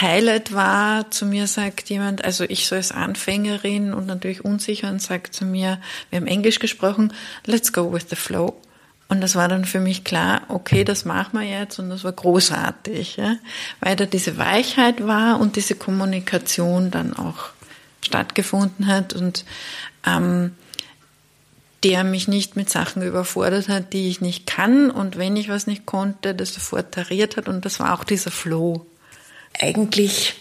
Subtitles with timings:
[0.00, 5.02] Highlight war, zu mir sagt jemand, also ich so als Anfängerin und natürlich unsicher und
[5.02, 7.12] sagt zu mir, wir haben Englisch gesprochen,
[7.44, 8.54] let's go with the flow.
[9.08, 12.12] Und das war dann für mich klar, okay, das machen wir jetzt und das war
[12.12, 13.36] großartig, ja?
[13.80, 17.50] weil da diese Weichheit war und diese Kommunikation dann auch
[18.00, 19.44] stattgefunden hat und
[20.06, 20.52] ähm,
[21.84, 25.66] der mich nicht mit Sachen überfordert hat, die ich nicht kann und wenn ich was
[25.66, 28.86] nicht konnte, das sofort tariert hat und das war auch dieser Flow.
[29.58, 30.34] Eigentlich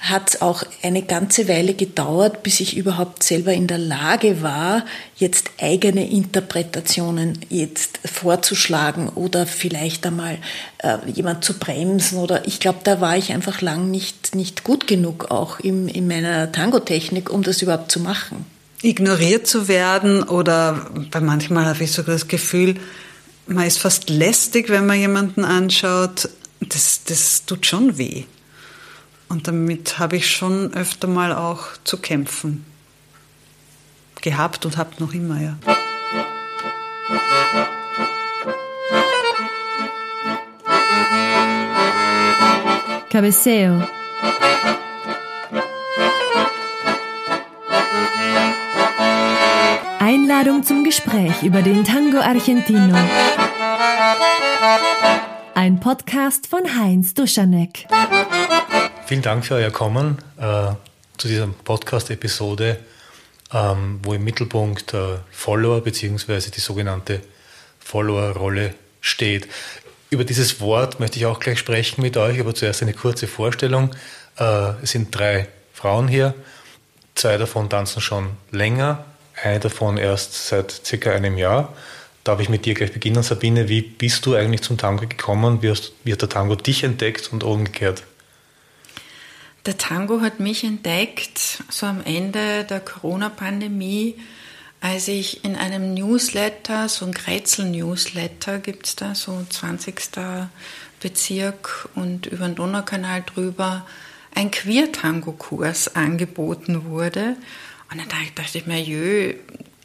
[0.00, 4.84] hat es auch eine ganze Weile gedauert, bis ich überhaupt selber in der Lage war,
[5.16, 10.38] jetzt eigene Interpretationen jetzt vorzuschlagen oder vielleicht einmal
[10.78, 14.86] äh, jemand zu bremsen oder ich glaube, da war ich einfach lang nicht, nicht gut
[14.86, 18.44] genug auch im, in meiner Tango-Technik, um das überhaupt zu machen
[18.82, 22.76] ignoriert zu werden oder bei manchmal habe ich sogar das Gefühl,
[23.46, 26.28] man ist fast lästig, wenn man jemanden anschaut.
[26.60, 28.24] Das, das tut schon weh.
[29.30, 32.66] Und damit habe ich schon öfter mal auch zu kämpfen
[34.20, 35.56] gehabt und habe noch immer, ja.
[43.08, 43.82] Cabeceo
[50.00, 52.98] Einladung zum Gespräch über den Tango Argentino.
[55.54, 57.86] Ein Podcast von Heinz Duschanek.
[59.10, 60.70] Vielen Dank für euer Kommen äh,
[61.16, 62.78] zu dieser Podcast-Episode,
[63.52, 66.50] ähm, wo im Mittelpunkt äh, Follower bzw.
[66.50, 67.20] die sogenannte
[67.80, 69.48] Follower-Rolle steht.
[70.10, 73.90] Über dieses Wort möchte ich auch gleich sprechen mit euch, aber zuerst eine kurze Vorstellung.
[74.38, 76.32] Äh, es sind drei Frauen hier,
[77.16, 79.04] zwei davon tanzen schon länger,
[79.42, 81.74] eine davon erst seit circa einem Jahr.
[82.22, 83.68] Darf ich mit dir gleich beginnen, Sabine?
[83.68, 85.62] Wie bist du eigentlich zum Tango gekommen?
[85.62, 88.04] Wie, hast, wie hat der Tango dich entdeckt und umgekehrt?
[89.66, 94.16] Der Tango hat mich entdeckt, so am Ende der Corona-Pandemie,
[94.80, 99.94] als ich in einem Newsletter, so ein Kretzel-Newsletter gibt es da, so 20.
[101.00, 103.86] Bezirk und über den Donaukanal drüber,
[104.34, 107.36] ein Queer-Tango-Kurs angeboten wurde.
[107.90, 109.34] Und dann dachte ich mir, jö,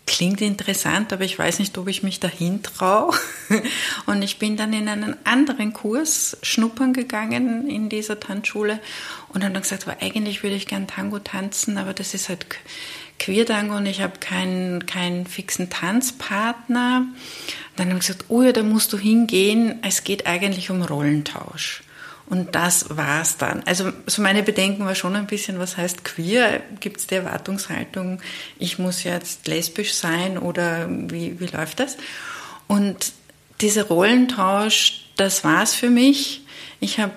[0.05, 3.13] klingt interessant, aber ich weiß nicht, ob ich mich dahin traue.
[4.05, 8.79] Und ich bin dann in einen anderen Kurs schnuppern gegangen in dieser Tanzschule
[9.29, 12.45] und habe dann gesagt, aber eigentlich würde ich gern Tango tanzen, aber das ist halt
[13.19, 17.05] Queer-Tango und ich habe keinen, keinen fixen Tanzpartner.
[17.75, 21.84] dann habe ich gesagt, oh ja, da musst du hingehen, es geht eigentlich um Rollentausch.
[22.27, 23.61] Und das war's dann.
[23.65, 26.61] Also so meine Bedenken war schon ein bisschen, was heißt queer?
[26.79, 28.19] Gibt es die Erwartungshaltung,
[28.57, 31.97] ich muss jetzt lesbisch sein oder wie, wie läuft das?
[32.67, 33.13] Und
[33.61, 36.41] dieser Rollentausch, das war's für mich.
[36.79, 37.13] Ich habe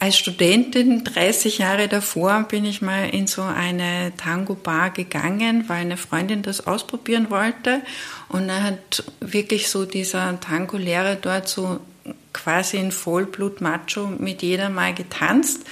[0.00, 5.96] als Studentin 30 Jahre davor bin ich mal in so eine Tango-Bar gegangen, weil eine
[5.96, 7.82] Freundin das ausprobieren wollte.
[8.28, 11.80] Und da hat wirklich so dieser Tango-Lehrer dort so
[12.38, 15.62] quasi in Vollblut-Macho mit jeder mal getanzt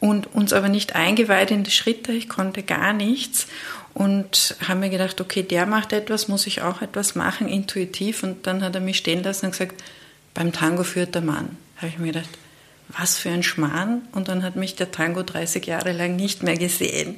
[0.00, 2.12] und uns aber nicht eingeweiht in die Schritte.
[2.12, 3.46] Ich konnte gar nichts
[3.94, 8.22] und haben mir gedacht, okay, der macht etwas, muss ich auch etwas machen, intuitiv.
[8.22, 9.82] Und dann hat er mich stehen lassen und gesagt,
[10.34, 11.56] beim Tango führt der Mann.
[11.76, 12.30] Habe ich mir gedacht,
[12.88, 14.02] was für ein Schmarrn.
[14.12, 17.16] Und dann hat mich der Tango 30 Jahre lang nicht mehr gesehen.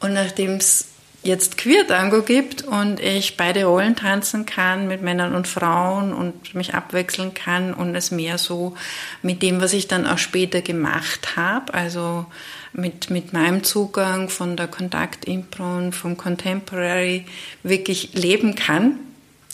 [0.00, 0.88] Und nachdem es
[1.24, 6.74] jetzt Queer-Tango gibt und ich beide Rollen tanzen kann mit Männern und Frauen und mich
[6.74, 8.76] abwechseln kann und es mehr so
[9.22, 12.26] mit dem, was ich dann auch später gemacht habe, also
[12.72, 17.24] mit, mit meinem Zugang von der Kontakt-Impro und vom Contemporary
[17.62, 18.98] wirklich leben kann,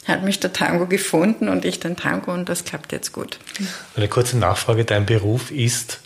[0.06, 3.38] hat mich der Tango gefunden und ich den Tango und das klappt jetzt gut.
[3.94, 6.00] Eine kurze Nachfrage, dein Beruf ist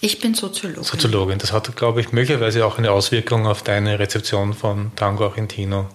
[0.00, 0.84] ich bin Soziologin.
[0.84, 1.38] Soziologin.
[1.38, 5.88] Das hat, glaube ich, möglicherweise auch eine Auswirkung auf deine Rezeption von Tango Argentino.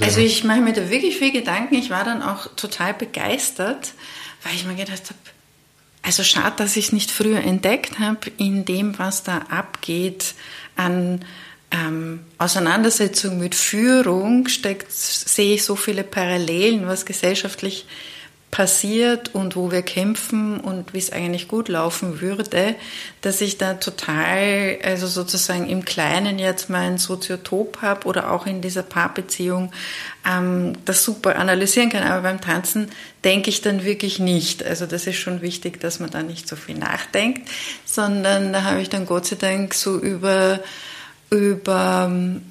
[0.00, 1.76] also ich mache mir da wirklich viel Gedanken.
[1.76, 3.92] Ich war dann auch total begeistert,
[4.42, 5.18] weil ich mir gedacht habe,
[6.02, 10.34] also schade, dass ich es nicht früher entdeckt habe in dem, was da abgeht
[10.76, 11.24] an
[11.70, 17.86] ähm, Auseinandersetzung mit Führung, steckt, sehe ich so viele Parallelen, was gesellschaftlich
[18.50, 22.74] passiert und wo wir kämpfen und wie es eigentlich gut laufen würde,
[23.20, 28.60] dass ich da total, also sozusagen im Kleinen jetzt mein Soziotop habe oder auch in
[28.60, 29.72] dieser Paarbeziehung
[30.28, 32.02] ähm, das super analysieren kann.
[32.02, 32.90] Aber beim Tanzen
[33.22, 34.64] denke ich dann wirklich nicht.
[34.64, 37.48] Also das ist schon wichtig, dass man da nicht so viel nachdenkt,
[37.84, 40.58] sondern da habe ich dann Gott sei Dank so über,
[41.30, 42.42] über ähm,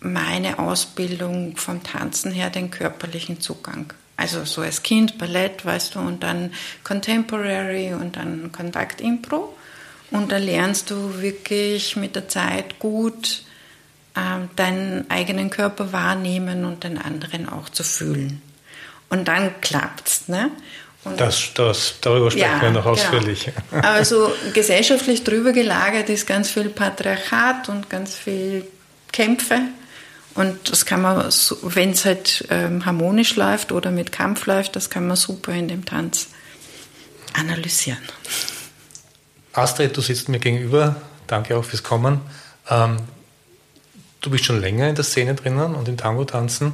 [0.00, 3.92] meine Ausbildung vom Tanzen her den körperlichen Zugang.
[4.16, 6.52] Also so als Kind Ballett, weißt du, und dann
[6.84, 9.54] Contemporary und dann Kontakt Impro.
[10.10, 13.42] Und da lernst du wirklich mit der Zeit gut
[14.14, 18.42] äh, deinen eigenen Körper wahrnehmen und den anderen auch zu fühlen.
[19.08, 20.50] Und dann klappt's, ne?
[21.04, 22.92] Und das, das, darüber sprechen ja, wir noch genau.
[22.92, 23.50] ausführlich.
[23.70, 23.88] Genau.
[23.88, 28.64] Also gesellschaftlich drüber gelagert ist ganz viel Patriarchat und ganz viel
[29.10, 29.62] Kämpfe.
[30.34, 31.30] Und das kann man,
[31.62, 35.68] wenn es halt ähm, harmonisch läuft oder mit Kampf läuft, das kann man super in
[35.68, 36.28] dem Tanz
[37.34, 38.00] analysieren.
[39.52, 40.96] Astrid, du sitzt mir gegenüber.
[41.26, 42.20] Danke auch fürs Kommen.
[42.70, 42.96] Ähm,
[44.20, 46.72] du bist schon länger in der Szene drinnen und im Tango-Tanzen.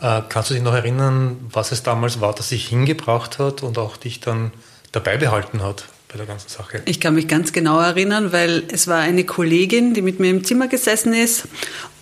[0.00, 3.78] Äh, kannst du dich noch erinnern, was es damals war, das dich hingebracht hat und
[3.78, 4.52] auch dich dann
[4.92, 6.82] dabei behalten hat bei der ganzen Sache?
[6.84, 10.44] Ich kann mich ganz genau erinnern, weil es war eine Kollegin, die mit mir im
[10.44, 11.48] Zimmer gesessen ist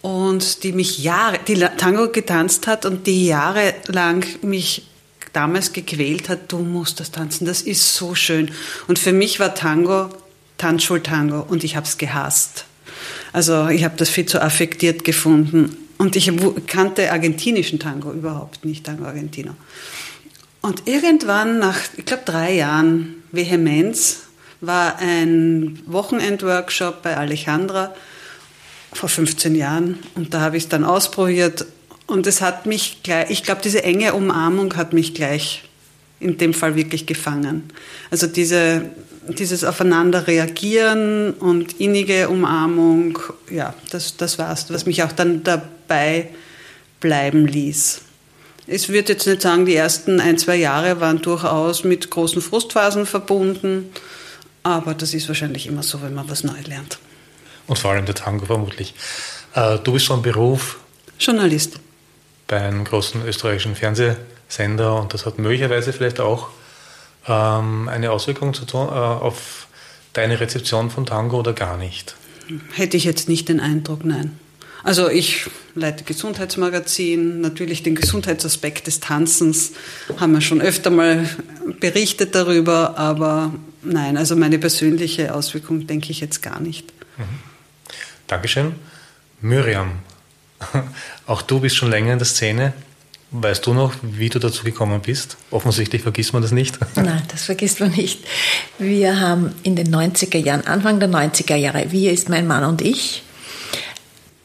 [0.02, 4.86] und die mich Jahre, die Tango getanzt hat und die jahrelang mich
[5.32, 8.50] damals gequält hat, du musst das tanzen, das ist so schön.
[8.88, 10.10] Und für mich war Tango
[10.58, 12.64] Tanzschultango und ich habe es gehasst.
[13.32, 16.30] Also ich habe das viel zu affektiert gefunden und ich
[16.66, 19.54] kannte argentinischen Tango überhaupt nicht, Tango Argentino.
[20.62, 24.22] Und irgendwann nach, ich glaube, drei Jahren Vehemenz
[24.60, 27.94] war ein Wochenendworkshop bei Alejandra
[28.92, 31.64] vor 15 Jahren und da habe ich es dann ausprobiert
[32.06, 35.62] und es hat mich gleich, ich glaube, diese enge Umarmung hat mich gleich
[36.18, 37.70] in dem Fall wirklich gefangen.
[38.10, 38.90] Also diese,
[39.28, 43.18] dieses Aufeinander reagieren und innige Umarmung,
[43.48, 46.28] ja, das, das war es, was mich auch dann dabei
[46.98, 48.02] bleiben ließ.
[48.72, 53.04] Ich würde jetzt nicht sagen, die ersten ein, zwei Jahre waren durchaus mit großen Frustphasen
[53.04, 53.90] verbunden,
[54.62, 57.00] aber das ist wahrscheinlich immer so, wenn man was neu lernt.
[57.66, 58.94] Und vor allem der Tango vermutlich.
[59.56, 60.78] Äh, du bist von Beruf
[61.18, 61.80] Journalist
[62.46, 66.50] bei einem großen österreichischen Fernsehsender und das hat möglicherweise vielleicht auch
[67.26, 69.66] ähm, eine Auswirkung zu tun, äh, auf
[70.12, 72.14] deine Rezeption von Tango oder gar nicht?
[72.74, 74.38] Hätte ich jetzt nicht den Eindruck, nein.
[74.82, 79.72] Also ich leite Gesundheitsmagazin, natürlich den Gesundheitsaspekt des Tanzens
[80.18, 81.28] haben wir schon öfter mal
[81.80, 86.92] berichtet darüber, aber nein, also meine persönliche Auswirkung denke ich jetzt gar nicht.
[87.18, 87.24] Mhm.
[88.26, 88.74] Dankeschön.
[89.42, 89.92] Miriam,
[91.26, 92.72] Auch du bist schon länger in der Szene.
[93.32, 95.36] Weißt du noch, wie du dazu gekommen bist?
[95.52, 96.78] Offensichtlich vergisst man das nicht.
[96.96, 98.24] Nein, das vergisst man nicht.
[98.78, 102.82] Wir haben in den 90er Jahren, Anfang der 90er Jahre, wir ist mein Mann und
[102.82, 103.22] ich,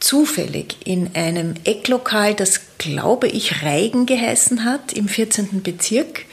[0.05, 5.63] zufällig in einem Ecklokal, das glaube ich Reigen geheißen hat, im 14.
[5.63, 6.25] Bezirk,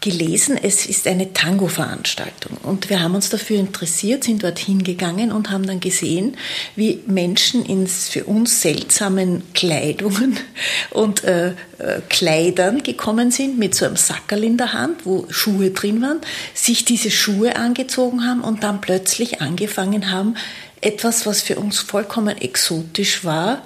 [0.00, 2.56] gelesen, es ist eine Tango-Veranstaltung.
[2.62, 6.36] Und wir haben uns dafür interessiert, sind dorthin gegangen und haben dann gesehen,
[6.76, 10.36] wie Menschen in für uns seltsamen Kleidungen
[10.90, 11.48] und äh,
[11.78, 16.20] äh, Kleidern gekommen sind, mit so einem Sackerl in der Hand, wo Schuhe drin waren,
[16.54, 20.36] sich diese Schuhe angezogen haben und dann plötzlich angefangen haben,
[20.80, 23.62] etwas, was für uns vollkommen exotisch war,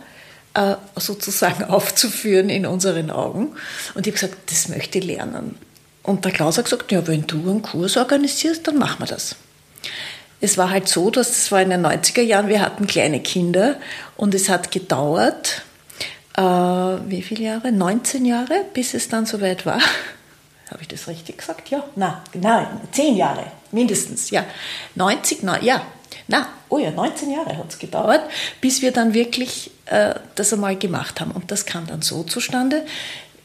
[0.54, 3.54] äh, sozusagen aufzuführen in unseren Augen.
[3.94, 5.56] Und ich habe gesagt, das möchte ich lernen.
[6.02, 9.36] Und der Klaus hat gesagt, ja, wenn du einen Kurs organisierst, dann machen wir das.
[10.40, 13.76] Es war halt so, dass es war in den 90er Jahren, wir hatten kleine Kinder
[14.16, 15.62] und es hat gedauert,
[16.36, 17.70] äh, wie viele Jahre?
[17.70, 19.80] 19 Jahre, bis es dann soweit war.
[20.70, 21.68] Habe ich das richtig gesagt?
[21.68, 24.44] Ja, na, nein, 10 Jahre, mindestens, ja.
[24.96, 25.82] 90, na, ja,
[26.28, 28.22] na, oh ja, 19 Jahre hat es gedauert,
[28.60, 31.32] bis wir dann wirklich äh, das einmal gemacht haben.
[31.32, 32.84] Und das kam dann so zustande,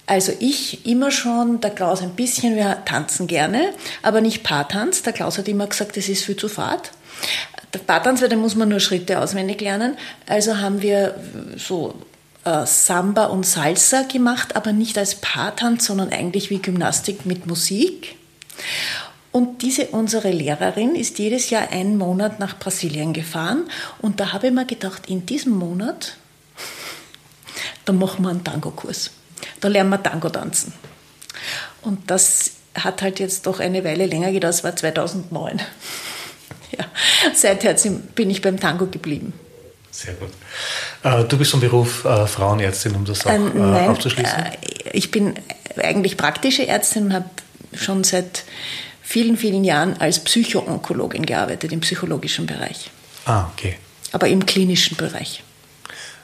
[0.07, 5.03] also ich immer schon, der Klaus ein bisschen, wir tanzen gerne, aber nicht Paartanz.
[5.03, 6.91] Der Klaus hat immer gesagt, das ist viel zu fad.
[7.73, 9.97] Der Paartanz, da muss man nur Schritte auswendig lernen.
[10.25, 11.15] Also haben wir
[11.57, 11.93] so
[12.45, 18.15] äh, Samba und Salsa gemacht, aber nicht als Paartanz, sondern eigentlich wie Gymnastik mit Musik.
[19.31, 23.69] Und diese, unsere Lehrerin ist jedes Jahr einen Monat nach Brasilien gefahren
[24.01, 26.17] und da habe ich mir gedacht, in diesem Monat,
[27.85, 29.11] da machen wir einen Tango-Kurs.
[29.59, 30.73] Da lernen wir Tango tanzen.
[31.81, 35.61] Und das hat halt jetzt doch eine Weile länger gedauert, das war 2009.
[36.77, 36.83] Ja,
[37.33, 37.73] seither
[38.13, 39.31] bin ich beim Tango geblieben.
[39.89, 40.29] Sehr gut.
[41.01, 44.43] Äh, du bist vom Beruf äh, Frauenärztin, um das auch ähm, nein, aufzuschließen?
[44.91, 45.35] ich bin
[45.81, 47.29] eigentlich praktische Ärztin und habe
[47.73, 48.43] schon seit
[49.07, 52.91] vielen, vielen Jahren als Psychoonkologin gearbeitet, im psychologischen Bereich.
[53.25, 53.77] Ah, okay.
[54.11, 55.43] Aber im klinischen Bereich.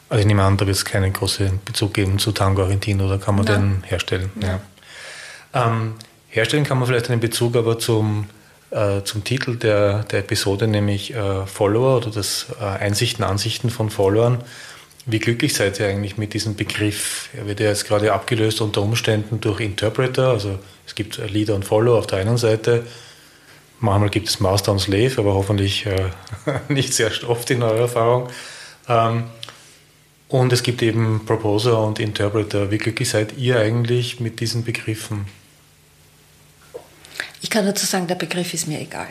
[0.10, 3.18] Also ich nehme an, da wird es keinen großen Bezug geben zu Tango Argentino, da
[3.18, 3.62] kann man Nein.
[3.62, 4.30] den herstellen.
[4.42, 4.60] Ja.
[5.54, 5.94] Ähm,
[6.28, 8.26] herstellen kann man vielleicht einen Bezug aber zum,
[8.72, 13.92] äh, zum Titel der, der Episode, nämlich äh, Follower oder das äh, Einsichten, Ansichten von
[13.92, 14.44] Followern.
[15.06, 17.30] Wie glücklich seid ihr eigentlich mit diesem Begriff?
[17.34, 21.66] Er wird ja jetzt gerade abgelöst unter Umständen durch Interpreter, also es gibt Leader und
[21.66, 22.86] Follower auf der einen Seite.
[23.80, 26.10] Manchmal gibt es Master und Slave, aber hoffentlich äh,
[26.70, 28.30] nicht sehr oft in eurer Erfahrung.
[28.88, 29.26] Ähm,
[30.30, 32.72] und es gibt eben Proposer und Interpreter.
[32.72, 35.26] Wie glücklich seid ihr eigentlich mit diesen Begriffen?
[37.42, 39.10] Ich kann dazu sagen, der Begriff ist mir egal.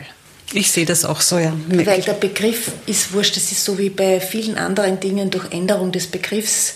[0.51, 1.53] Ich sehe das auch so, ja.
[1.69, 3.35] Weil der Begriff ist wurscht.
[3.35, 5.29] Das ist so wie bei vielen anderen Dingen.
[5.29, 6.75] Durch Änderung des Begriffs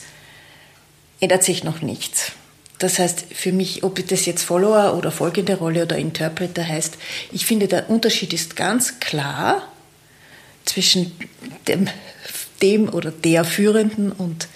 [1.20, 2.32] ändert sich noch nichts.
[2.80, 6.98] Das heißt, für mich, ob das jetzt Follower oder folgende Rolle oder Interpreter heißt,
[7.32, 9.68] ich finde, der Unterschied ist ganz klar
[10.66, 11.12] zwischen
[11.68, 11.88] dem,
[12.62, 14.48] dem oder der Führenden und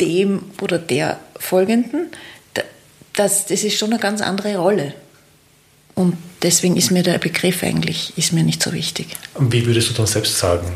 [0.00, 2.08] dem oder der Folgenden.
[3.14, 4.94] Das, das ist schon eine ganz andere Rolle.
[5.94, 9.06] Und deswegen ist mir der Begriff eigentlich ist mir nicht so wichtig.
[9.32, 10.70] Und wie würdest du dann selbst sagen?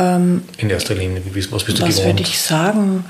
[0.00, 1.82] Ähm, In erster Linie, was bist du was gewohnt?
[1.82, 3.04] Was würde ich sagen?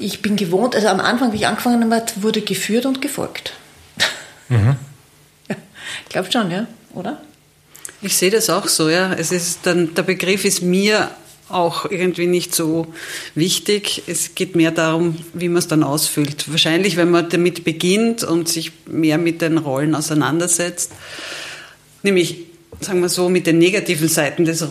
[0.00, 3.52] Ich bin gewohnt, also am Anfang, wie ich angefangen habe, wurde geführt und gefolgt.
[4.48, 4.76] Mhm.
[5.48, 5.56] ja,
[6.04, 7.20] ich glaube schon, ja, oder?
[8.02, 9.12] Ich sehe das auch so, ja.
[9.12, 11.10] Es ist dann, der Begriff ist mir
[11.50, 12.86] auch irgendwie nicht so
[13.34, 14.04] wichtig.
[14.06, 16.50] Es geht mehr darum, wie man es dann ausfüllt.
[16.50, 20.92] Wahrscheinlich, wenn man damit beginnt und sich mehr mit den Rollen auseinandersetzt,
[22.02, 22.46] nämlich,
[22.80, 24.64] sagen wir so, mit den negativen Seiten des,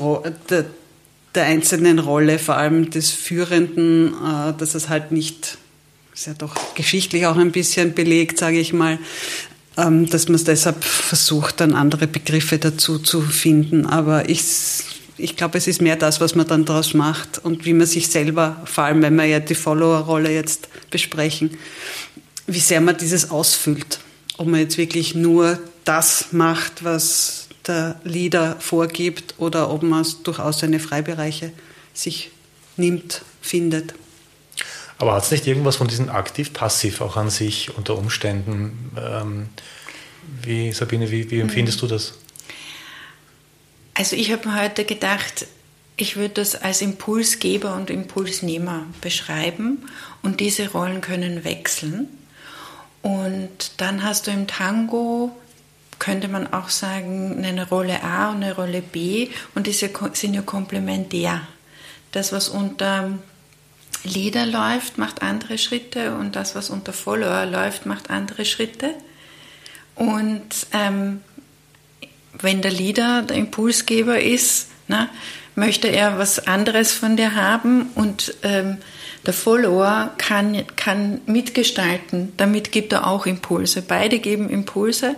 [1.36, 5.57] der, einzelnen Rolle, vor allem des Führenden, äh, dass es halt nicht,
[6.13, 9.00] ist ja doch geschichtlich auch ein bisschen belegt, sage ich mal,
[9.77, 13.86] ähm, dass man es deshalb versucht, dann andere Begriffe dazu zu finden.
[13.86, 14.41] Aber ich
[15.19, 18.07] ich glaube, es ist mehr das, was man dann daraus macht und wie man sich
[18.07, 21.57] selber, vor allem wenn wir ja die Follower-Rolle jetzt besprechen,
[22.48, 24.00] wie sehr man dieses ausfüllt.
[24.38, 30.23] Ob man jetzt wirklich nur das macht, was der Leader vorgibt oder ob man es
[30.23, 31.53] durchaus seine Freibereiche
[31.93, 32.31] sich
[32.75, 33.93] nimmt, findet.
[34.97, 38.91] Aber hat es nicht irgendwas von diesem aktiv-passiv auch an sich unter Umständen?
[38.97, 39.49] Ähm,
[40.41, 41.88] wie, Sabine, wie, wie empfindest mhm.
[41.88, 42.13] du das?
[43.93, 45.47] Also ich habe mir heute gedacht,
[45.95, 49.89] ich würde das als Impulsgeber und Impulsnehmer beschreiben
[50.21, 52.07] und diese Rollen können wechseln.
[53.01, 55.31] Und dann hast du im Tango,
[56.00, 60.41] könnte man auch sagen, eine Rolle A und eine Rolle B und diese sind ja
[60.41, 61.41] komplementär.
[62.12, 63.20] Das, was unter
[64.03, 68.96] Leader läuft, macht andere Schritte und das, was unter Follower läuft, macht andere Schritte.
[69.96, 71.22] Und ähm,
[72.34, 75.10] wenn der Leader der Impulsgeber ist, na,
[75.56, 78.77] möchte er was anderes von dir haben und ähm,
[79.29, 83.83] der Follower kann, kann mitgestalten, damit gibt er auch Impulse.
[83.83, 85.15] Beide geben Impulse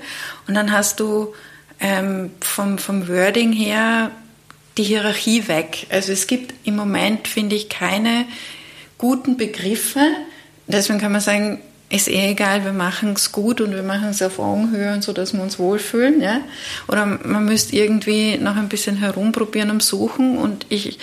[0.49, 1.33] und dann hast du
[1.79, 4.11] ähm, vom, vom Wording her
[4.77, 5.87] die Hierarchie weg.
[5.89, 8.25] Also es gibt im Moment, finde ich, keine
[8.97, 10.05] guten Begriffe.
[10.67, 14.21] Deswegen kann man sagen, ist eh egal, wir machen es gut und wir machen es
[14.21, 16.19] auf Augenhöhe und so, dass wir uns wohlfühlen.
[16.19, 16.41] Ja?
[16.89, 20.37] Oder man müsste irgendwie noch ein bisschen herumprobieren und suchen.
[20.37, 20.99] Und ich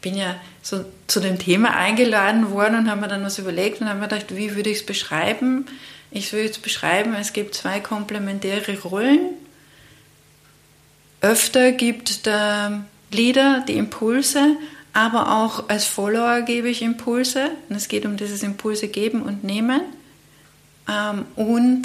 [0.00, 0.36] bin ja
[0.66, 4.08] so zu dem Thema eingeladen worden und habe mir dann was überlegt und habe mir
[4.08, 5.66] gedacht, wie würde ich es beschreiben?
[6.10, 9.20] Ich würde es beschreiben, es gibt zwei komplementäre Rollen.
[11.20, 14.56] Öfter gibt der Leader die Impulse,
[14.92, 17.52] aber auch als Follower gebe ich Impulse.
[17.68, 19.82] Und es geht um dieses Impulse geben und nehmen.
[20.88, 21.84] Ähm, und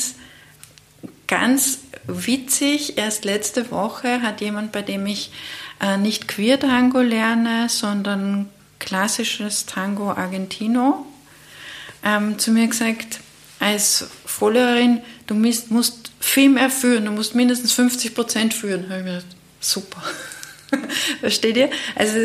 [1.28, 5.32] ganz witzig, erst letzte Woche hat jemand, bei dem ich
[5.80, 8.50] äh, nicht Queer Tango lerne, sondern
[8.82, 11.06] klassisches Tango Argentino,
[12.04, 13.22] ähm, zu mir gesagt,
[13.60, 18.90] als Followerin, du musst, musst viel mehr führen, du musst mindestens 50 Prozent führen.
[18.90, 20.04] Habe ich mir gedacht, super.
[21.22, 21.70] Versteht ihr?
[21.96, 22.18] Also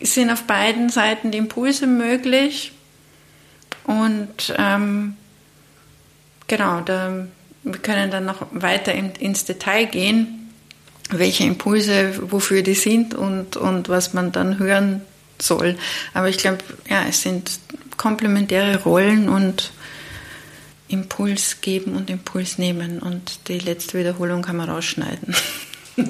[0.00, 2.72] sind auf beiden Seiten die Impulse möglich
[3.84, 5.16] und ähm,
[6.48, 7.26] Genau, da,
[7.62, 10.50] wir können dann noch weiter in, ins Detail gehen,
[11.10, 15.02] welche Impulse, wofür die sind und, und was man dann hören
[15.42, 15.76] soll.
[16.14, 17.58] Aber ich glaube, ja, es sind
[17.96, 19.72] komplementäre Rollen und
[20.88, 22.98] Impuls geben und Impuls nehmen.
[22.98, 25.34] Und die letzte Wiederholung kann man rausschneiden.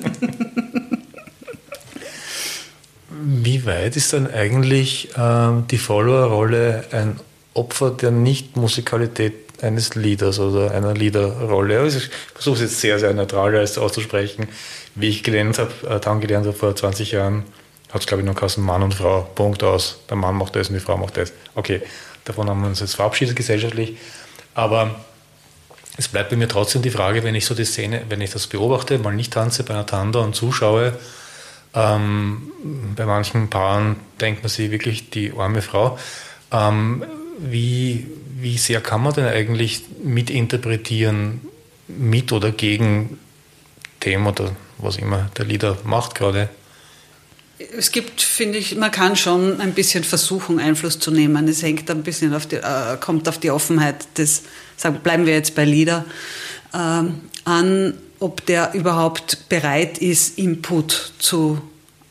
[3.10, 7.18] Wie weit ist dann eigentlich äh, die Follower-Rolle ein
[7.54, 11.80] Opfer der Nicht-Musikalität eines Leaders oder einer Leaderrolle.
[11.80, 14.48] Also ich versuche es jetzt sehr, sehr neutral auszusprechen.
[14.94, 17.42] Wie ich gelernt habe, äh, dann gelernt habe vor 20 Jahren,
[17.92, 20.00] hat es glaube ich noch geheißen Mann und Frau, Punkt aus.
[20.08, 21.32] Der Mann macht das und die Frau macht das.
[21.54, 21.82] Okay,
[22.24, 23.96] davon haben wir uns jetzt verabschiedet gesellschaftlich.
[24.54, 24.94] Aber
[25.96, 28.46] es bleibt bei mir trotzdem die Frage, wenn ich so die Szene, wenn ich das
[28.46, 30.96] beobachte, mal nicht tanze bei einer Tanda und zuschaue,
[31.74, 32.52] ähm,
[32.96, 35.98] bei manchen Paaren denkt man sich wirklich die arme Frau.
[36.50, 37.04] Ähm,
[37.38, 41.40] wie, wie sehr kann man denn eigentlich mitinterpretieren,
[41.88, 43.18] mit oder gegen
[44.04, 46.48] dem oder was immer der Leader macht gerade?
[47.76, 51.48] Es gibt, finde ich, man kann schon ein bisschen versuchen, Einfluss zu nehmen.
[51.48, 54.42] Es hängt ein bisschen auf die, äh, kommt auf die Offenheit des,
[54.76, 56.04] sagen, bleiben wir jetzt bei Leader,
[56.72, 57.02] äh,
[57.44, 61.60] an, ob der überhaupt bereit ist, Input zu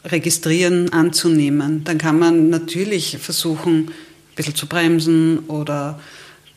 [0.03, 1.83] registrieren, anzunehmen.
[1.83, 3.91] Dann kann man natürlich versuchen, ein
[4.35, 5.99] bisschen zu bremsen oder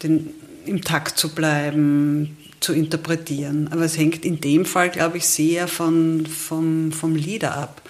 [0.03, 0.31] den,
[0.67, 3.69] im Takt zu bleiben, zu interpretieren.
[3.71, 7.83] Aber es hängt in dem Fall, glaube ich, sehr von, vom, vom Leader ab.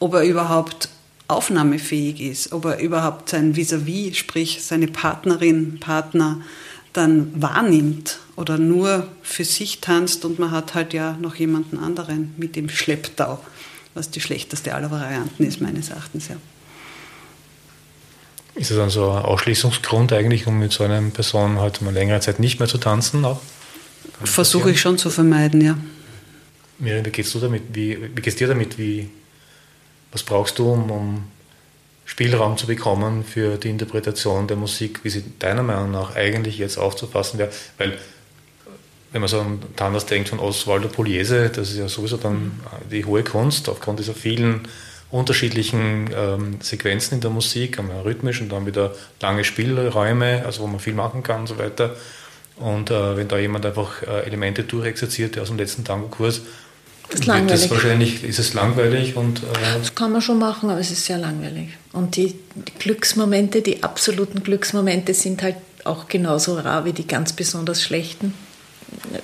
[0.00, 0.88] Ob er überhaupt
[1.28, 6.40] aufnahmefähig ist, ob er überhaupt sein Vis-à-vis, -vis, sprich seine Partnerin, Partner,
[6.92, 12.34] dann wahrnimmt oder nur für sich tanzt und man hat halt ja noch jemanden anderen
[12.38, 13.38] mit dem Schlepptau,
[13.94, 16.36] was die schlechteste aller Varianten ist, meines Erachtens, ja.
[18.54, 22.18] Ist das dann so ein Ausschließungsgrund eigentlich, um mit so einer Person halt mal längere
[22.18, 23.24] Zeit nicht mehr zu tanzen?
[23.24, 23.40] Auch?
[24.24, 25.78] Versuche ich schon zu vermeiden, ja.
[26.80, 27.62] Miriam, wie gehst du damit?
[27.72, 28.76] Wie, wie gehst dir damit?
[28.76, 29.08] Wie,
[30.12, 31.24] was brauchst du, um, um
[32.04, 36.78] Spielraum zu bekommen für die Interpretation der Musik, wie sie deiner Meinung nach eigentlich jetzt
[36.78, 37.50] aufzufassen wäre?
[37.76, 37.98] Weil,
[39.12, 42.60] wenn man so an Tandas denkt von Oswaldo Pugliese, das ist ja sowieso dann
[42.90, 44.68] die hohe Kunst, aufgrund dieser vielen
[45.10, 50.66] unterschiedlichen ähm, Sequenzen in der Musik, einmal rhythmisch und dann wieder lange Spielräume, also wo
[50.66, 51.96] man viel machen kann und so weiter.
[52.56, 56.42] Und äh, wenn da jemand einfach äh, Elemente durchexerziert aus dem letzten Tango-Kurs,
[57.10, 57.60] das ist langweilig.
[57.62, 59.38] Das wahrscheinlich ist es langweilig und.
[59.40, 61.68] Äh das kann man schon machen, aber es ist sehr langweilig.
[61.92, 67.32] Und die, die, Glücksmomente, die absoluten Glücksmomente sind halt auch genauso rar wie die ganz
[67.32, 68.34] besonders schlechten,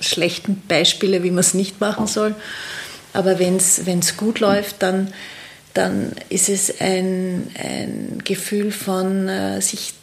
[0.01, 2.35] schlechten Beispiele, wie man es nicht machen soll.
[3.13, 5.13] Aber wenn es gut läuft, dann,
[5.73, 9.93] dann ist es ein, ein Gefühl von äh, sich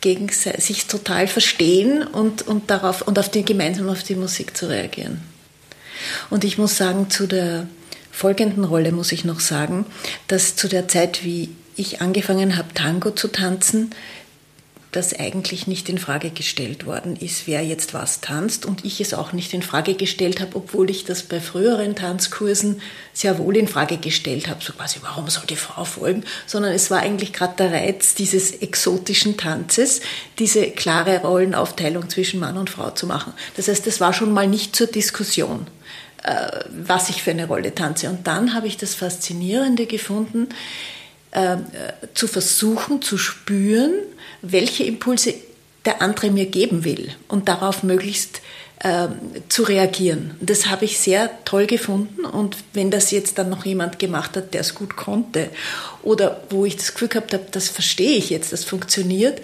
[0.00, 4.68] gegen sich total verstehen und, und, darauf, und auf die, gemeinsam auf die Musik zu
[4.68, 5.20] reagieren.
[6.30, 7.66] Und ich muss sagen, zu der
[8.10, 9.86] folgenden Rolle muss ich noch sagen,
[10.28, 13.94] dass zu der Zeit, wie ich angefangen habe, Tango zu tanzen,
[14.92, 18.66] das eigentlich nicht in Frage gestellt worden ist, wer jetzt was tanzt.
[18.66, 22.80] Und ich es auch nicht in Frage gestellt habe, obwohl ich das bei früheren Tanzkursen
[23.12, 26.90] sehr wohl in Frage gestellt habe, so quasi, warum soll die Frau folgen, sondern es
[26.90, 30.00] war eigentlich gerade der Reiz dieses exotischen Tanzes,
[30.38, 33.32] diese klare Rollenaufteilung zwischen Mann und Frau zu machen.
[33.56, 35.66] Das heißt, das war schon mal nicht zur Diskussion
[36.84, 38.08] was ich für eine Rolle tanze.
[38.10, 40.48] Und dann habe ich das Faszinierende gefunden,
[41.32, 41.56] äh,
[42.14, 43.92] zu versuchen zu spüren,
[44.42, 45.34] welche Impulse
[45.84, 48.40] der andere mir geben will und darauf möglichst
[48.80, 49.08] äh,
[49.48, 50.36] zu reagieren.
[50.40, 54.54] Das habe ich sehr toll gefunden und wenn das jetzt dann noch jemand gemacht hat,
[54.54, 55.50] der es gut konnte
[56.02, 59.40] oder wo ich das Gefühl gehabt habe, das verstehe ich jetzt, das funktioniert,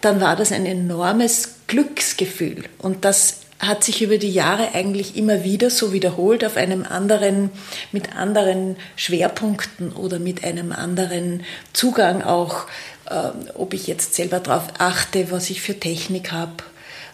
[0.00, 5.44] dann war das ein enormes Glücksgefühl und das hat sich über die Jahre eigentlich immer
[5.44, 7.50] wieder so wiederholt auf einem anderen,
[7.92, 12.66] mit anderen Schwerpunkten oder mit einem anderen Zugang auch
[13.10, 16.62] ähm, ob ich jetzt selber darauf achte, was ich für Technik habe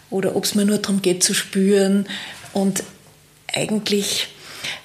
[0.09, 2.07] oder ob es mir nur darum geht zu spüren.
[2.53, 2.83] Und
[3.51, 4.29] eigentlich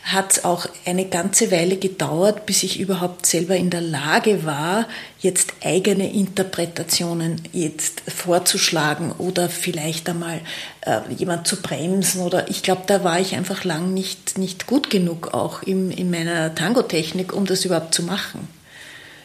[0.02, 4.88] hat es auch eine ganze Weile gedauert, bis ich überhaupt selber in der Lage war,
[5.20, 10.40] jetzt eigene Interpretationen jetzt vorzuschlagen oder vielleicht einmal
[10.82, 14.90] äh, jemand zu bremsen oder ich glaube, da war ich einfach lang nicht, nicht gut
[14.90, 18.48] genug auch im, in meiner Tango-Technik, um das überhaupt zu machen.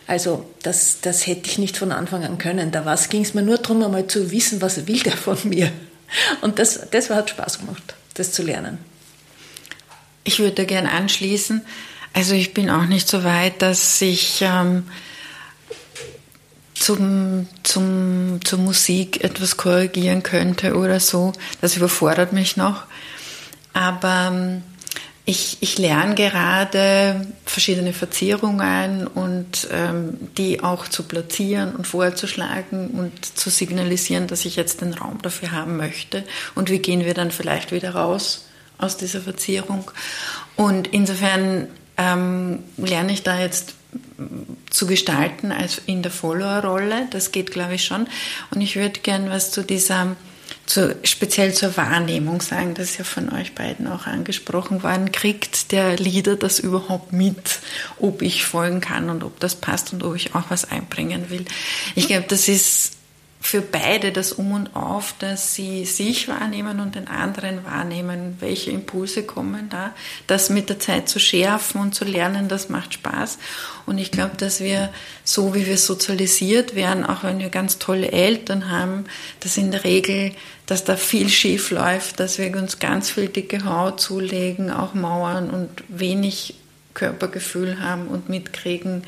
[0.07, 2.71] Also das, das hätte ich nicht von Anfang an können.
[2.71, 5.69] Da ging es mir nur darum, einmal zu wissen, was will der von mir.
[6.41, 8.79] Und das, das hat Spaß gemacht, das zu lernen.
[10.27, 11.61] Ich würde gerne anschließen.
[12.11, 14.83] Also ich bin auch nicht so weit, dass ich ähm,
[16.73, 21.31] zum, zum, zur Musik etwas korrigieren könnte oder so.
[21.61, 22.83] Das überfordert mich noch.
[23.71, 24.63] Aber ähm,
[25.23, 33.37] ich, ich lerne gerade verschiedene Verzierungen und ähm, die auch zu platzieren und vorzuschlagen und
[33.37, 36.25] zu signalisieren, dass ich jetzt den Raum dafür haben möchte.
[36.53, 38.46] Und wie gehen wir dann vielleicht wieder raus
[38.77, 39.91] aus dieser Verzierung?
[40.55, 43.75] Und insofern ähm, lerne ich da jetzt
[44.69, 47.07] zu gestalten als in der Follower-Rolle.
[47.11, 48.07] Das geht, glaube ich, schon.
[48.51, 50.15] Und ich würde gern was zu dieser
[50.65, 55.71] zu, speziell zur Wahrnehmung sagen, das ist ja von euch beiden auch angesprochen worden, kriegt
[55.71, 57.59] der Leader das überhaupt mit,
[57.99, 61.45] ob ich folgen kann und ob das passt und ob ich auch was einbringen will.
[61.95, 62.96] Ich glaube, das ist
[63.47, 68.71] für beide das Um und Auf, dass sie sich wahrnehmen und den anderen wahrnehmen, welche
[68.71, 69.95] Impulse kommen da.
[70.27, 73.37] Das mit der Zeit zu schärfen und zu lernen, das macht Spaß.
[73.85, 74.89] Und ich glaube, dass wir,
[75.23, 79.05] so wie wir sozialisiert werden, auch wenn wir ganz tolle Eltern haben,
[79.39, 80.33] dass in der Regel,
[80.65, 85.49] dass da viel schief läuft, dass wir uns ganz viel dicke Haut zulegen, auch Mauern
[85.49, 86.55] und wenig
[86.93, 89.03] Körpergefühl haben und mitkriegen,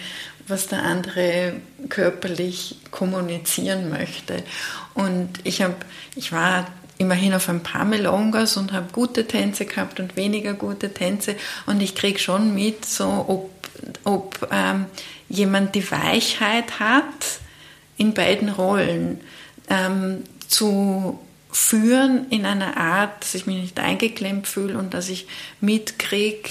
[0.50, 1.54] was der andere
[1.90, 4.44] körperlich kommunizieren möchte.
[4.94, 5.76] Und ich habe,
[6.16, 10.94] ich war immerhin auf ein paar Melongas und habe gute Tänze gehabt und weniger gute
[10.94, 11.36] Tänze
[11.66, 13.50] und ich kriege schon mit, so ob,
[14.04, 14.86] ob ähm,
[15.30, 17.40] jemand die Weichheit hat,
[17.96, 19.22] in beiden Rollen
[19.70, 21.20] ähm, zu
[21.52, 25.28] führen in einer Art, dass ich mich nicht eingeklemmt fühle und dass ich
[25.62, 26.50] mitkriege,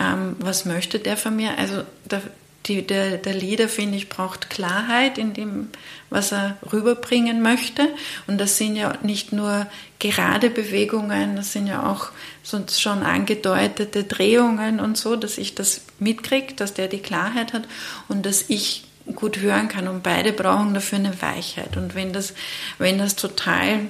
[0.00, 1.58] ähm, was möchte der von mir.
[1.58, 2.22] Also der,
[2.70, 5.68] die, der, der Leader, finde ich, braucht Klarheit in dem,
[6.08, 7.88] was er rüberbringen möchte.
[8.28, 9.66] Und das sind ja nicht nur
[9.98, 12.10] gerade Bewegungen, das sind ja auch
[12.44, 17.64] sonst schon angedeutete Drehungen und so, dass ich das mitkriege, dass der die Klarheit hat
[18.08, 18.84] und dass ich
[19.16, 19.88] gut hören kann.
[19.88, 21.76] Und beide brauchen dafür eine Weichheit.
[21.76, 22.34] Und wenn das,
[22.78, 23.80] wenn das total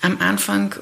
[0.00, 0.76] am Anfang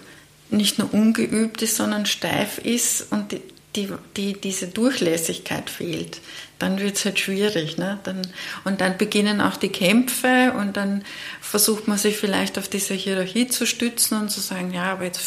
[0.51, 3.41] nicht nur ungeübt ist, sondern steif ist und die,
[3.77, 6.21] die, die, diese Durchlässigkeit fehlt,
[6.59, 7.79] dann wird es halt schwierig.
[7.79, 7.99] Ne?
[8.05, 8.23] Dann,
[8.65, 11.05] und dann beginnen auch die Kämpfe und dann
[11.41, 15.21] versucht man sich vielleicht auf diese Hierarchie zu stützen und zu sagen, ja, aber jetzt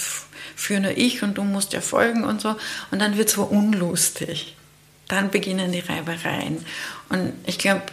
[0.56, 2.56] führe nur ich und du musst ja folgen und so.
[2.92, 4.56] Und dann wird es aber unlustig.
[5.08, 6.66] Dann beginnen die Reibereien.
[7.10, 7.84] Und ich glaube,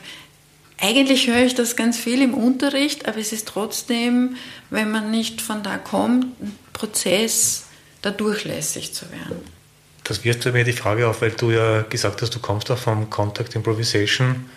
[0.80, 4.36] eigentlich höre ich das ganz viel im Unterricht, aber es ist trotzdem,
[4.70, 7.64] wenn man nicht von da kommt, ein Prozess,
[8.02, 9.61] da durchlässig zu werden.
[10.04, 13.08] Das wirft mir die Frage auf, weil du ja gesagt hast, du kommst auch vom
[13.08, 14.50] Contact Improvisation.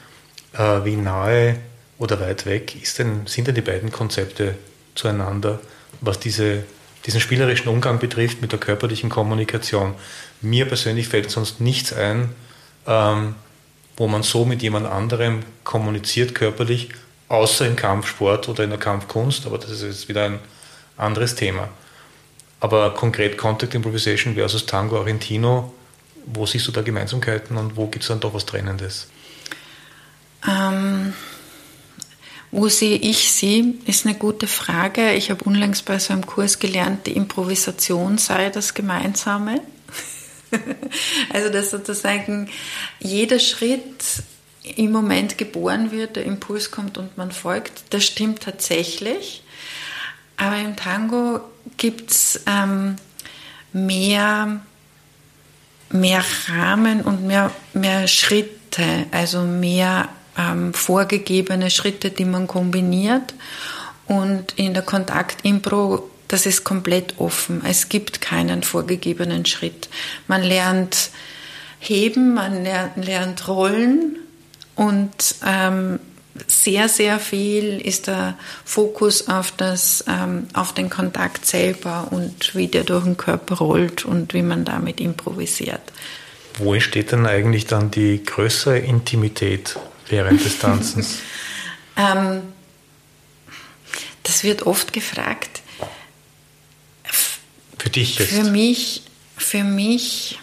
[0.53, 1.57] Äh, wie nahe
[1.97, 4.55] oder weit weg denn, sind denn die beiden Konzepte
[4.95, 5.59] zueinander,
[6.01, 6.63] was diese,
[7.05, 9.95] diesen spielerischen Umgang betrifft mit der körperlichen Kommunikation?
[10.41, 12.29] Mir persönlich fällt sonst nichts ein,
[12.87, 13.35] ähm,
[13.97, 16.89] wo man so mit jemand anderem kommuniziert körperlich,
[17.29, 20.39] außer im Kampfsport oder in der Kampfkunst, aber das ist jetzt wieder ein
[20.97, 21.69] anderes Thema.
[22.59, 25.73] Aber konkret Contact Improvisation versus Tango Argentino,
[26.25, 29.07] wo siehst du da Gemeinsamkeiten und wo gibt es dann doch was Trennendes?
[30.47, 31.13] Ähm,
[32.51, 35.13] wo sehe ich sie, ist eine gute Frage.
[35.13, 39.61] Ich habe unlängst bei so einem Kurs gelernt, die Improvisation sei das Gemeinsame.
[41.33, 42.49] also dass sozusagen
[42.99, 44.23] jeder Schritt
[44.77, 49.43] im Moment geboren wird, der Impuls kommt und man folgt, das stimmt tatsächlich.
[50.37, 51.41] Aber im Tango
[51.77, 52.95] gibt es ähm,
[53.73, 54.59] mehr,
[55.89, 63.33] mehr Rahmen und mehr, mehr Schritte, also mehr ähm, vorgegebene Schritte, die man kombiniert.
[64.07, 67.63] Und in der Kontaktimpro, das ist komplett offen.
[67.65, 69.89] Es gibt keinen vorgegebenen Schritt.
[70.27, 71.09] Man lernt
[71.79, 74.17] heben, man lernt, rollen
[74.75, 75.99] und ähm,
[76.47, 82.67] sehr, sehr viel ist der Fokus auf, das, ähm, auf den Kontakt selber und wie
[82.67, 85.81] der durch den Körper rollt und wie man damit improvisiert.
[86.57, 89.77] Wo entsteht denn eigentlich dann die größere Intimität
[90.09, 91.19] während des Tanzens?
[91.97, 92.41] ähm,
[94.23, 95.61] das wird oft gefragt.
[97.77, 98.31] Für dich jetzt?
[98.31, 99.03] Für mich,
[99.37, 100.39] für mich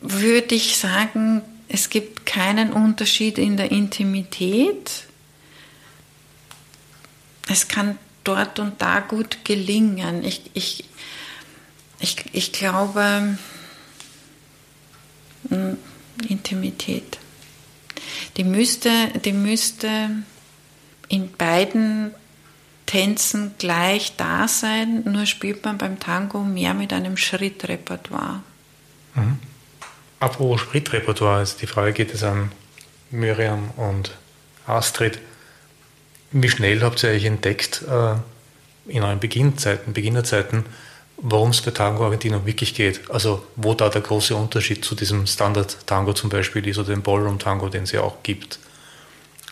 [0.00, 5.04] würde ich sagen, es gibt keinen Unterschied in der Intimität.
[7.48, 10.24] Es kann dort und da gut gelingen.
[10.24, 10.84] Ich, ich,
[12.00, 13.38] ich, ich glaube,
[15.48, 15.76] hm,
[16.28, 17.18] Intimität,
[18.36, 18.90] die müsste,
[19.24, 20.10] die müsste
[21.08, 22.12] in beiden
[22.86, 28.42] Tänzen gleich da sein, nur spielt man beim Tango mehr mit einem Schrittrepertoire.
[29.14, 29.49] Mhm.
[30.20, 32.52] Apropos Spritrepertoire, die Frage geht es an
[33.10, 34.14] Miriam und
[34.66, 35.18] Astrid.
[36.30, 38.16] Wie schnell habt ihr euch entdeckt äh,
[38.86, 40.66] in euren Beginnzeiten, Beginnerzeiten,
[41.16, 43.10] worum es bei Tango Argentino wirklich geht?
[43.10, 47.70] Also wo da der große Unterschied zu diesem Standard-Tango zum Beispiel ist oder dem Ballroom-Tango,
[47.70, 48.58] den es ja auch gibt.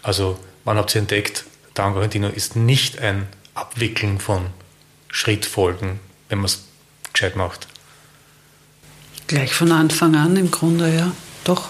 [0.02, 4.48] Also wann habt ihr entdeckt, Tango Argentino ist nicht ein Abwickeln von
[5.08, 6.64] Schrittfolgen, wenn man es
[7.14, 7.68] gescheit macht?
[9.28, 11.12] Gleich von Anfang an im Grunde, ja,
[11.44, 11.68] doch.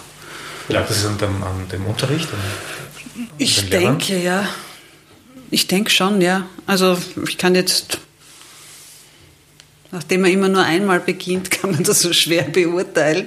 [0.68, 2.28] Lag das an dem, an dem Unterricht?
[2.32, 4.48] An, ich denke, ja.
[5.50, 6.46] Ich denke schon, ja.
[6.66, 7.98] Also ich kann jetzt,
[9.90, 13.26] nachdem man immer nur einmal beginnt, kann man das so schwer beurteilen.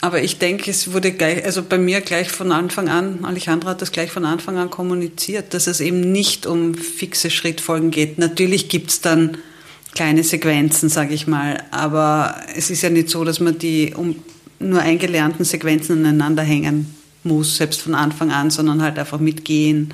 [0.00, 3.82] Aber ich denke, es wurde gleich, also bei mir gleich von Anfang an, Alejandro hat
[3.82, 8.18] das gleich von Anfang an kommuniziert, dass es eben nicht um fixe Schrittfolgen geht.
[8.18, 9.38] Natürlich gibt es dann
[9.94, 11.62] kleine Sequenzen, sage ich mal.
[11.70, 14.16] Aber es ist ja nicht so, dass man die um
[14.58, 19.92] nur eingelernten Sequenzen aneinander hängen muss, selbst von Anfang an, sondern halt einfach mitgehen.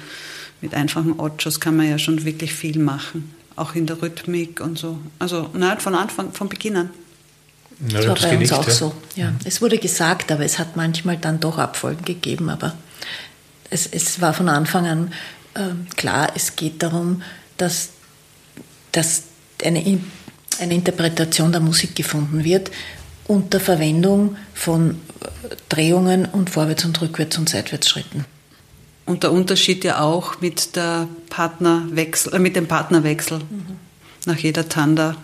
[0.60, 4.78] Mit einfachen Ochos kann man ja schon wirklich viel machen, auch in der Rhythmik und
[4.78, 4.98] so.
[5.18, 6.90] Also nein, von Anfang, von Beginn an.
[7.88, 8.74] Ja, das war bei uns auch ja.
[8.74, 8.94] so.
[9.16, 9.30] Ja.
[9.30, 9.38] Mhm.
[9.44, 12.50] Es wurde gesagt, aber es hat manchmal dann doch Abfolgen gegeben.
[12.50, 12.76] Aber
[13.70, 15.12] es, es war von Anfang an
[15.54, 17.22] äh, klar, es geht darum,
[17.56, 17.90] dass,
[18.92, 19.24] dass
[19.64, 20.00] eine,
[20.60, 22.70] eine Interpretation der Musik gefunden wird
[23.30, 24.98] unter Verwendung von
[25.68, 28.24] Drehungen und Vorwärts- und Rückwärts- und Seitwärtsschritten.
[29.06, 33.76] Und der Unterschied ja auch mit, der Partnerwechsel, äh, mit dem Partnerwechsel mhm.
[34.26, 35.16] nach jeder Tanda.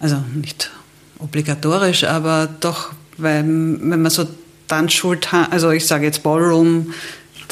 [0.00, 0.70] Also nicht
[1.18, 4.26] obligatorisch, aber doch, weil wenn man so
[4.66, 6.94] Tanzschuld, also ich sage jetzt Ballroom,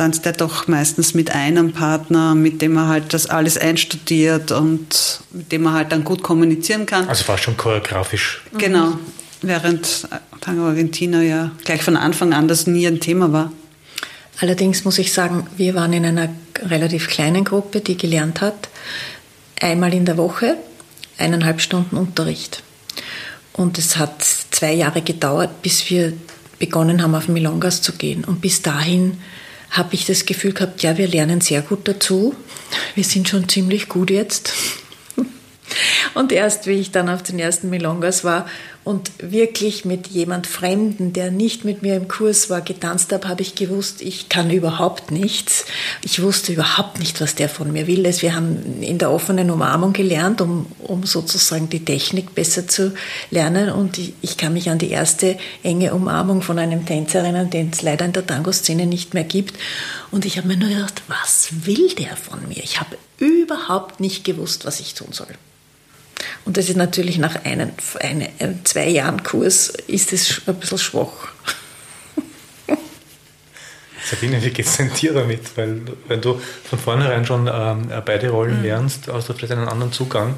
[0.00, 5.20] tanzt er doch meistens mit einem Partner, mit dem er halt das alles einstudiert und
[5.30, 7.06] mit dem er halt dann gut kommunizieren kann.
[7.06, 8.40] Also fast schon choreografisch.
[8.56, 8.98] Genau,
[9.42, 10.08] während
[10.40, 13.52] Tango Argentina ja gleich von Anfang an das nie ein Thema war.
[14.40, 16.30] Allerdings muss ich sagen, wir waren in einer
[16.62, 18.70] relativ kleinen Gruppe, die gelernt hat,
[19.60, 20.56] einmal in der Woche
[21.18, 22.62] eineinhalb Stunden Unterricht.
[23.52, 26.14] Und es hat zwei Jahre gedauert, bis wir
[26.58, 28.24] begonnen haben, auf Milongas zu gehen.
[28.24, 29.18] Und bis dahin
[29.70, 32.34] habe ich das Gefühl gehabt, ja, wir lernen sehr gut dazu.
[32.94, 34.52] Wir sind schon ziemlich gut jetzt.
[36.14, 38.46] Und erst wie ich dann auf den ersten Milongas war
[38.90, 43.40] und wirklich mit jemand Fremden, der nicht mit mir im Kurs war, getanzt habe, habe
[43.40, 45.64] ich gewusst, ich kann überhaupt nichts.
[46.02, 48.04] Ich wusste überhaupt nicht, was der von mir will.
[48.04, 52.92] Wir haben in der offenen Umarmung gelernt, um, um sozusagen die Technik besser zu
[53.30, 53.70] lernen.
[53.70, 57.70] Und ich, ich kann mich an die erste enge Umarmung von einem Tänzer erinnern, den
[57.72, 59.54] es leider in der Tango-Szene nicht mehr gibt.
[60.10, 62.64] Und ich habe mir nur gedacht, was will der von mir?
[62.64, 65.28] Ich habe überhaupt nicht gewusst, was ich tun soll.
[66.44, 71.28] Und das ist natürlich nach einem, einem zwei Jahren Kurs ist es ein bisschen schwach.
[74.04, 75.56] Sabine, wie geht es denn dir damit?
[75.56, 78.64] Weil wenn du von vornherein schon ähm, beide Rollen mhm.
[78.64, 80.36] lernst, hast du vielleicht einen anderen Zugang.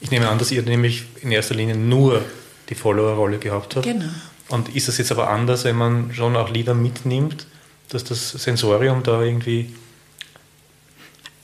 [0.00, 2.24] Ich nehme an, dass ihr nämlich in erster Linie nur
[2.68, 3.84] die Follower-Rolle gehabt habt.
[3.84, 4.08] Genau.
[4.48, 7.46] Und ist das jetzt aber anders, wenn man schon auch Lieder mitnimmt,
[7.90, 9.74] dass das Sensorium da irgendwie...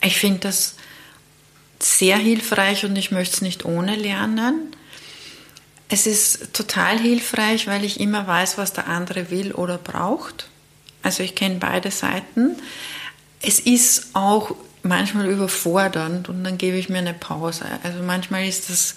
[0.01, 0.77] Ich finde das
[1.79, 4.75] sehr hilfreich und ich möchte es nicht ohne lernen.
[5.89, 10.49] Es ist total hilfreich, weil ich immer weiß, was der andere will oder braucht.
[11.03, 12.57] Also ich kenne beide Seiten.
[13.41, 17.65] Es ist auch manchmal überfordernd und dann gebe ich mir eine Pause.
[17.83, 18.97] Also manchmal ist das,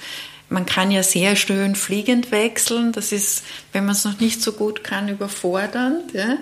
[0.49, 2.91] man kann ja sehr schön fliegend wechseln.
[2.91, 6.13] Das ist, wenn man es noch nicht so gut kann, überfordernd.
[6.13, 6.37] Ja?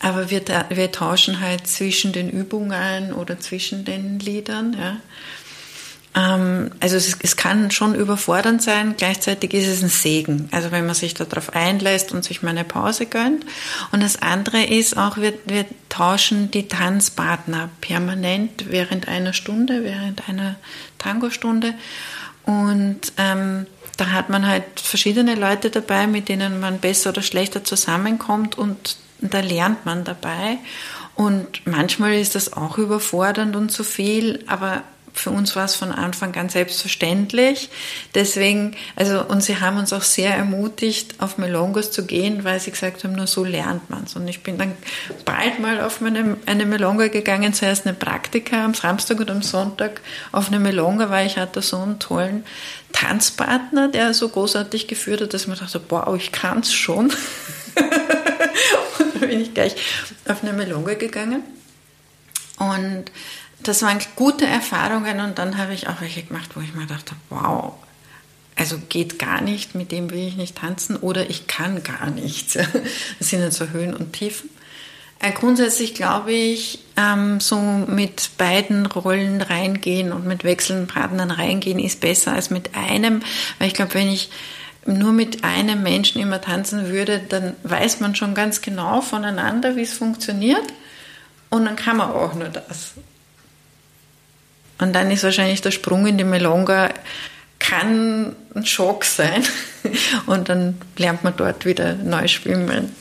[0.00, 4.76] Aber wir, wir tauschen halt zwischen den Übungen oder zwischen den Liedern.
[4.78, 4.96] Ja?
[6.14, 10.48] Ähm, also es, es, kann schon überfordernd sein, gleichzeitig ist es ein Segen.
[10.52, 13.44] Also wenn man sich darauf einlässt und sich mal eine Pause gönnt.
[13.92, 20.28] Und das andere ist auch, wir, wir tauschen die Tanzpartner permanent während einer Stunde, während
[20.28, 20.56] einer
[20.98, 21.74] Tango-Stunde.
[22.44, 23.66] Und ähm,
[23.98, 28.96] da hat man halt verschiedene Leute dabei, mit denen man besser oder schlechter zusammenkommt und
[29.20, 30.58] da lernt man dabei.
[31.14, 34.84] Und manchmal ist das auch überfordernd und zu viel, aber
[35.18, 37.70] für uns war es von Anfang an selbstverständlich.
[38.14, 42.70] Deswegen, also, und sie haben uns auch sehr ermutigt, auf Melongos zu gehen, weil sie
[42.70, 44.14] gesagt haben, nur so lernt man es.
[44.14, 44.72] Und ich bin dann
[45.24, 50.00] bald mal auf meine, eine Melonga gegangen, zuerst eine Praktika am Samstag und am Sonntag
[50.30, 52.44] auf eine Melonga, weil ich hatte so einen tollen
[52.92, 57.06] Tanzpartner, der so großartig geführt hat, dass mir dachte, wow, ich kann es schon.
[58.98, 59.74] und dann bin ich gleich
[60.28, 61.42] auf eine Melonga gegangen.
[62.58, 63.10] Und
[63.62, 67.14] das waren gute Erfahrungen und dann habe ich auch welche gemacht, wo ich mir dachte,
[67.30, 67.74] wow,
[68.56, 72.58] also geht gar nicht, mit dem will ich nicht tanzen oder ich kann gar nichts.
[73.18, 74.50] Das sind dann so Höhen und Tiefen.
[75.20, 81.80] Äh, grundsätzlich glaube ich, ähm, so mit beiden Rollen reingehen und mit wechselnden Partnern reingehen
[81.80, 83.22] ist besser als mit einem,
[83.58, 84.30] weil ich glaube, wenn ich
[84.86, 89.82] nur mit einem Menschen immer tanzen würde, dann weiß man schon ganz genau voneinander, wie
[89.82, 90.64] es funktioniert
[91.50, 92.92] und dann kann man auch nur das.
[94.78, 96.90] Und dann ist wahrscheinlich der Sprung in die Melonga
[97.58, 99.44] kann ein Schock sein.
[100.26, 102.94] Und dann lernt man dort wieder neu schwimmen.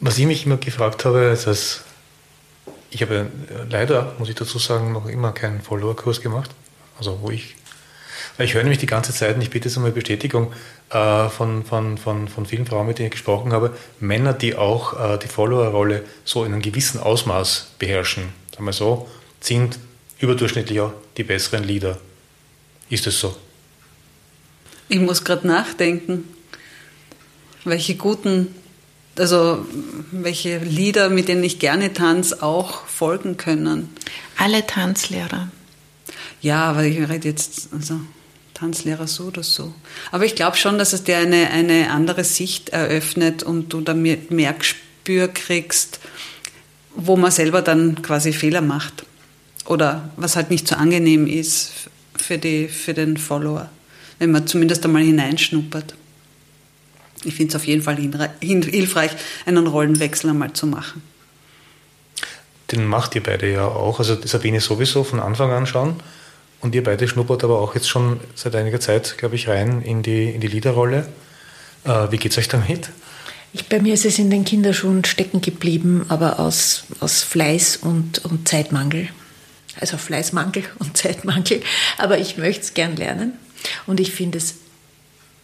[0.00, 1.82] Was ich mich immer gefragt habe, ist, dass
[2.90, 3.28] ich habe
[3.70, 6.50] leider, muss ich dazu sagen, noch immer keinen Follower-Kurs gemacht.
[6.98, 7.54] Also wo ich,
[8.38, 10.52] ich höre nämlich die ganze Zeit, und ich bitte jetzt um eine Bestätigung
[10.90, 15.14] äh, von, von, von, von vielen Frauen, mit denen ich gesprochen habe, Männer, die auch
[15.14, 19.08] äh, die Follower-Rolle so in einem gewissen Ausmaß beherrschen sagen wir so,
[19.40, 19.78] sind
[20.18, 21.98] überdurchschnittlich auch die besseren Lieder.
[22.88, 23.36] Ist es so?
[24.88, 26.28] Ich muss gerade nachdenken,
[27.64, 28.54] welche guten,
[29.16, 29.66] also
[30.10, 33.88] welche Lieder, mit denen ich gerne tanze, auch folgen können.
[34.36, 35.50] Alle Tanzlehrer.
[36.40, 38.00] Ja, aber ich rede jetzt, also
[38.52, 39.72] Tanzlehrer so oder so.
[40.10, 44.30] Aber ich glaube schon, dass es dir eine, eine andere Sicht eröffnet und du damit
[44.30, 46.00] mehr Gespür kriegst,
[46.94, 49.04] wo man selber dann quasi Fehler macht.
[49.66, 51.72] Oder was halt nicht so angenehm ist
[52.16, 53.70] für, die, für den Follower,
[54.18, 55.94] wenn man zumindest einmal hineinschnuppert.
[57.24, 57.96] Ich finde es auf jeden Fall
[58.40, 59.12] hilfreich,
[59.46, 61.02] einen Rollenwechsel einmal zu machen.
[62.72, 63.98] Den macht ihr beide ja auch.
[63.98, 65.96] Also Sabine sowieso von Anfang an schon.
[66.60, 70.02] Und ihr beide schnuppert aber auch jetzt schon seit einiger Zeit, glaube ich, rein in
[70.02, 71.06] die, in die Liederrolle.
[71.84, 72.90] Äh, wie geht es euch damit?
[73.54, 78.24] Ich, bei mir ist es in den Kinderschuhen stecken geblieben, aber aus, aus Fleiß und,
[78.24, 79.08] und Zeitmangel.
[79.78, 81.62] Also Fleißmangel und Zeitmangel.
[81.98, 83.34] Aber ich möchte es gern lernen.
[83.86, 84.54] Und ich finde es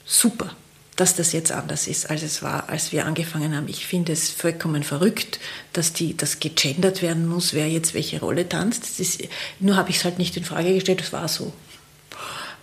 [0.05, 0.51] super,
[0.97, 3.69] dass das jetzt anders ist, als es war, als wir angefangen haben.
[3.69, 5.39] Ich finde es vollkommen verrückt,
[5.73, 8.99] dass die, das gegendert werden muss, wer jetzt welche Rolle tanzt.
[8.99, 9.23] Ist,
[9.61, 11.53] nur habe ich es halt nicht in Frage gestellt, es war so.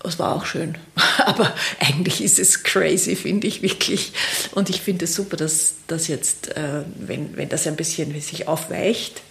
[0.03, 0.77] Es war auch schön.
[1.25, 4.13] Aber eigentlich ist es crazy, finde ich wirklich.
[4.51, 8.47] Und ich finde es super, dass das jetzt, äh, wenn, wenn das ein bisschen sich
[8.47, 9.21] aufweicht,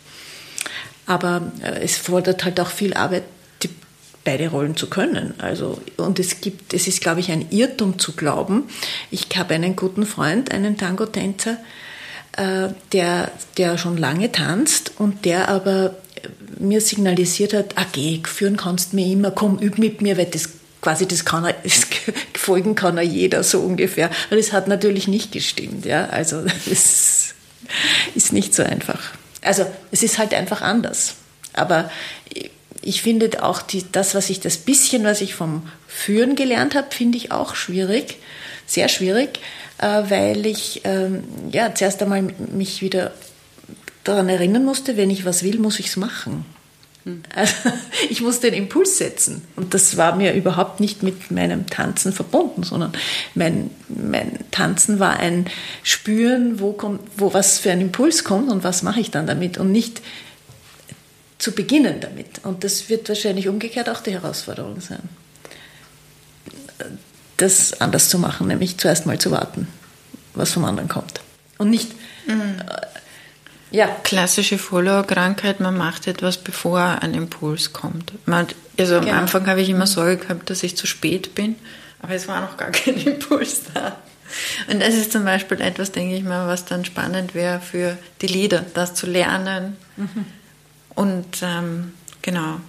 [1.07, 3.25] aber äh, es fordert halt auch viel Arbeit
[4.25, 5.35] beide Rollen zu können.
[5.39, 8.65] Also, und es gibt, es ist, glaube ich, ein Irrtum zu glauben.
[9.11, 11.59] Ich habe einen guten Freund, einen Tango-Tänzer,
[12.37, 15.97] äh, der, der schon lange tanzt und der aber
[16.59, 20.27] mir signalisiert hat, ah, geh, führen kannst du mir immer, komm, üb mit mir, weil
[20.27, 20.49] das
[20.81, 21.87] quasi das kann er, das
[22.35, 24.11] folgen kann er jeder so ungefähr.
[24.31, 26.07] Und es hat natürlich nicht gestimmt, ja.
[26.07, 27.35] Also das
[28.15, 29.01] ist nicht so einfach.
[29.43, 31.15] Also es ist halt einfach anders.
[31.53, 31.91] Aber
[32.83, 36.89] ich finde auch die, das, was ich, das bisschen, was ich vom Führen gelernt habe,
[36.91, 38.19] finde ich auch schwierig,
[38.67, 39.41] sehr schwierig,
[39.79, 43.13] äh, weil ich ähm, ja zuerst einmal mich wieder
[44.05, 46.45] daran erinnern musste, wenn ich was will, muss ich es machen.
[47.05, 47.23] Hm.
[47.35, 47.55] Also,
[48.11, 49.43] ich muss den Impuls setzen.
[49.57, 52.93] Und das war mir überhaupt nicht mit meinem Tanzen verbunden, sondern
[53.35, 55.47] mein, mein Tanzen war ein
[55.83, 59.59] Spüren, wo, kommt, wo was für ein Impuls kommt und was mache ich dann damit.
[59.59, 60.03] Und nicht
[61.39, 62.41] zu beginnen damit.
[62.45, 65.03] Und das wird wahrscheinlich umgekehrt auch die Herausforderung sein,
[67.37, 69.69] das anders zu machen, nämlich zuerst mal zu warten,
[70.35, 71.21] was vom anderen kommt.
[71.59, 71.91] Und nicht.
[72.27, 72.57] Mhm.
[73.75, 73.89] Ja.
[74.05, 78.13] Klassische Follower-Krankheit, man macht etwas, bevor ein Impuls kommt.
[78.27, 78.47] Man,
[78.79, 79.13] also genau.
[79.13, 81.57] am Anfang habe ich immer Sorge gehabt, dass ich zu spät bin,
[82.01, 83.97] aber es war noch gar kein Impuls da.
[84.71, 88.27] Und das ist zum Beispiel etwas, denke ich mal, was dann spannend wäre für die
[88.27, 89.77] Lieder, das zu lernen.
[89.97, 90.25] Mhm
[90.95, 92.61] und ähm, genau.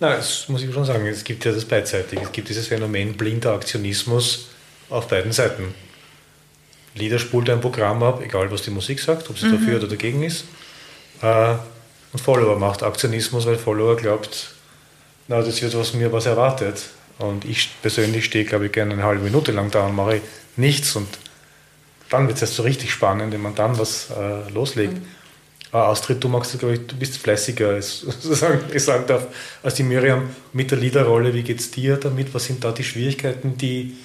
[0.00, 2.20] Na, das muss ich schon sagen, es gibt ja das beidseitig.
[2.20, 4.48] Es gibt dieses Phänomen blinder Aktionismus
[4.90, 5.74] auf beiden Seiten.
[6.94, 9.52] Lieder spult ein Programm ab, egal was die Musik sagt, ob sie mhm.
[9.52, 10.44] dafür oder dagegen ist.
[11.22, 11.54] Äh,
[12.12, 14.54] und Follower macht Aktionismus, weil Follower glaubt,
[15.26, 16.84] na, das wird was mir was erwartet.
[17.18, 20.20] Und ich persönlich stehe, glaube ich, gerne eine halbe Minute lang da und mache
[20.56, 20.94] nichts.
[20.94, 21.08] Und
[22.10, 24.94] dann wird es erst so richtig spannend, wenn man dann was äh, loslegt.
[24.94, 25.06] Mhm.
[25.72, 29.26] Astrid, du magst, glaube ich, du bist fleißiger, als, sozusagen, ich sagen darf,
[29.62, 31.34] als die Miriam mit der Liederrolle.
[31.34, 32.32] Wie geht es dir damit?
[32.32, 33.96] Was sind da die Schwierigkeiten, die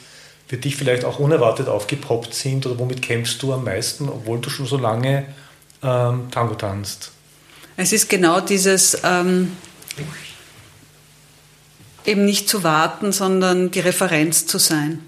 [0.49, 2.65] für dich vielleicht auch unerwartet aufgepoppt sind?
[2.65, 5.25] Oder womit kämpfst du am meisten, obwohl du schon so lange
[5.83, 7.11] ähm, Tango tanzt?
[7.77, 9.51] Es ist genau dieses ähm,
[12.03, 14.99] eben nicht zu warten, sondern die Referenz zu sein.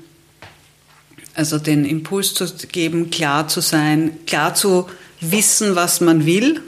[1.33, 4.87] Also den Impuls zu geben, klar zu sein, klar zu
[5.21, 6.61] wissen, was man will,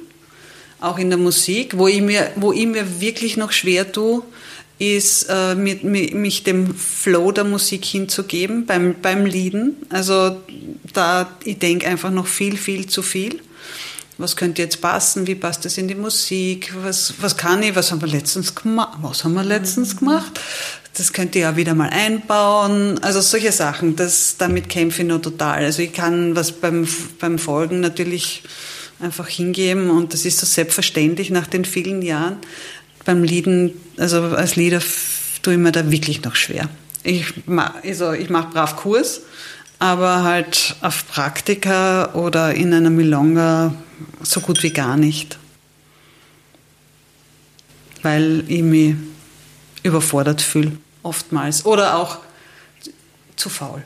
[0.79, 1.77] auch in der Musik.
[1.77, 4.23] Wo ich mir, wo ich mir wirklich noch schwer tue,
[4.83, 9.75] ist, äh, mit, mit, mich dem Flow der Musik hinzugeben beim, beim Lieden.
[9.89, 10.41] Also
[10.93, 13.39] da, ich denke einfach noch viel, viel zu viel.
[14.17, 15.25] Was könnte jetzt passen?
[15.27, 16.73] Wie passt das in die Musik?
[16.83, 17.75] Was, was kann ich?
[17.75, 18.97] Was haben wir letztens gemacht?
[19.01, 19.99] Was haben wir letztens mhm.
[19.99, 20.39] gemacht?
[20.95, 22.99] Das könnte ich ja wieder mal einbauen.
[23.03, 25.65] Also solche Sachen, das, damit kämpfe ich nur total.
[25.65, 26.87] Also ich kann was beim,
[27.19, 28.43] beim Folgen natürlich
[28.99, 32.37] einfach hingeben und das ist so selbstverständlich nach den vielen Jahren.
[33.05, 34.81] Beim Lieden, also als Lieder
[35.41, 36.69] tue ich mir da wirklich noch schwer.
[37.03, 37.33] Ich,
[37.83, 39.21] also ich mache brav Kurs,
[39.79, 43.75] aber halt auf Praktika oder in einer Milonga
[44.21, 45.37] so gut wie gar nicht.
[48.01, 48.95] Weil ich mich
[49.83, 51.65] überfordert fühle, oftmals.
[51.65, 52.19] Oder auch
[53.35, 53.83] zu faul.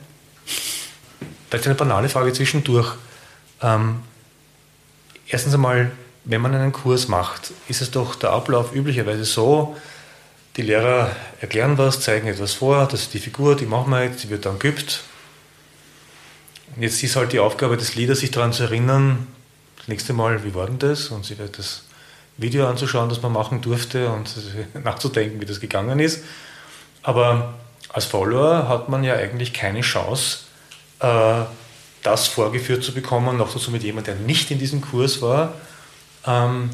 [1.48, 2.94] Vielleicht eine banale Frage zwischendurch.
[3.62, 4.00] Ähm,
[5.26, 5.90] erstens einmal,
[6.28, 9.76] wenn man einen Kurs macht, ist es doch der Ablauf üblicherweise so,
[10.56, 11.10] die Lehrer
[11.40, 14.44] erklären was, zeigen etwas vor, das ist die Figur, die machen wir jetzt, die wird
[14.44, 15.04] dann geübt.
[16.76, 19.26] Und jetzt ist halt die Aufgabe des Leaders, sich daran zu erinnern,
[19.78, 21.08] das nächste Mal, wie war denn das?
[21.08, 21.84] Und sich das
[22.36, 24.30] Video anzuschauen, das man machen durfte und
[24.84, 26.24] nachzudenken, wie das gegangen ist.
[27.02, 27.54] Aber
[27.88, 30.40] als Follower hat man ja eigentlich keine Chance,
[31.00, 31.44] äh,
[32.02, 35.54] das vorgeführt zu bekommen, noch dazu mit jemandem, der nicht in diesem Kurs war.
[36.26, 36.70] Ähm,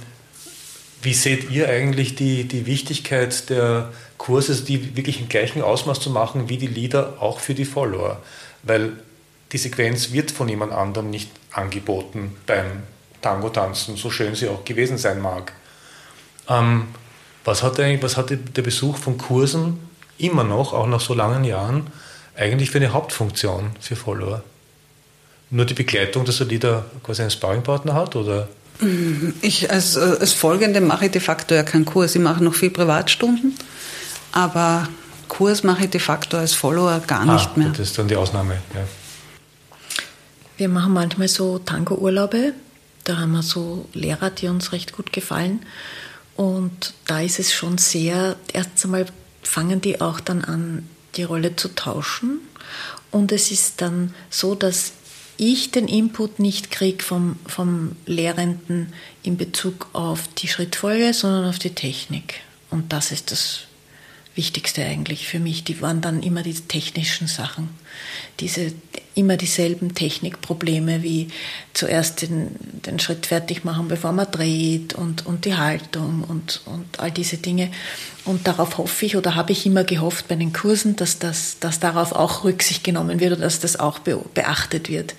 [1.03, 6.11] wie seht ihr eigentlich die, die Wichtigkeit der Kurse, die wirklich im gleichen Ausmaß zu
[6.11, 8.23] machen wie die Lieder, auch für die Follower?
[8.63, 8.93] Weil
[9.53, 12.83] die Sequenz wird von jemand anderem nicht angeboten beim
[13.21, 15.53] Tango-Tanzen, so schön sie auch gewesen sein mag.
[16.49, 16.89] Ähm,
[17.45, 19.79] was hat, eigentlich, was hat der Besuch von Kursen
[20.19, 21.89] immer noch, auch nach so langen Jahren,
[22.37, 24.43] eigentlich für eine Hauptfunktion für Follower?
[25.51, 28.17] Nur die Begleitung, dass er Lieder quasi einen Sparringpartner hat?
[28.17, 28.49] Oder?
[29.41, 32.15] Ich als, als Folgende mache ich de facto ja keinen Kurs.
[32.15, 33.55] Ich mache noch viel Privatstunden,
[34.33, 34.89] aber
[35.29, 37.69] Kurs mache ich de facto als Follower gar ah, nicht mehr.
[37.69, 38.81] Das ist dann die Ausnahme, ja.
[40.57, 42.53] Wir machen manchmal so Tango-Urlaube.
[43.03, 45.61] Da haben wir so Lehrer, die uns recht gut gefallen.
[46.37, 49.07] Und da ist es schon sehr, erst einmal
[49.43, 52.41] fangen die auch dann an, die Rolle zu tauschen.
[53.11, 54.93] Und es ist dann so, dass
[55.37, 61.59] ich den Input nicht kriege vom, vom Lehrenden in Bezug auf die Schrittfolge, sondern auf
[61.59, 62.41] die Technik.
[62.71, 63.65] Und das ist das
[64.35, 65.65] Wichtigste eigentlich für mich.
[65.65, 67.69] Die waren dann immer die technischen Sachen.
[68.41, 68.73] Diese
[69.15, 71.29] immer dieselben Technikprobleme wie
[71.73, 72.49] zuerst den,
[72.85, 77.37] den Schritt fertig machen, bevor man dreht und, und die Haltung und, und all diese
[77.37, 77.71] Dinge.
[78.25, 81.79] Und darauf hoffe ich oder habe ich immer gehofft bei den Kursen, dass, das, dass
[81.79, 85.15] darauf auch Rücksicht genommen wird oder dass das auch beachtet wird.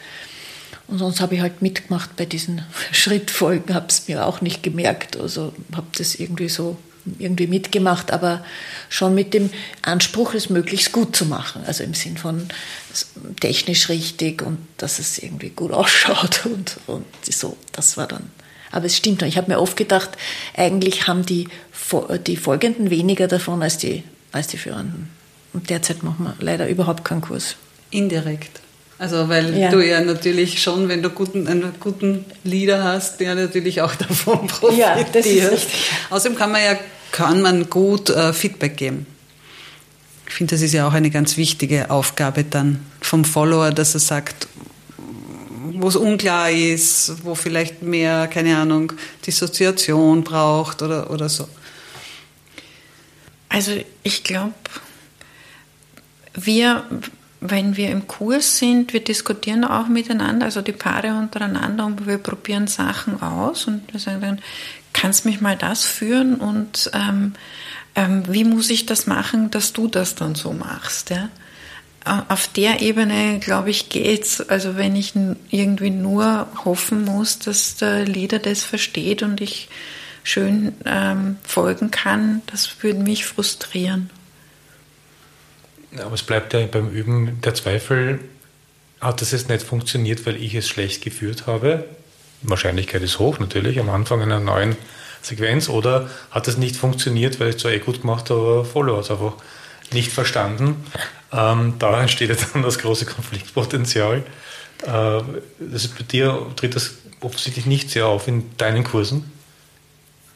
[0.87, 5.17] Und sonst habe ich halt mitgemacht bei diesen Schrittfolgen, habe es mir auch nicht gemerkt.
[5.17, 6.77] Also habe das irgendwie so
[7.19, 8.43] irgendwie mitgemacht, aber
[8.89, 9.49] schon mit dem
[9.81, 11.63] Anspruch, es möglichst gut zu machen.
[11.65, 12.47] Also im Sinn von
[13.39, 17.57] technisch richtig und dass es irgendwie gut ausschaut und, und so.
[17.71, 18.31] Das war dann.
[18.71, 19.21] Aber es stimmt.
[19.21, 20.09] Ich habe mir oft gedacht,
[20.55, 21.47] eigentlich haben die,
[22.25, 25.09] die Folgenden weniger davon als die, als die Führenden.
[25.53, 27.55] Und derzeit machen wir leider überhaupt keinen Kurs.
[27.91, 28.59] Indirekt.
[28.97, 29.69] Also weil ja.
[29.69, 34.47] du ja natürlich schon, wenn du guten, einen guten Leader hast, der natürlich auch davon
[34.47, 34.97] profitiert.
[34.97, 35.91] Ja, das ist richtig.
[36.09, 36.77] Außerdem kann man ja
[37.15, 39.05] kann man gut äh, Feedback geben.
[40.27, 44.01] Ich finde, das ist ja auch eine ganz wichtige Aufgabe dann vom Follower, dass er
[44.01, 44.49] sagt,
[45.71, 48.91] wo es unklar ist, wo vielleicht mehr, keine Ahnung,
[49.25, 51.47] Dissoziation braucht oder, oder so.
[53.47, 53.71] Also
[54.03, 54.53] ich glaube,
[56.33, 56.83] wir,
[57.41, 62.17] wenn wir im Kurs sind, wir diskutieren auch miteinander, also die Paare untereinander und wir
[62.17, 64.39] probieren Sachen aus und wir sagen dann,
[64.93, 67.33] kannst mich mal das führen und ähm,
[67.95, 71.29] ähm, wie muss ich das machen, dass du das dann so machst, ja?
[72.29, 74.39] Auf der Ebene, glaube ich, geht's.
[74.39, 75.13] Also wenn ich
[75.49, 79.69] irgendwie nur hoffen muss, dass der Leader das versteht und ich
[80.21, 84.11] schön ähm, folgen kann, das würde mich frustrieren.
[85.99, 88.19] Aber es bleibt ja beim Üben der Zweifel,
[89.01, 91.85] hat das jetzt nicht funktioniert, weil ich es schlecht geführt habe?
[92.41, 94.75] Wahrscheinlichkeit ist hoch natürlich am Anfang einer neuen
[95.21, 98.99] Sequenz oder hat es nicht funktioniert, weil ich zwar eh gut gemacht habe, aber Follower
[98.99, 99.33] es einfach
[99.91, 100.83] nicht verstanden.
[101.31, 104.23] Ähm, da entsteht jetzt dann das große Konfliktpotenzial.
[104.85, 105.21] Äh,
[105.73, 109.31] ist bei dir tritt das offensichtlich nicht sehr auf in deinen Kursen.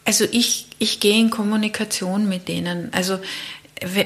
[0.06, 2.92] Also ich, ich gehe in Kommunikation mit denen.
[2.94, 3.20] Also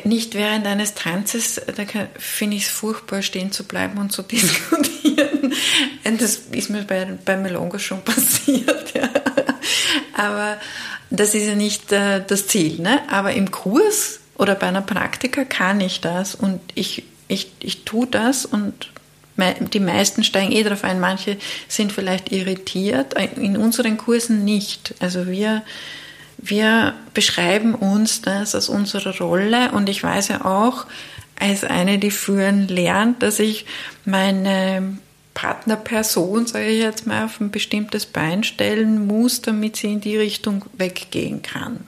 [0.04, 1.84] nicht während eines Tanzes, da
[2.18, 5.54] finde ich es furchtbar, stehen zu bleiben und zu diskutieren.
[6.04, 8.94] Das ist mir bei, bei Melongo schon passiert.
[8.96, 9.10] Ja.
[10.16, 10.58] Aber
[11.10, 12.80] das ist ja nicht äh, das Ziel.
[12.80, 13.02] Ne?
[13.10, 18.08] Aber im Kurs oder bei einer Praktika kann ich das und ich, ich, ich tue
[18.08, 18.92] das und
[19.74, 24.94] die meisten steigen eh darauf ein, manche sind vielleicht irritiert, in unseren Kursen nicht.
[25.00, 25.64] Also wir
[26.44, 30.86] wir beschreiben uns das als unsere Rolle und ich weiß ja auch,
[31.40, 33.66] als eine, die führen lernt, dass ich
[34.06, 34.98] meine
[35.34, 40.18] Partnerperson, sage ich jetzt mal, auf ein bestimmtes Bein stellen muss, damit sie in die
[40.18, 41.80] Richtung weggehen kann.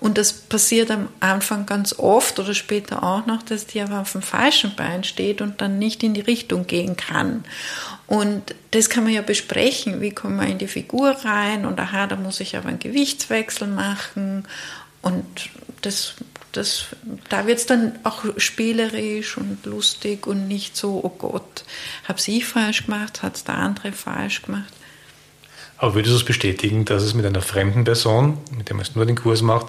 [0.00, 4.12] Und das passiert am Anfang ganz oft oder später auch noch, dass die aber auf
[4.12, 7.44] dem falschen Bein steht und dann nicht in die Richtung gehen kann.
[8.06, 12.06] Und das kann man ja besprechen, wie kommt man in die Figur rein und aha,
[12.06, 14.44] da muss ich aber einen Gewichtswechsel machen
[15.02, 15.50] und
[15.82, 16.14] das
[16.58, 16.86] das,
[17.28, 21.64] da wird es dann auch spielerisch und lustig und nicht so, oh Gott,
[22.04, 24.72] habe sie falsch gemacht, hat der andere falsch gemacht.
[25.76, 29.06] Aber würdest du es bestätigen, dass es mit einer fremden Person, mit der man nur
[29.06, 29.66] den Kurs macht,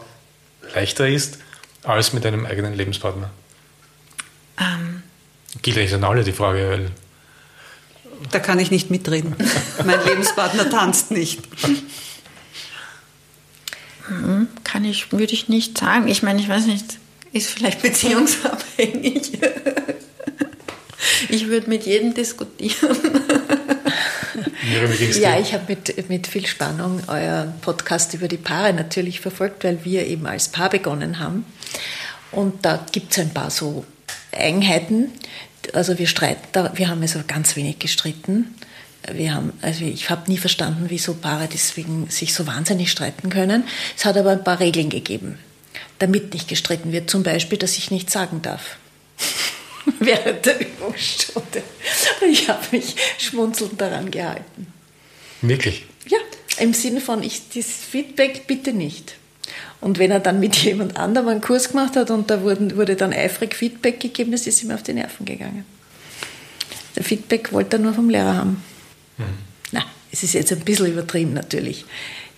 [0.74, 1.38] leichter ist,
[1.84, 3.30] als mit einem eigenen Lebenspartner?
[4.60, 5.04] Ähm,
[5.62, 6.92] Gilt eigentlich an alle die Frage, weil
[8.32, 9.36] da kann ich nicht mitreden.
[9.86, 11.42] mein Lebenspartner tanzt nicht.
[14.10, 16.08] Hm, kann ich, würde ich nicht sagen.
[16.08, 17.00] Ich meine, ich weiß nicht,
[17.32, 19.40] Ist vielleicht beziehungsabhängig.
[21.30, 22.98] Ich würde mit jedem diskutieren.
[25.20, 29.84] Ja, ich habe mit, mit viel Spannung euren Podcast über die Paare natürlich verfolgt, weil
[29.84, 31.46] wir eben als Paar begonnen haben.
[32.32, 33.86] Und da gibt es ein paar so
[34.32, 35.12] Eigenheiten.
[35.74, 38.56] Also wir streiten, da, wir haben also ganz wenig gestritten.
[39.12, 43.64] Wir haben, also ich habe nie verstanden, wieso Paare deswegen sich so wahnsinnig streiten können.
[43.98, 45.40] Es hat aber ein paar Regeln gegeben,
[46.00, 47.10] damit nicht gestritten wird.
[47.10, 48.78] Zum Beispiel, dass ich nichts sagen darf.
[50.00, 51.64] während der Übungsstunde.
[52.22, 54.68] Und ich habe mich schmunzelnd daran gehalten.
[55.42, 55.86] Wirklich?
[56.08, 56.18] Ja,
[56.60, 59.16] im Sinne von, ich, das Feedback bitte nicht.
[59.82, 62.96] Und wenn er dann mit jemand anderem einen Kurs gemacht hat und da wurden, wurde
[62.96, 65.66] dann eifrig Feedback gegeben, das ist ihm auf die Nerven gegangen.
[66.96, 68.64] Der Feedback wollte er nur vom Lehrer haben.
[69.20, 69.38] Mhm.
[69.72, 71.86] Na, es ist jetzt ein bisschen übertrieben natürlich.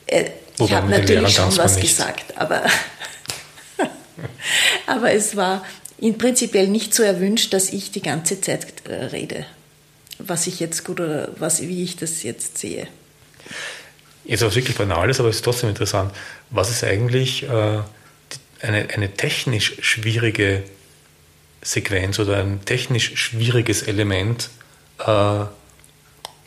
[0.07, 2.63] Äh, ich habe natürlich schon was gesagt, aber,
[4.85, 5.65] aber es war
[5.99, 9.45] ihn prinzipiell nicht so erwünscht, dass ich die ganze Zeit äh, rede,
[10.19, 12.87] was ich jetzt gut oder was, wie ich das jetzt sehe.
[14.25, 16.13] Jetzt was wirklich Banales, aber es ist trotzdem interessant.
[16.49, 17.79] Was ist eigentlich äh,
[18.61, 20.63] eine, eine technisch schwierige
[21.61, 24.49] Sequenz oder ein technisch schwieriges Element,
[24.99, 25.45] äh,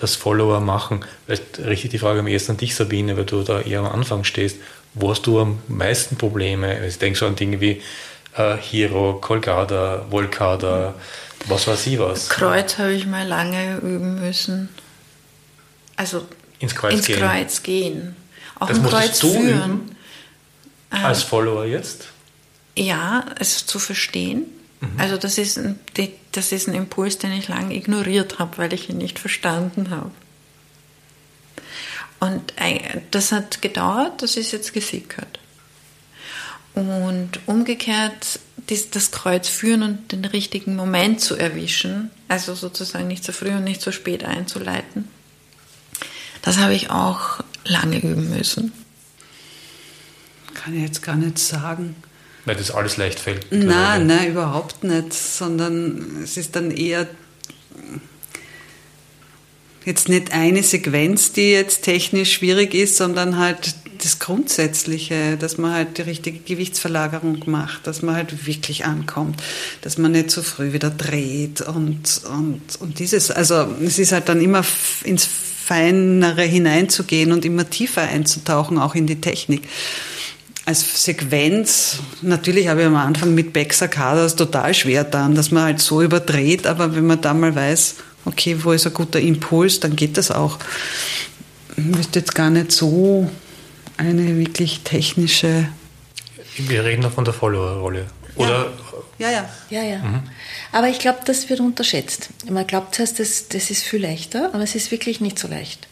[0.05, 1.05] das Follower machen?
[1.27, 3.87] Vielleicht richte ich die Frage am ersten an dich, Sabine, weil du da eher am
[3.87, 4.59] Anfang stehst.
[4.95, 6.87] Wo hast du am meisten Probleme?
[6.87, 7.83] Ich denke so an Dinge wie
[8.37, 10.95] äh, Hero, Kolgada, Volkada,
[11.47, 12.29] was weiß ich was.
[12.29, 14.69] Kreuz habe ich mal lange üben müssen.
[15.97, 16.27] Also
[16.59, 17.19] ins Kreuz ins gehen.
[17.19, 18.17] Kreuz gehen.
[18.59, 19.73] Auch das im Kreuz du führen.
[19.73, 19.97] Üben,
[20.91, 22.09] als Follower jetzt?
[22.77, 24.45] Ja, es zu verstehen.
[24.81, 24.99] Mhm.
[24.99, 25.79] Also das ist, ein,
[26.33, 30.11] das ist ein Impuls, den ich lange ignoriert habe, weil ich ihn nicht verstanden habe.
[32.21, 32.55] Und
[33.11, 35.41] das hat gedauert, das ist jetzt gesickert.
[36.75, 43.33] Und umgekehrt das Kreuz führen und den richtigen Moment zu erwischen, also sozusagen nicht zu
[43.33, 45.09] früh und nicht zu spät einzuleiten,
[46.41, 48.73] das habe ich auch lange üben müssen.
[50.55, 51.97] Kann ich jetzt gar nicht sagen.
[52.45, 53.51] Weil das alles leicht fällt.
[53.51, 57.07] Nein, nein, überhaupt nicht, sondern es ist dann eher
[59.85, 65.73] jetzt nicht eine Sequenz, die jetzt technisch schwierig ist, sondern halt das Grundsätzliche, dass man
[65.73, 69.43] halt die richtige Gewichtsverlagerung macht, dass man halt wirklich ankommt,
[69.81, 74.13] dass man nicht zu so früh wieder dreht und, und, und dieses, also es ist
[74.13, 74.65] halt dann immer
[75.05, 79.63] ins Feinere hineinzugehen und immer tiefer einzutauchen, auch in die Technik.
[80.67, 85.81] Als Sequenz, natürlich habe ich am Anfang mit Backsarkadas total schwer dann, dass man halt
[85.81, 89.95] so überdreht, aber wenn man da mal weiß, okay, wo ist ein guter Impuls, dann
[89.95, 90.59] geht das auch.
[91.77, 93.31] Ich wüsste jetzt gar nicht so
[93.99, 95.69] eine wirklich technische.
[96.57, 98.07] Wir reden noch von der Follower-Rolle.
[98.37, 98.73] Oder?
[99.19, 99.49] Ja, ja.
[99.71, 99.99] Ja, ja.
[99.99, 100.23] Mhm.
[100.73, 102.31] Aber ich glaube, das wird unterschätzt.
[102.49, 105.89] Man glaubt zuerst, das, das ist viel leichter, aber es ist wirklich nicht so leicht.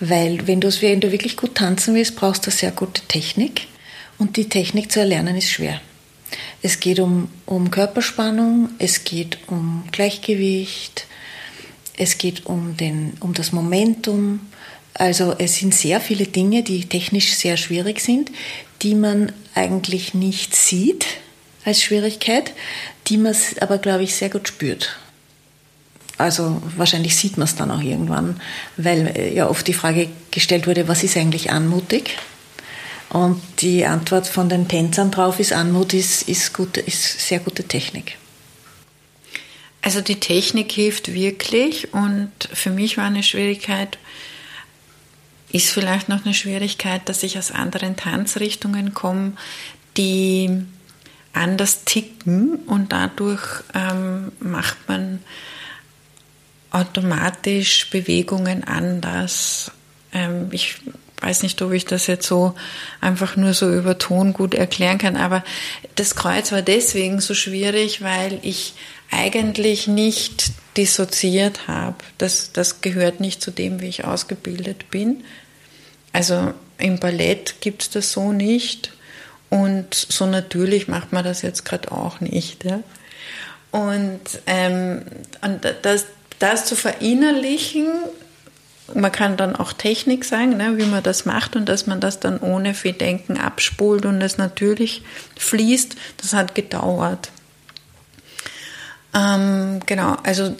[0.00, 3.66] Weil wenn du, wenn du wirklich gut tanzen willst, brauchst du sehr gute Technik.
[4.18, 5.80] Und die Technik zu erlernen ist schwer.
[6.60, 11.06] Es geht um, um Körperspannung, es geht um Gleichgewicht,
[11.96, 14.40] es geht um, den, um das Momentum,
[14.94, 18.32] also es sind sehr viele Dinge, die technisch sehr schwierig sind,
[18.82, 21.06] die man eigentlich nicht sieht
[21.64, 22.52] als Schwierigkeit,
[23.06, 24.96] die man aber, glaube ich, sehr gut spürt.
[26.16, 28.40] Also wahrscheinlich sieht man es dann auch irgendwann,
[28.76, 32.18] weil äh, ja oft die Frage gestellt wurde, was ist eigentlich anmutig?
[33.10, 37.64] Und die Antwort von den Tänzern drauf ist, Anmut ist, ist, gute, ist sehr gute
[37.64, 38.18] Technik.
[39.80, 43.98] Also die Technik hilft wirklich und für mich war eine Schwierigkeit,
[45.50, 49.32] ist vielleicht noch eine Schwierigkeit, dass ich aus anderen Tanzrichtungen komme,
[49.96, 50.66] die
[51.32, 55.20] anders ticken und dadurch ähm, macht man
[56.70, 59.70] automatisch Bewegungen anders.
[60.12, 60.80] Ähm, ich
[61.20, 62.54] weiß nicht, ob ich das jetzt so
[63.00, 65.44] einfach nur so über Ton gut erklären kann, aber
[65.96, 68.74] das Kreuz war deswegen so schwierig, weil ich
[69.10, 71.96] eigentlich nicht dissoziiert habe.
[72.18, 75.24] Das, das gehört nicht zu dem, wie ich ausgebildet bin.
[76.12, 78.92] Also im Ballett gibt es das so nicht.
[79.50, 82.64] Und so natürlich macht man das jetzt gerade auch nicht.
[82.64, 82.80] Ja?
[83.70, 85.02] Und, ähm,
[85.42, 86.06] und das,
[86.38, 87.88] das zu verinnerlichen,
[88.94, 92.20] man kann dann auch Technik sagen, ne, wie man das macht und dass man das
[92.20, 95.02] dann ohne viel Denken abspult und es natürlich
[95.36, 97.30] fließt, das hat gedauert.
[99.14, 100.54] Ähm, genau, also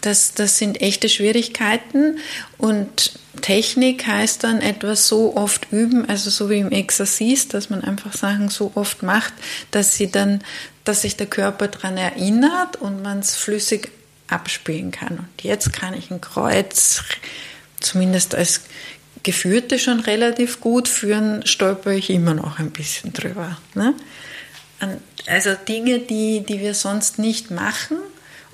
[0.00, 2.18] das, das sind echte Schwierigkeiten
[2.58, 7.82] und Technik heißt dann etwas so oft üben, also so wie im Exercis, dass man
[7.82, 9.32] einfach Sachen so oft macht,
[9.70, 10.42] dass sie dann,
[10.84, 13.90] dass sich der Körper daran erinnert und man es flüssig
[14.32, 15.18] abspielen kann.
[15.18, 17.02] Und jetzt kann ich ein Kreuz
[17.80, 18.62] zumindest als
[19.22, 23.58] Geführte schon relativ gut führen, stolper ich immer noch ein bisschen drüber.
[23.74, 23.94] Ne?
[25.26, 27.98] Also Dinge, die, die wir sonst nicht machen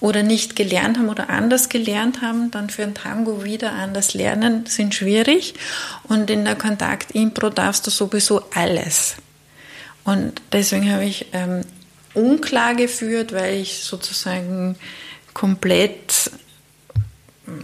[0.01, 4.67] oder nicht gelernt haben oder anders gelernt haben, dann für ein Tango wieder anders lernen,
[4.67, 5.55] sind schwierig.
[6.05, 9.17] Und in der Kontakt-Impro darfst du sowieso alles.
[10.05, 11.63] Und deswegen habe ich ähm,
[12.15, 14.77] unklar geführt, weil ich sozusagen
[15.39, 16.33] komplett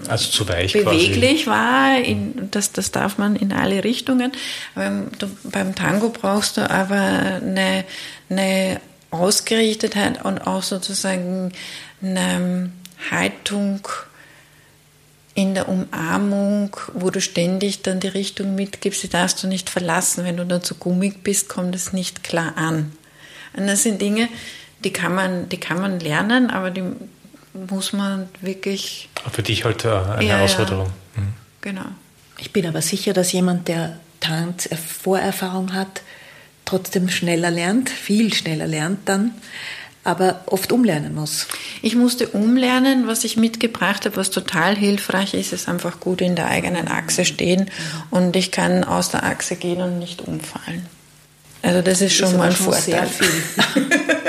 [0.09, 1.47] also zu weich beweglich quasi.
[1.47, 1.99] war.
[1.99, 4.33] In, das, das darf man in alle Richtungen.
[4.75, 7.85] Beim, du, beim Tango brauchst du aber eine,
[8.31, 11.53] eine Ausgerichtetheit und auch sozusagen
[12.01, 12.71] eine
[13.11, 13.87] Haltung
[15.35, 20.25] in der Umarmung, wo du ständig dann die Richtung mitgibst, die darfst du nicht verlassen.
[20.25, 22.93] Wenn du dann zu gummig bist, kommt es nicht klar an.
[23.57, 24.29] Und das sind Dinge,
[24.85, 26.85] die kann man, die kann man lernen, aber die
[27.55, 29.09] muss man wirklich.
[29.31, 30.91] Für dich halt äh, eine ja, Herausforderung.
[31.17, 31.23] Ja.
[31.23, 31.33] Mhm.
[31.61, 31.87] Genau.
[32.39, 36.03] Ich bin aber sicher, dass jemand, der Tanz-Vorerfahrung hat,
[36.65, 39.33] trotzdem schneller lernt, viel schneller lernt dann,
[40.03, 41.47] aber oft umlernen muss.
[41.83, 46.37] Ich musste umlernen, was ich mitgebracht habe, was total hilfreich ist, ist einfach gut in
[46.37, 47.71] der eigenen Achse stehen
[48.11, 50.87] und ich kann aus der Achse gehen und nicht umfallen.
[51.63, 53.09] Also das ist schon das mal ein schon Vorteil.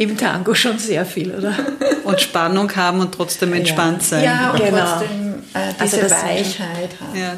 [0.00, 1.54] Im Tango schon sehr viel, oder?
[2.04, 4.24] Und Spannung haben und trotzdem entspannt sein.
[4.24, 4.98] Ja, und genau.
[4.98, 7.20] trotzdem äh, diese also Weichheit haben.
[7.20, 7.36] Ja.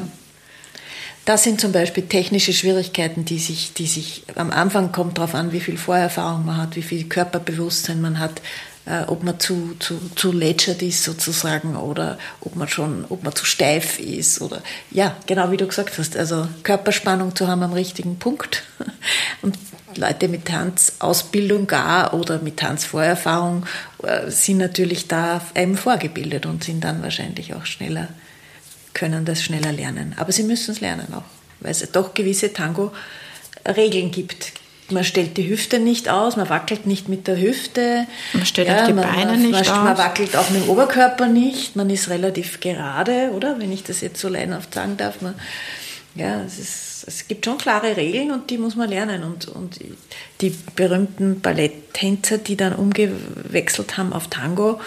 [1.25, 5.51] Das sind zum Beispiel technische Schwierigkeiten, die sich, die sich am Anfang kommt darauf an,
[5.51, 8.41] wie viel Vorerfahrung man hat, wie viel Körperbewusstsein man hat,
[8.85, 13.35] äh, ob man zu, zu, zu lätschert ist sozusagen oder ob man schon, ob man
[13.35, 17.73] zu steif ist oder ja, genau wie du gesagt hast, also Körperspannung zu haben am
[17.73, 18.63] richtigen Punkt.
[19.41, 19.57] Und
[19.97, 23.65] Leute mit Tanzausbildung gar oder mit Tanzvorerfahrung
[24.03, 28.09] äh, sind natürlich da einem vorgebildet und sind dann wahrscheinlich auch schneller
[28.93, 30.15] können das schneller lernen.
[30.17, 31.23] Aber sie müssen es lernen auch,
[31.59, 34.53] weil es doch gewisse Tango-Regeln gibt.
[34.89, 38.05] Man stellt die Hüfte nicht aus, man wackelt nicht mit der Hüfte.
[38.33, 39.69] Man stellt ja, auch die man, Beine nicht man, aus.
[39.69, 41.75] Man wackelt auch mit dem Oberkörper nicht.
[41.75, 43.59] Man ist relativ gerade, oder?
[43.59, 45.21] Wenn ich das jetzt so leinhaft sagen darf.
[45.21, 45.35] Man,
[46.15, 49.23] ja, es, ist, es gibt schon klare Regeln und die muss man lernen.
[49.23, 49.79] Und, und
[50.41, 54.79] die berühmten Balletttänzer, die dann umgewechselt haben auf Tango,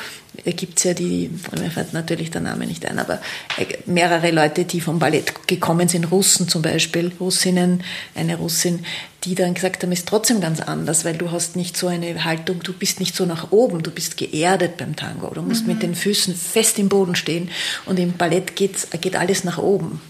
[0.44, 3.20] gibt es ja die, mir fällt natürlich der Name nicht ein, aber
[3.56, 7.82] äh, mehrere Leute, die vom Ballett gekommen sind, Russen zum Beispiel, Russinnen,
[8.14, 8.84] eine Russin,
[9.24, 12.62] die dann gesagt haben, ist trotzdem ganz anders, weil du hast nicht so eine Haltung,
[12.62, 15.72] du bist nicht so nach oben, du bist geerdet beim Tango, du musst mhm.
[15.72, 17.50] mit den Füßen fest im Boden stehen
[17.86, 20.00] und im Ballett geht's, geht alles nach oben.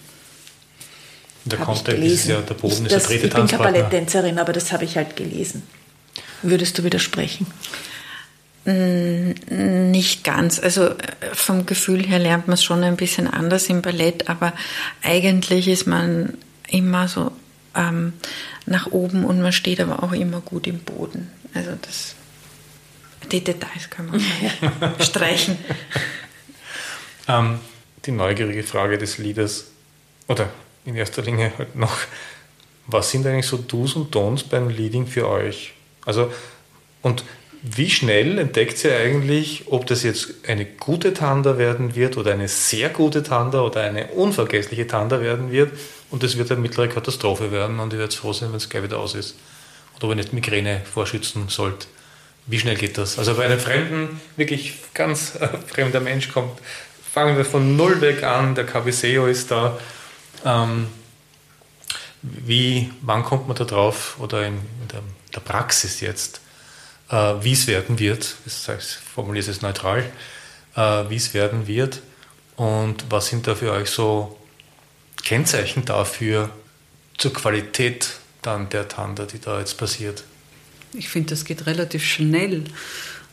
[1.47, 4.39] Der Kontext ist ja, der Boden ich, ist das, der dritte Ich bin keine Balletttänzerin,
[4.39, 5.63] aber das habe ich halt gelesen.
[6.43, 7.47] Würdest du widersprechen?
[8.65, 10.59] Nicht ganz.
[10.59, 10.97] Also äh,
[11.33, 14.53] vom Gefühl her lernt man es schon ein bisschen anders im Ballett, aber
[15.03, 16.35] eigentlich ist man
[16.69, 17.31] immer so
[17.77, 18.13] ähm,
[18.67, 21.31] nach oben und man steht aber auch immer gut im Boden.
[21.55, 22.17] Also das,
[23.31, 25.59] die Details können wir streichen.
[27.29, 27.61] Ähm,
[28.05, 29.67] die neugierige Frage des Liedes,
[30.29, 30.49] oder
[30.87, 31.99] in erster Linie halt noch,
[32.87, 35.75] was sind eigentlich so Do's und Don'ts beim Leading für euch?
[36.05, 36.33] Also,
[37.03, 37.25] und
[37.63, 42.49] wie schnell entdeckt ihr eigentlich, ob das jetzt eine gute Tanda werden wird oder eine
[42.49, 45.73] sehr gute Tanda oder eine unvergessliche Tanda werden wird
[46.11, 48.85] und es wird eine mittlere Katastrophe werden und ihr werdet froh sein, wenn es gleich
[48.85, 49.37] wieder aus ist.
[49.97, 51.89] Oder ob ihr nicht Migräne vorschützen sollt.
[52.47, 53.19] Wie schnell geht das?
[53.19, 56.61] Also bei einem fremden, wirklich ganz äh, fremder Mensch kommt,
[57.13, 59.77] fangen wir von null weg an, der KBSEO ist da.
[60.47, 60.87] Ähm,
[62.23, 65.03] wie, wann kommt man da drauf oder in, in der,
[65.35, 66.41] der Praxis jetzt?
[67.11, 68.37] äh, wie es werden wird.
[68.47, 68.53] Ich
[69.15, 70.05] formuliere es neutral,
[70.75, 72.03] äh, wie es werden wird
[72.57, 74.39] und was sind da für euch so
[75.23, 76.51] Kennzeichen dafür
[77.19, 78.11] zur Qualität
[78.43, 80.25] dann der Tanda, die da jetzt passiert?
[80.93, 82.65] Ich finde, das geht relativ schnell.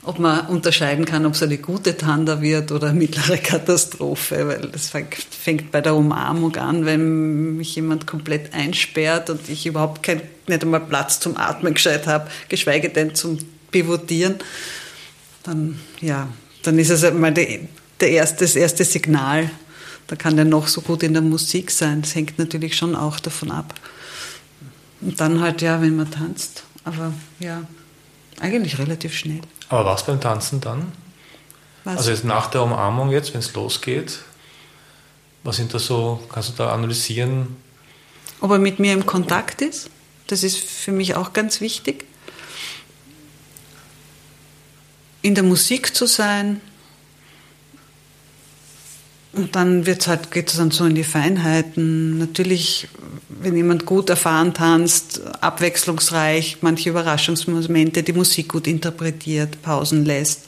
[0.05, 4.69] Ob man unterscheiden kann, ob es eine gute Tanda wird oder eine mittlere Katastrophe, weil
[4.69, 10.21] das fängt bei der Umarmung an, wenn mich jemand komplett einsperrt und ich überhaupt kein,
[10.47, 13.37] nicht einmal Platz zum Atmen gescheit habe, geschweige denn zum
[13.73, 14.35] pivotieren,
[15.43, 16.29] dann, ja,
[16.61, 17.59] dann ist es einmal der,
[17.99, 19.49] der erste, das erste Signal.
[20.07, 22.01] Da kann der noch so gut in der Musik sein.
[22.01, 23.73] Das hängt natürlich schon auch davon ab.
[25.01, 26.63] Und dann halt, ja, wenn man tanzt.
[26.85, 27.63] Aber ja,
[28.39, 29.41] eigentlich relativ schnell.
[29.73, 30.91] Aber was beim Tanzen dann?
[31.83, 31.97] Was?
[31.97, 34.19] Also jetzt nach der Umarmung jetzt, wenn es losgeht,
[35.43, 37.57] was sind da so, kannst du da analysieren?
[38.39, 39.89] Ob er mit mir im Kontakt ist,
[40.27, 42.05] das ist für mich auch ganz wichtig.
[45.23, 46.61] In der Musik zu sein,
[49.33, 52.19] und dann wird's halt, geht es dann so in die Feinheiten.
[52.19, 52.87] Natürlich,
[53.29, 60.43] wenn jemand gut erfahren tanzt, abwechslungsreich, manche Überraschungsmomente, die Musik gut interpretiert, Pausen lässt.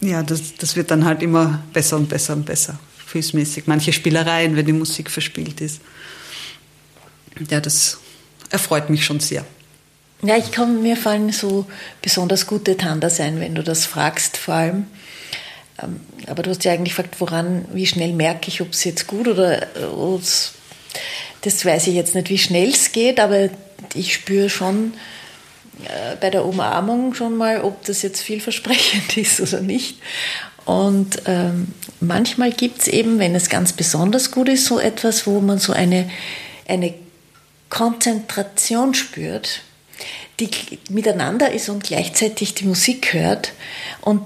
[0.00, 3.64] Ja, das, das wird dann halt immer besser und besser und besser, gefühlsmäßig.
[3.66, 5.80] Manche Spielereien, wenn die Musik verspielt ist.
[7.50, 7.98] Ja, das
[8.50, 9.44] erfreut mich schon sehr.
[10.22, 11.66] Ja, ich kann mir fallen so
[12.00, 14.86] besonders gute Tander sein, wenn du das fragst, vor allem
[16.26, 19.28] aber du hast ja eigentlich gefragt, woran, wie schnell merke ich, ob es jetzt gut
[19.28, 19.66] oder
[21.42, 23.48] das weiß ich jetzt nicht, wie schnell es geht, aber
[23.94, 24.94] ich spüre schon
[25.84, 29.98] äh, bei der Umarmung schon mal, ob das jetzt vielversprechend ist oder nicht.
[30.64, 31.68] Und ähm,
[32.00, 35.72] manchmal gibt es eben, wenn es ganz besonders gut ist, so etwas, wo man so
[35.72, 36.08] eine,
[36.68, 36.94] eine
[37.68, 39.62] Konzentration spürt,
[40.38, 40.50] die
[40.88, 43.52] miteinander ist und gleichzeitig die Musik hört.
[44.02, 44.22] Und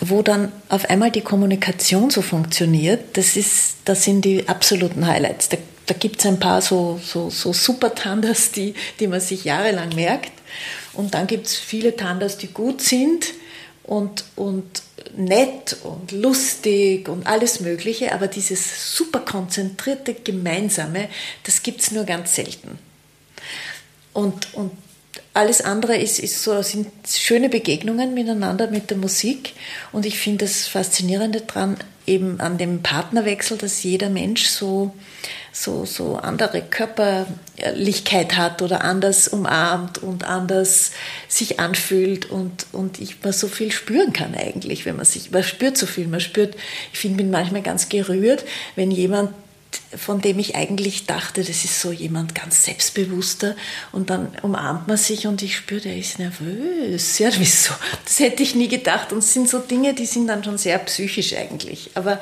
[0.00, 5.48] wo dann auf einmal die Kommunikation so funktioniert, das, ist, das sind die absoluten Highlights.
[5.48, 9.44] Da, da gibt es ein paar so, so, so super Tandas, die, die man sich
[9.44, 10.32] jahrelang merkt.
[10.94, 13.26] Und dann gibt es viele Tandas, die gut sind
[13.84, 14.82] und, und
[15.16, 21.08] nett und lustig und alles Mögliche, aber dieses super konzentrierte Gemeinsame,
[21.44, 22.78] das gibt es nur ganz selten.
[24.12, 24.72] Und, und
[25.34, 29.52] alles andere ist, ist so, sind schöne Begegnungen miteinander mit der Musik.
[29.90, 31.76] Und ich finde das Faszinierende daran,
[32.06, 34.94] eben an dem Partnerwechsel, dass jeder Mensch so,
[35.52, 40.92] so, so andere Körperlichkeit hat oder anders umarmt und anders
[41.28, 45.42] sich anfühlt und, und ich man so viel spüren kann eigentlich, wenn man sich, man
[45.42, 46.54] spürt so viel, man spürt,
[46.92, 48.44] ich finde, bin manchmal ganz gerührt,
[48.76, 49.30] wenn jemand
[49.96, 53.56] von dem ich eigentlich dachte, das ist so jemand ganz selbstbewusster
[53.92, 57.18] und dann umarmt man sich und ich spüre, der ist nervös.
[57.18, 57.72] Ja, wieso?
[58.04, 60.78] Das hätte ich nie gedacht und es sind so Dinge, die sind dann schon sehr
[60.78, 61.90] psychisch eigentlich.
[61.94, 62.20] Aber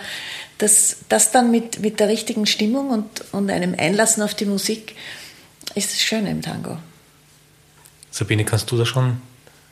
[0.59, 4.97] das, das dann mit, mit der richtigen Stimmung und, und einem Einlassen auf die Musik
[5.75, 6.79] ist das Schöne im Tango.
[8.11, 9.21] Sabine, kannst du das schon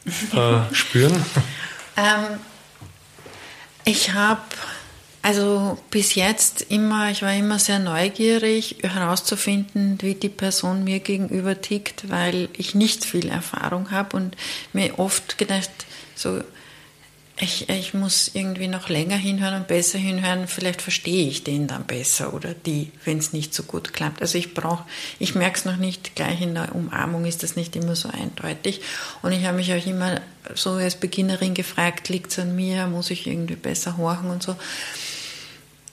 [0.06, 1.24] äh, spüren?
[1.96, 2.38] Ähm,
[3.84, 4.40] ich habe
[5.22, 11.60] also bis jetzt immer, ich war immer sehr neugierig herauszufinden, wie die Person mir gegenüber
[11.60, 14.36] tickt, weil ich nicht viel Erfahrung habe und
[14.72, 15.70] mir oft gedacht,
[16.14, 16.40] so
[17.42, 21.84] ich, ich muss irgendwie noch länger hinhören und besser hinhören, vielleicht verstehe ich den dann
[21.84, 24.20] besser oder die, wenn es nicht so gut klappt.
[24.20, 24.84] Also ich brauche,
[25.18, 28.82] ich merke es noch nicht gleich in der Umarmung, ist das nicht immer so eindeutig.
[29.22, 30.20] Und ich habe mich auch immer
[30.54, 34.56] so als Beginnerin gefragt, liegt es an mir, muss ich irgendwie besser horchen und so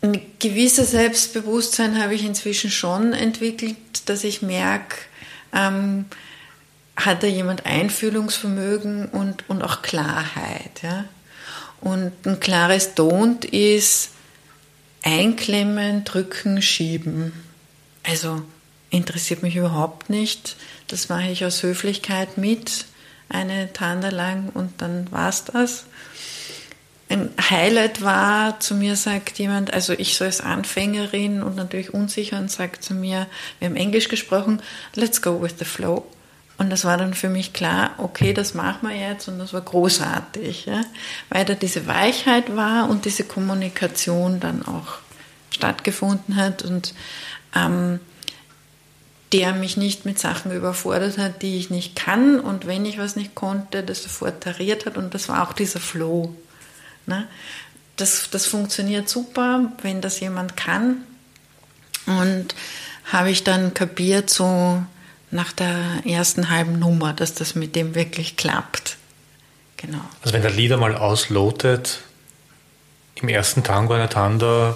[0.01, 4.95] ein gewisses Selbstbewusstsein habe ich inzwischen schon entwickelt, dass ich merke,
[5.53, 6.05] ähm,
[6.95, 10.81] hat da jemand Einfühlungsvermögen und, und auch Klarheit.
[10.81, 11.05] Ja?
[11.81, 14.09] Und ein klares Don't ist
[15.03, 17.33] einklemmen, drücken, schieben.
[18.03, 18.41] Also
[18.89, 20.55] interessiert mich überhaupt nicht.
[20.87, 22.85] Das mache ich aus Höflichkeit mit,
[23.29, 25.85] eine Tanda lang und dann war's das
[27.09, 32.37] ein Highlight war, zu mir sagt jemand, also ich so als Anfängerin und natürlich unsicher
[32.37, 33.27] und sagt zu mir,
[33.59, 34.61] wir haben Englisch gesprochen,
[34.95, 36.05] let's go with the flow.
[36.57, 39.61] Und das war dann für mich klar, okay, das machen wir jetzt und das war
[39.61, 40.81] großartig, ja?
[41.29, 44.97] weil da diese Weichheit war und diese Kommunikation dann auch
[45.51, 46.95] stattgefunden hat und
[47.55, 47.99] ähm,
[49.33, 53.15] der mich nicht mit Sachen überfordert hat, die ich nicht kann und wenn ich was
[53.15, 56.33] nicht konnte, das sofort tariert hat und das war auch dieser Flow.
[57.07, 57.27] Ne?
[57.95, 60.97] Das, das funktioniert super, wenn das jemand kann.
[62.05, 62.53] Und
[63.05, 64.83] habe ich dann kapiert, so
[65.31, 68.97] nach der ersten halben Nummer, dass das mit dem wirklich klappt.
[69.77, 70.01] Genau.
[70.21, 71.99] Also wenn der Lieder mal auslotet,
[73.15, 74.75] im ersten Tango einer Tanda,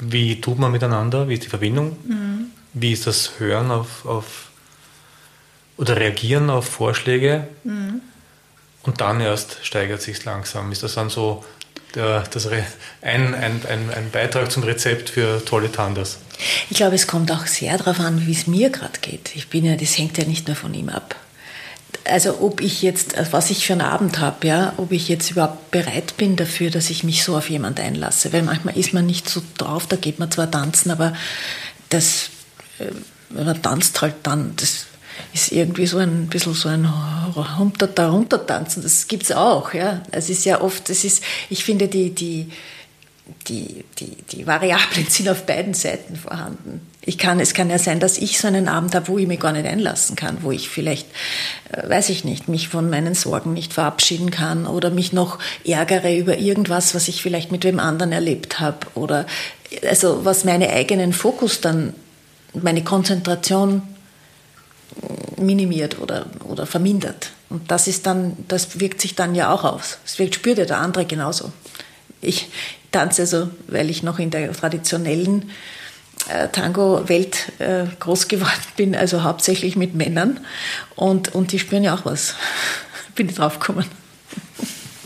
[0.00, 1.28] wie tut man miteinander?
[1.28, 1.96] Wie ist die Verbindung?
[2.06, 2.46] Mhm.
[2.72, 4.50] Wie ist das Hören auf, auf
[5.76, 7.48] oder Reagieren auf Vorschläge?
[7.64, 8.00] Mhm.
[8.84, 10.70] Und dann erst steigert sich langsam.
[10.70, 11.44] Ist das dann so
[11.94, 12.64] der, das ein,
[13.02, 16.18] ein, ein, ein Beitrag zum Rezept für tolle Tandas?
[16.68, 19.34] Ich glaube, es kommt auch sehr darauf an, wie es mir gerade geht.
[19.34, 21.14] Ich bin ja, das hängt ja nicht nur von ihm ab.
[22.04, 25.70] Also ob ich jetzt, was ich für einen Abend habe, ja, ob ich jetzt überhaupt
[25.70, 28.32] bereit bin dafür, dass ich mich so auf jemand einlasse.
[28.32, 31.14] Weil manchmal ist man nicht so drauf, da geht man zwar tanzen, aber
[31.88, 32.30] das,
[32.78, 32.90] äh,
[33.32, 34.86] man tanzt halt dann, das
[35.32, 36.88] ist irgendwie so ein bisschen so ein
[37.34, 38.82] runter-runter-tanzen.
[38.82, 39.74] Das gibt es auch.
[39.74, 40.02] Ja.
[40.10, 42.50] Es ist ja oft, es ist, ich finde, die, die,
[43.48, 46.80] die, die, die Variablen sind auf beiden Seiten vorhanden.
[47.06, 49.40] Ich kann, es kann ja sein, dass ich so einen Abend habe, wo ich mich
[49.40, 51.06] gar nicht einlassen kann, wo ich vielleicht,
[51.72, 56.16] äh, weiß ich nicht, mich von meinen Sorgen nicht verabschieden kann oder mich noch ärgere
[56.16, 59.26] über irgendwas, was ich vielleicht mit wem anderen erlebt habe oder
[59.88, 61.94] also was meine eigenen Fokus dann,
[62.54, 63.82] meine Konzentration
[65.36, 67.32] minimiert oder, oder vermindert.
[67.50, 69.98] Und das ist dann, das wirkt sich dann ja auch aus.
[70.04, 71.52] Das wirkt, spürt ja der andere genauso.
[72.20, 72.48] Ich
[72.90, 75.50] tanze also, weil ich noch in der traditionellen
[76.28, 80.40] äh, Tango-Welt äh, groß geworden bin, also hauptsächlich mit Männern.
[80.96, 82.34] Und, und die spüren ja auch was.
[83.14, 83.86] bin ich drauf gekommen.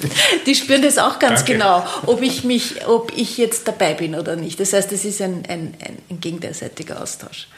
[0.47, 1.55] Die spüren das auch ganz Danke.
[1.55, 4.61] genau, ob ich mich, ob ich jetzt dabei bin oder nicht.
[4.61, 5.75] Das heißt, es ist ein, ein,
[6.09, 7.49] ein gegenseitiger Austausch.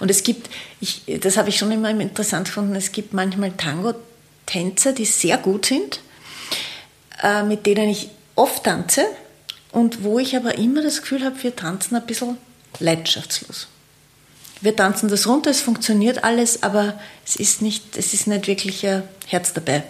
[0.00, 0.50] Und es gibt,
[0.80, 5.66] ich, das habe ich schon immer interessant gefunden, es gibt manchmal Tango-Tänzer, die sehr gut
[5.66, 6.00] sind,
[7.22, 9.06] äh, mit denen ich oft tanze
[9.72, 12.36] und wo ich aber immer das Gefühl habe, wir tanzen ein bisschen
[12.78, 13.68] leidenschaftslos.
[14.60, 18.86] Wir tanzen das runter, es funktioniert alles, aber es ist nicht, es ist nicht wirklich
[18.86, 19.84] ein Herz dabei.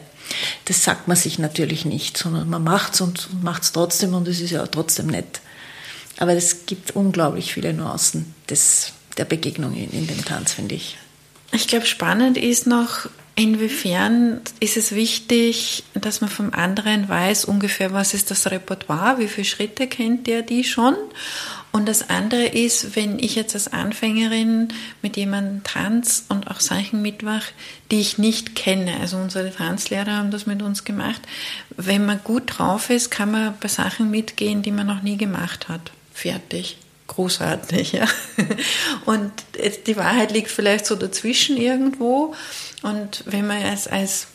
[0.64, 4.26] Das sagt man sich natürlich nicht, sondern man macht es und macht es trotzdem und
[4.26, 5.40] es ist ja trotzdem nett.
[6.18, 10.96] Aber es gibt unglaublich viele Nuancen des, der Begegnung in, in dem Tanz, finde ich.
[11.52, 17.92] Ich glaube, spannend ist noch, inwiefern ist es wichtig, dass man vom anderen weiß, ungefähr,
[17.92, 20.96] was ist das Repertoire, wie viele Schritte kennt der die schon
[21.76, 24.68] und das andere ist, wenn ich jetzt als Anfängerin
[25.02, 27.52] mit jemandem tanze und auch Sachen mitmache,
[27.90, 28.94] die ich nicht kenne.
[28.98, 31.20] Also unsere Tanzlehrer haben das mit uns gemacht.
[31.76, 35.68] Wenn man gut drauf ist, kann man bei Sachen mitgehen, die man noch nie gemacht
[35.68, 35.92] hat.
[36.14, 36.78] Fertig.
[37.06, 38.06] Großartig, ja.
[39.04, 39.30] Und
[39.86, 42.34] die Wahrheit liegt vielleicht so dazwischen irgendwo.
[42.82, 44.26] Und wenn man als, als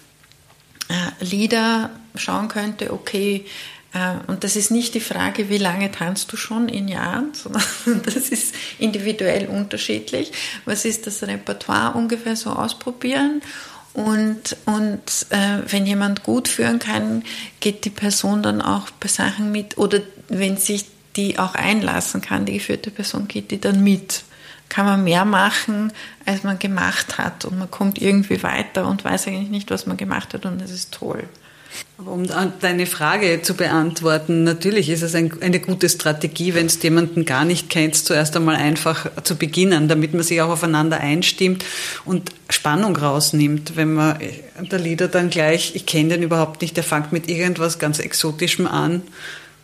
[0.90, 3.46] äh, Leader schauen könnte, okay,
[3.94, 7.34] äh, und das ist nicht die Frage, wie lange tanzt du schon in Jahren,
[7.84, 10.32] sondern das ist individuell unterschiedlich.
[10.66, 13.42] Was ist das Repertoire ungefähr so ausprobieren?
[13.94, 17.24] Und, und äh, wenn jemand gut führen kann,
[17.60, 20.00] geht die Person dann auch bei Sachen mit, oder
[20.30, 20.86] wenn sich
[21.16, 24.24] die auch einlassen kann, die geführte Person, geht die dann mit.
[24.70, 25.92] Kann man mehr machen,
[26.26, 27.44] als man gemacht hat.
[27.44, 30.72] Und man kommt irgendwie weiter und weiß eigentlich nicht, was man gemacht hat und das
[30.72, 31.28] ist toll.
[31.98, 32.28] Aber um
[32.60, 37.46] deine Frage zu beantworten, natürlich ist es ein, eine gute Strategie, wenn es jemanden gar
[37.46, 41.64] nicht kennt, zuerst einmal einfach zu beginnen, damit man sich auch aufeinander einstimmt
[42.04, 43.76] und Spannung rausnimmt.
[43.76, 44.18] Wenn man
[44.60, 48.68] der Lieder dann gleich, ich kenne den überhaupt nicht, der fängt mit irgendwas ganz Exotischem
[48.68, 49.04] an,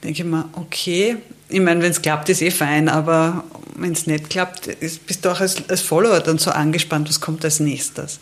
[0.03, 1.17] denke ich mir, okay,
[1.49, 3.43] ich meine, wenn es klappt, ist eh fein, aber
[3.75, 7.21] wenn es nicht klappt, ist, bist du auch als, als Follower dann so angespannt, was
[7.21, 8.19] kommt als nächstes.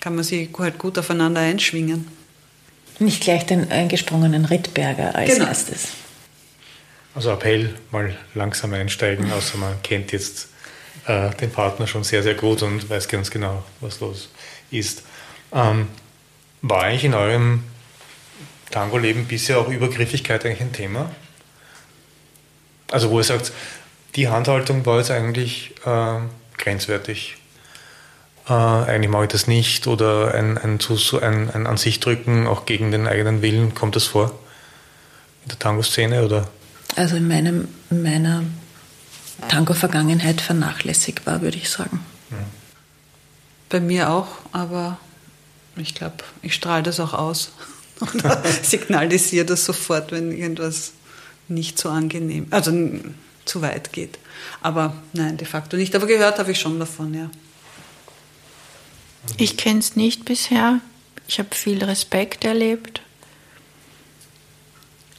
[0.00, 2.08] Kann man sich halt gut aufeinander einschwingen.
[2.98, 5.46] Nicht gleich den eingesprungenen Rittberger als genau.
[5.46, 5.88] erstes.
[7.14, 10.48] Also Appell, mal langsam einsteigen, außer man kennt jetzt
[11.06, 14.28] äh, den Partner schon sehr, sehr gut und weiß ganz genau, was los
[14.70, 15.02] ist.
[15.52, 15.88] Ähm,
[16.62, 17.64] war eigentlich in eurem
[18.70, 21.10] Tango-Leben bisher auch Übergriffigkeit eigentlich ein Thema?
[22.90, 23.52] Also wo ihr sagt,
[24.14, 26.18] die Handhaltung war jetzt eigentlich äh,
[26.58, 27.36] grenzwertig
[28.48, 30.78] äh, eigentlich mache ich das nicht oder ein, ein,
[31.20, 34.38] ein, ein an sich drücken, auch gegen den eigenen Willen, kommt das vor
[35.42, 36.48] in der Tango-Szene oder?
[36.94, 38.44] Also in, meinem, in meiner
[39.48, 42.00] Tango-Vergangenheit vernachlässigbar, würde ich sagen.
[42.30, 42.36] Mhm.
[43.68, 44.98] Bei mir auch, aber
[45.76, 47.52] ich glaube, ich strahle das auch aus
[48.14, 50.92] oder signalisiere das sofort, wenn irgendwas
[51.48, 52.72] nicht so angenehm, also
[53.44, 54.18] zu weit geht.
[54.60, 55.94] Aber nein, de facto nicht.
[55.94, 57.30] Aber gehört habe ich schon davon, ja.
[59.36, 60.80] Ich kenne es nicht bisher.
[61.28, 63.02] Ich habe viel Respekt erlebt.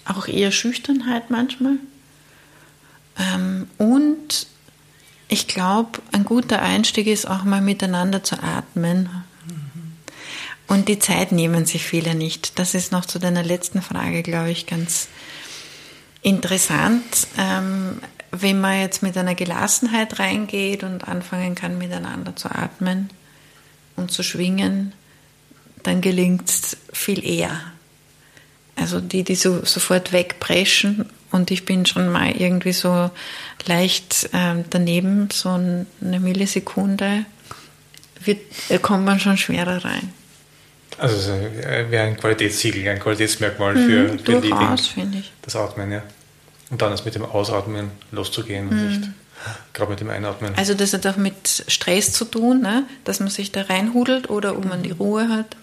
[0.05, 1.77] Auch eher Schüchternheit manchmal.
[3.17, 4.47] Ähm, und
[5.27, 9.09] ich glaube, ein guter Einstieg ist auch mal miteinander zu atmen.
[10.67, 12.59] Und die Zeit nehmen sich viele nicht.
[12.59, 15.07] Das ist noch zu deiner letzten Frage, glaube ich, ganz
[16.21, 17.27] interessant.
[17.37, 18.01] Ähm,
[18.31, 23.09] wenn man jetzt mit einer Gelassenheit reingeht und anfangen kann, miteinander zu atmen,
[23.97, 24.93] und zu schwingen,
[25.83, 27.59] dann gelingt es viel eher.
[28.77, 33.09] Also die, die so sofort wegpreschen und ich bin schon mal irgendwie so
[33.65, 37.25] leicht äh, daneben, so eine Millisekunde,
[38.23, 38.39] wird,
[38.69, 40.13] äh, kommt man schon schwerer rein.
[40.97, 45.31] Also es wäre ein Qualitätssiegel, ein Qualitätsmerkmal mhm, für, für durchaus, finde ich.
[45.41, 46.03] Das Atmen, ja.
[46.69, 48.87] Und dann ist mit dem Ausatmen loszugehen und mhm.
[48.87, 49.09] nicht
[49.73, 50.53] Gerade mit dem Einatmen.
[50.55, 52.85] Also das hat auch mit Stress zu tun, ne?
[53.03, 55.55] dass man sich da reinhudelt oder ob man die Ruhe hat.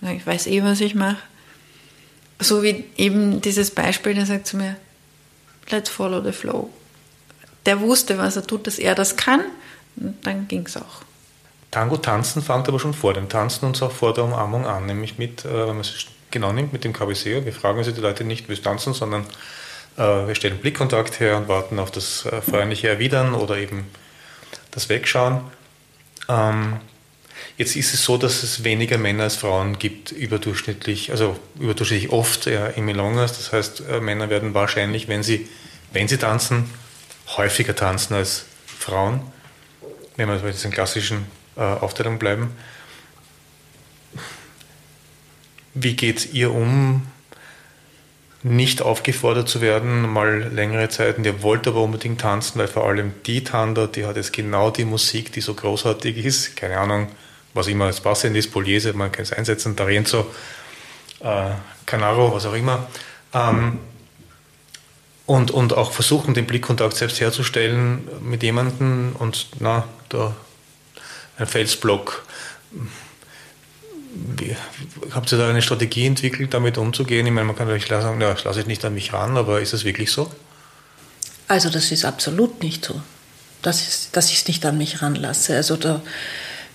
[0.00, 1.18] Ich weiß eh, was ich mache.
[2.40, 4.76] So wie eben dieses Beispiel, der sagt zu mir,
[5.70, 6.70] let's follow the flow.
[7.66, 9.40] Der wusste, was er tut, dass er das kann.
[9.96, 11.02] Und dann ging es auch.
[11.78, 15.16] Tango tanzen fängt aber schon vor dem Tanzen und auch vor der Umarmung an, nämlich
[15.16, 17.44] mit, äh, wenn man es genau nimmt, mit dem Cabeceo.
[17.44, 19.24] Wir fragen also die Leute nicht, wie es tanzen, sondern
[19.96, 23.86] äh, wir stellen Blickkontakt her und warten auf das äh, freundliche Erwidern oder eben
[24.72, 25.42] das Wegschauen.
[26.28, 26.80] Ähm,
[27.58, 32.46] jetzt ist es so, dass es weniger Männer als Frauen gibt, überdurchschnittlich, also überdurchschnittlich oft
[32.46, 33.36] ja, im Milongas.
[33.36, 35.48] Das heißt, Männer werden wahrscheinlich, wenn sie,
[35.92, 36.68] wenn sie tanzen,
[37.36, 39.20] häufiger tanzen als Frauen,
[40.16, 42.52] wenn wir bei diesen klassischen äh, Aufteilung bleiben.
[45.74, 47.06] Wie geht ihr um,
[48.42, 51.24] nicht aufgefordert zu werden, mal längere Zeiten?
[51.24, 54.84] Ihr wollt aber unbedingt tanzen, weil vor allem die Tanda, die hat jetzt genau die
[54.84, 56.56] Musik, die so großartig ist.
[56.56, 57.08] Keine Ahnung,
[57.54, 60.30] was immer als passend ist, Poliese, man kann es einsetzen, Tarenzo,
[61.20, 61.50] äh,
[61.86, 62.86] Canaro, was auch immer.
[63.34, 63.80] Ähm,
[65.26, 70.34] und, und auch versuchen, den Blickkontakt selbst herzustellen mit jemandem und na, da
[71.38, 72.24] ein Felsblock.
[75.12, 77.26] Habt ihr da eine Strategie entwickelt, damit umzugehen?
[77.26, 79.60] Ich meine, man kann natürlich sagen, ja, das lasse ich nicht an mich ran, aber
[79.60, 80.30] ist das wirklich so?
[81.46, 83.00] Also das ist absolut nicht so,
[83.62, 85.56] dass ich, dass ich es nicht an mich ranlasse.
[85.56, 86.02] Also da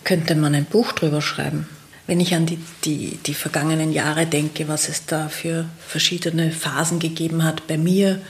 [0.03, 1.67] könnte man ein Buch drüber schreiben.
[2.07, 6.99] Wenn ich an die, die, die vergangenen Jahre denke, was es da für verschiedene Phasen
[6.99, 8.21] gegeben hat bei mir,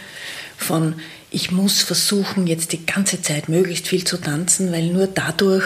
[0.58, 0.96] von
[1.32, 5.66] ich muss versuchen, jetzt die ganze Zeit möglichst viel zu tanzen, weil nur dadurch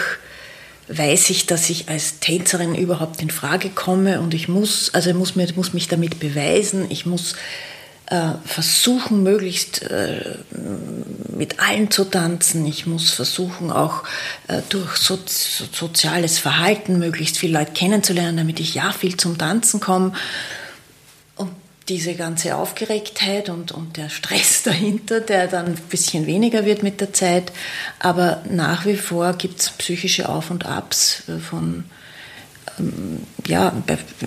[0.88, 5.16] weiß ich, dass ich als Tänzerin überhaupt in Frage komme und ich muss, also ich
[5.16, 7.34] muss, mir, muss mich damit beweisen, ich muss
[8.10, 10.38] äh, versuchen, möglichst äh,
[11.28, 12.64] mit allen zu tanzen.
[12.66, 14.04] Ich muss versuchen, auch
[14.48, 19.36] äh, durch so, so, soziales Verhalten möglichst viele Leute kennenzulernen, damit ich ja viel zum
[19.36, 20.12] Tanzen komme.
[21.88, 27.00] Diese ganze Aufgeregtheit und, und der Stress dahinter, der dann ein bisschen weniger wird mit
[27.00, 27.52] der Zeit.
[27.98, 31.84] Aber nach wie vor gibt es psychische Auf- und Abs von,
[32.78, 33.72] ähm, ja,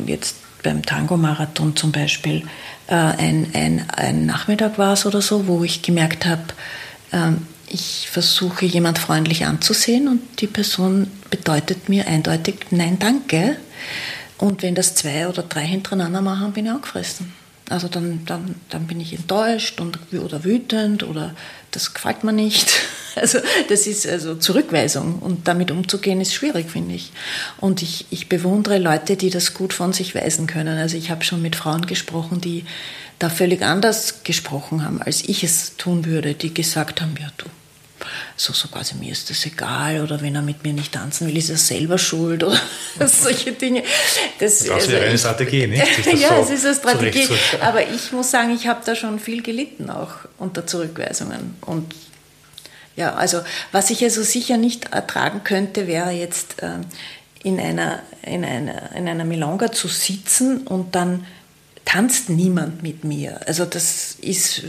[0.05, 2.43] jetzt beim Tango-Marathon zum Beispiel
[2.87, 6.43] äh, ein, ein, ein Nachmittag war es oder so, wo ich gemerkt habe,
[7.11, 7.31] äh,
[7.67, 13.57] ich versuche jemand freundlich anzusehen und die Person bedeutet mir eindeutig Nein, danke.
[14.37, 17.40] Und wenn das zwei oder drei hintereinander machen, bin ich angefressen.
[17.71, 21.33] Also dann, dann, dann bin ich enttäuscht und, oder wütend oder
[21.71, 22.71] das gefällt mir nicht.
[23.13, 27.11] Also das ist also Zurückweisung und damit umzugehen ist schwierig, finde ich.
[27.57, 30.77] Und ich, ich bewundere Leute, die das gut von sich weisen können.
[30.77, 32.63] Also ich habe schon mit Frauen gesprochen, die
[33.19, 37.47] da völlig anders gesprochen haben, als ich es tun würde, die gesagt haben, ja du,
[38.41, 41.37] so, so quasi, mir ist das egal oder wenn er mit mir nicht tanzen will,
[41.37, 42.59] ist er selber schuld oder
[43.07, 43.83] solche Dinge.
[44.39, 45.85] Das, das also wäre eine Strategie, nicht?
[46.19, 47.27] ja, so es ist eine Strategie.
[47.59, 51.55] Aber ich muss sagen, ich habe da schon viel gelitten auch unter Zurückweisungen.
[51.61, 51.93] Und
[52.95, 56.79] ja, also was ich also sicher nicht ertragen könnte, wäre jetzt äh,
[57.43, 61.27] in einer, in einer, in einer Milonga zu sitzen und dann
[61.85, 63.39] tanzt niemand mit mir.
[63.47, 64.63] Also das ist,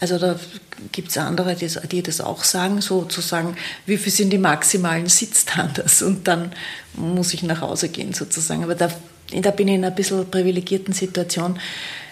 [0.00, 0.38] also da
[0.92, 6.02] gibt es andere, die, die, das auch sagen, sozusagen, wie viel sind die maximalen Sitztandas
[6.02, 6.52] und dann
[6.94, 8.62] muss ich nach Hause gehen sozusagen.
[8.62, 8.90] Aber da,
[9.32, 11.58] da bin ich in einer bisschen privilegierten Situation,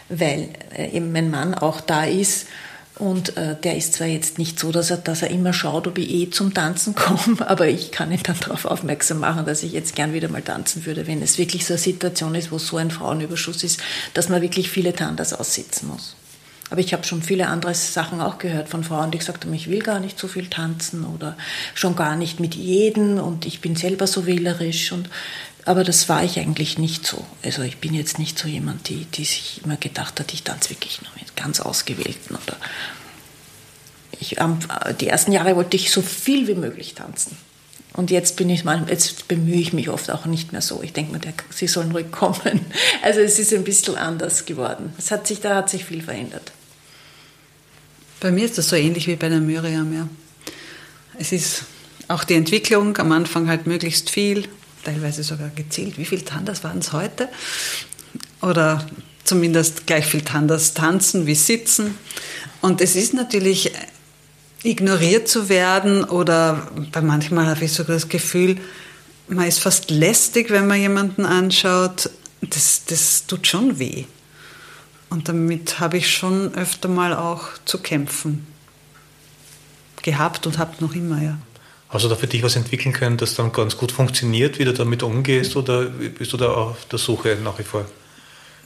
[0.09, 2.47] weil äh, eben mein Mann auch da ist
[2.99, 5.97] und äh, der ist zwar jetzt nicht so, dass er, dass er immer schaut, ob
[5.99, 9.73] ich eh zum Tanzen komme, aber ich kann ihn dann darauf aufmerksam machen, dass ich
[9.73, 12.77] jetzt gern wieder mal tanzen würde, wenn es wirklich so eine Situation ist, wo so
[12.77, 13.81] ein Frauenüberschuss ist,
[14.15, 16.17] dass man wirklich viele Tandas aussitzen muss.
[16.73, 19.69] Aber ich habe schon viele andere Sachen auch gehört von Frauen, die gesagt haben, ich
[19.69, 21.37] will gar nicht so viel tanzen oder
[21.75, 25.11] schon gar nicht mit jedem und ich bin selber so wählerisch und
[25.65, 27.25] aber das war ich eigentlich nicht so.
[27.43, 30.71] Also ich bin jetzt nicht so jemand, die, die sich immer gedacht hat, ich tanze
[30.71, 32.35] wirklich nur mit ganz Ausgewählten.
[32.35, 32.57] Oder
[34.19, 34.37] ich,
[35.01, 37.37] die ersten Jahre wollte ich so viel wie möglich tanzen.
[37.93, 40.83] Und jetzt bin ich jetzt bemühe ich mich oft auch nicht mehr so.
[40.83, 42.65] Ich denke mir, sie sollen ruhig kommen.
[43.03, 44.93] Also es ist ein bisschen anders geworden.
[44.97, 46.53] Es hat sich, da hat sich viel verändert.
[48.21, 50.09] Bei mir ist das so ähnlich wie bei der Miriam, ja.
[51.19, 51.65] Es ist
[52.09, 54.49] auch die Entwicklung, am Anfang halt möglichst viel,
[54.85, 57.29] teilweise sogar gezählt, wie viele Tandas waren es heute?
[58.41, 58.87] Oder
[59.25, 61.95] zumindest gleich viel Tandas tanzen wie sitzen.
[62.61, 63.73] Und es ist natürlich
[64.63, 68.57] ignoriert zu werden oder bei manchmal habe ich sogar das Gefühl,
[69.29, 72.11] man ist fast lästig, wenn man jemanden anschaut.
[72.41, 74.05] Das, das tut schon weh.
[75.11, 78.47] Und damit habe ich schon öfter mal auch zu kämpfen.
[80.03, 81.39] gehabt und habe noch immer, ja.
[81.93, 84.73] Hast du da für dich was entwickeln können, das dann ganz gut funktioniert, wie du
[84.73, 87.85] damit umgehst, oder bist du da auf der Suche nach wie vor?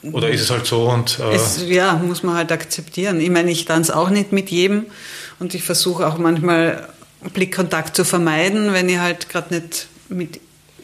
[0.01, 1.19] Oder ist es halt so und.
[1.19, 3.19] Äh es, ja, muss man halt akzeptieren.
[3.19, 4.85] Ich meine, ich tanze auch nicht mit jedem
[5.39, 6.87] und ich versuche auch manchmal
[7.33, 10.39] Blickkontakt zu vermeiden, wenn ich halt gerade nicht mit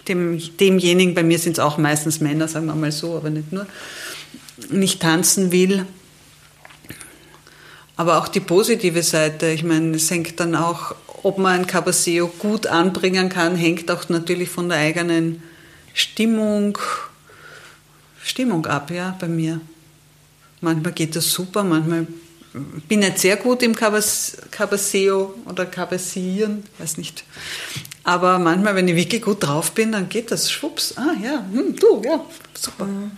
[0.08, 3.54] dem, demjenigen, bei mir sind es auch meistens Männer, sagen wir mal so, aber nicht
[3.54, 3.66] nur,
[4.70, 5.86] nicht tanzen will.
[7.96, 12.28] Aber auch die positive Seite, ich meine, es hängt dann auch, ob man ein Cabaseo
[12.28, 15.42] gut anbringen kann, hängt auch natürlich von der eigenen
[15.94, 16.78] Stimmung,
[18.24, 19.62] Stimmung ab, ja, bei mir.
[20.62, 22.08] Manchmal geht das super, manchmal
[22.88, 27.24] bin nicht sehr gut im Cabaseo oder Cabasieren, weiß nicht.
[28.04, 30.94] Aber manchmal, wenn ich wirklich gut drauf bin, dann geht das schwupps.
[30.98, 32.86] Ah ja, hm, du, ja, super.
[32.86, 33.12] Mhm.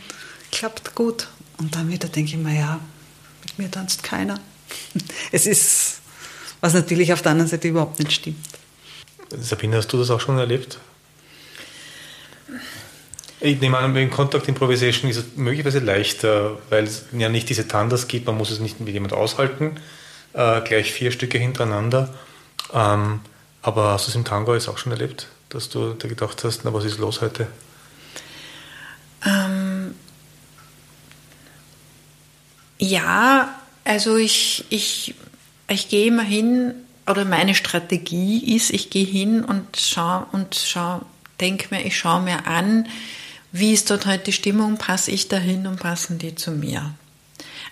[0.51, 1.27] Klappt gut.
[1.57, 2.79] Und dann wieder denke ich mir, ja,
[3.43, 4.39] mit mir tanzt keiner.
[5.31, 5.84] Es ist,
[6.65, 8.43] was natürlich auf der anderen Seite überhaupt nicht stimmt.
[9.39, 10.79] Sabine, hast du das auch schon erlebt?
[13.39, 17.67] Ich nehme an, in Contact Improvisation ist es möglicherweise leichter, weil es ja nicht diese
[17.67, 19.75] Tandas gibt, man muss es nicht mit jemand aushalten,
[20.33, 22.11] äh, gleich vier Stücke hintereinander.
[22.73, 23.19] Ähm,
[23.61, 26.65] aber hast du es im Tango jetzt auch schon erlebt, dass du da gedacht hast,
[26.65, 27.45] na was ist los heute?
[29.23, 29.93] Ähm,
[32.79, 35.13] ja, also ich, ich,
[35.67, 36.73] ich gehe immer hin,
[37.07, 41.01] oder meine Strategie ist, ich gehe hin und schaue und schau,
[41.39, 42.87] denke mir, ich schaue mir an,
[43.51, 46.93] wie ist dort heute die Stimmung, passe ich dahin und passen die zu mir.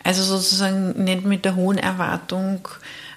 [0.03, 2.67] Also sozusagen nicht mit der hohen Erwartung,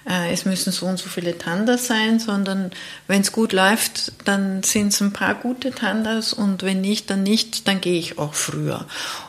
[0.07, 2.71] äh, es müssen so und so viele Tandas sein, sondern
[3.07, 7.23] wenn es gut läuft, dann sind es ein paar gute Tandas und wenn nicht, dann
[7.23, 8.85] nicht, dann gehe ich auch früher.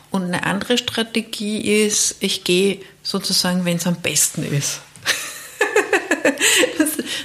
[0.09, 4.81] Und eine andere Strategie ist, ich gehe sozusagen, wenn es am besten ist.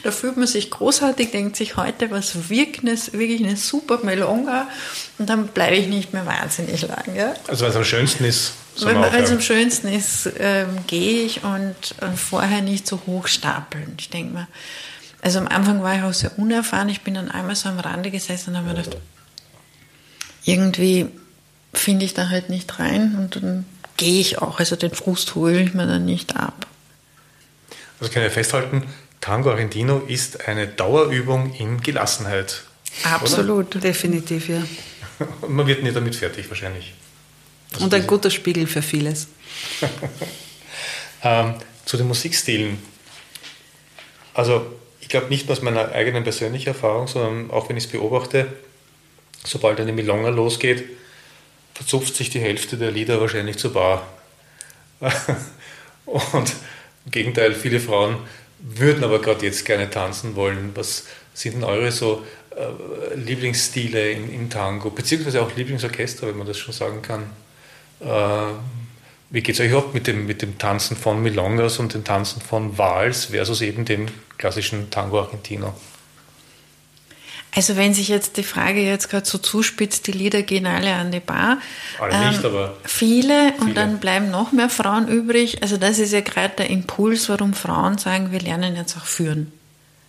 [0.02, 4.68] Da fühlt man sich großartig, denkt sich heute, was wirkt wirklich eine super Melonga
[5.18, 7.14] und dann bleibe ich nicht mehr wahnsinnig lang.
[7.14, 7.34] Ja?
[7.48, 8.52] Also es am schönsten ist.
[8.80, 13.94] Wenn es am schönsten ist, ähm, gehe ich und äh, vorher nicht so hoch stapeln.
[13.98, 14.48] Ich denke mal,
[15.22, 16.88] also am Anfang war ich auch sehr unerfahren.
[16.88, 18.96] Ich bin dann einmal so am Rande gesessen und habe mir gedacht,
[20.44, 21.06] irgendwie
[21.72, 23.64] finde ich da halt nicht rein und dann
[23.96, 24.58] gehe ich auch.
[24.58, 26.66] Also den Frust hole ich mir dann nicht ab.
[28.04, 28.82] Also kann ich festhalten,
[29.22, 32.64] Tango Argentino ist eine Dauerübung in Gelassenheit.
[33.02, 33.80] Absolut, oder?
[33.80, 34.62] definitiv, ja.
[35.48, 36.92] Man wird nicht damit fertig wahrscheinlich.
[37.72, 39.28] Also Und ein guter Spiegel für vieles.
[41.22, 41.54] ähm,
[41.86, 42.78] zu den Musikstilen.
[44.34, 44.66] Also
[45.00, 48.52] ich glaube nicht nur aus meiner eigenen persönlichen Erfahrung, sondern auch wenn ich es beobachte,
[49.44, 50.84] sobald eine Milonga losgeht,
[51.72, 54.06] verzupft sich die Hälfte der Lieder wahrscheinlich zur Bar.
[56.04, 56.52] Und
[57.04, 58.16] im Gegenteil, viele Frauen
[58.58, 60.70] würden aber gerade jetzt gerne tanzen wollen.
[60.74, 66.46] Was sind denn eure so äh, Lieblingsstile in, in, Tango, beziehungsweise auch Lieblingsorchester, wenn man
[66.46, 67.24] das schon sagen kann?
[68.00, 68.54] Äh,
[69.30, 72.40] wie geht es euch überhaupt mit dem, mit dem Tanzen von Milongas und dem Tanzen
[72.40, 74.06] von Vals versus eben dem
[74.38, 75.74] klassischen Tango Argentino?
[77.54, 81.12] Also wenn sich jetzt die Frage jetzt gerade so zuspitzt, die Lieder gehen alle an
[81.12, 81.58] die Bar.
[82.00, 85.62] Alle nicht, ähm, aber viele, viele und dann bleiben noch mehr Frauen übrig.
[85.62, 89.52] Also das ist ja gerade der Impuls, warum Frauen sagen, wir lernen jetzt auch führen.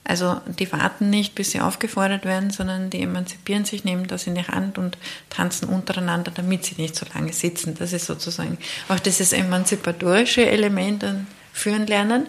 [0.08, 4.36] Also die warten nicht, bis sie aufgefordert werden, sondern die emanzipieren sich, nehmen das in
[4.36, 4.98] die Hand und
[5.32, 7.76] tanzen untereinander, damit sie nicht so lange sitzen.
[7.78, 12.28] Das ist sozusagen auch dieses emanzipatorische Element an Führen lernen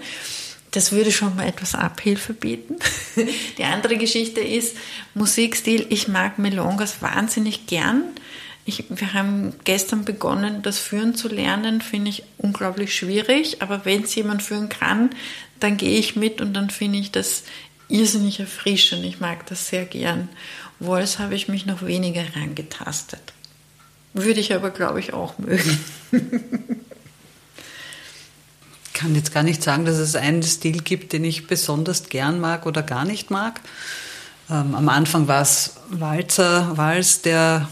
[0.76, 2.76] das würde schon mal etwas Abhilfe bieten.
[3.56, 4.76] Die andere Geschichte ist
[5.14, 5.86] Musikstil.
[5.88, 8.02] Ich mag Melongas wahnsinnig gern.
[8.66, 13.62] Ich, wir haben gestern begonnen, das Führen zu lernen, finde ich unglaublich schwierig.
[13.62, 15.10] Aber wenn es jemand führen kann,
[15.60, 17.44] dann gehe ich mit und dann finde ich das
[17.88, 19.02] irrsinnig erfrischend.
[19.06, 20.28] Ich mag das sehr gern.
[20.78, 23.32] Walls habe ich mich noch weniger reingetastet.
[24.12, 25.78] Würde ich aber, glaube ich, auch mögen.
[28.96, 32.64] kann jetzt gar nicht sagen, dass es einen Stil gibt, den ich besonders gern mag
[32.64, 33.60] oder gar nicht mag.
[34.50, 37.68] Ähm, am Anfang war es Walzer, Wals, der,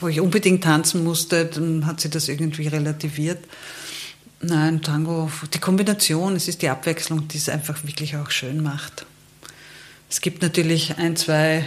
[0.00, 3.42] wo ich unbedingt tanzen musste, dann hat sie das irgendwie relativiert.
[4.42, 9.06] Nein, Tango, die Kombination, es ist die Abwechslung, die es einfach wirklich auch schön macht.
[10.10, 11.64] Es gibt natürlich ein, zwei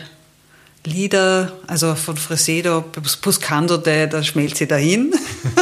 [0.88, 2.84] Lieder, also von Fresedo,
[3.22, 5.14] Buscando, da schmelzt sie dahin.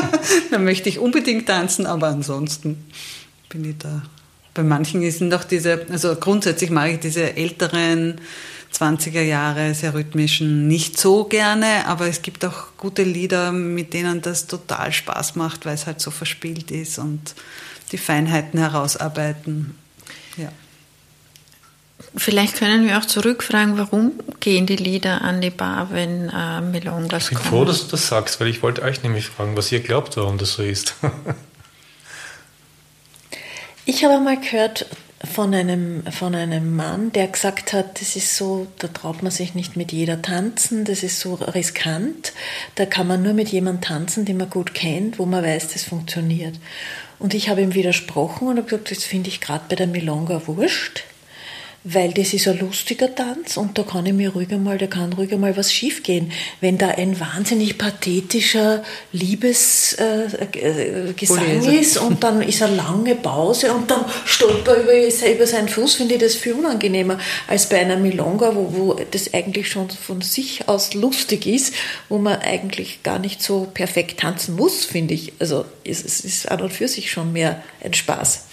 [0.51, 2.85] da möchte ich unbedingt tanzen, aber ansonsten
[3.49, 4.03] bin ich da.
[4.53, 8.21] Bei manchen sind auch diese, also grundsätzlich mag ich diese älteren
[8.73, 14.21] 20er Jahre sehr rhythmischen nicht so gerne, aber es gibt auch gute Lieder, mit denen
[14.21, 17.35] das total Spaß macht, weil es halt so verspielt ist und
[17.91, 19.75] die Feinheiten herausarbeiten.
[20.37, 20.51] Ja.
[22.17, 27.23] Vielleicht können wir auch zurückfragen, warum gehen die Lieder an die Bar, wenn äh, Milongas
[27.23, 27.49] Ich bin kommen?
[27.49, 30.37] froh, dass du das sagst, weil ich wollte euch nämlich fragen, was ihr glaubt, warum
[30.37, 30.95] das so ist.
[33.87, 34.87] Ich habe mal gehört
[35.31, 39.53] von einem, von einem Mann, der gesagt hat, das ist so, da traut man sich
[39.53, 42.33] nicht mit jeder tanzen, das ist so riskant,
[42.73, 45.83] da kann man nur mit jemandem tanzen, den man gut kennt, wo man weiß, das
[45.83, 46.55] funktioniert.
[47.19, 50.41] Und ich habe ihm widersprochen und habe gesagt, das finde ich gerade bei der Milonga
[50.47, 51.03] wurscht
[51.87, 55.13] weil das ist ein lustiger Tanz und da kann ich mir ruhig einmal, da kann
[55.13, 56.31] ruhig einmal was schiefgehen.
[56.59, 63.71] Wenn da ein wahnsinnig pathetischer Liebesgesang äh, äh, ist und dann ist eine lange Pause
[63.71, 67.97] und dann stolper über, über seinen Fuß, finde ich das viel unangenehmer als bei einer
[67.97, 71.75] Milonga, wo, wo das eigentlich schon von sich aus lustig ist,
[72.09, 75.33] wo man eigentlich gar nicht so perfekt tanzen muss, finde ich.
[75.37, 78.45] Also es, es ist an und für sich schon mehr ein Spaß.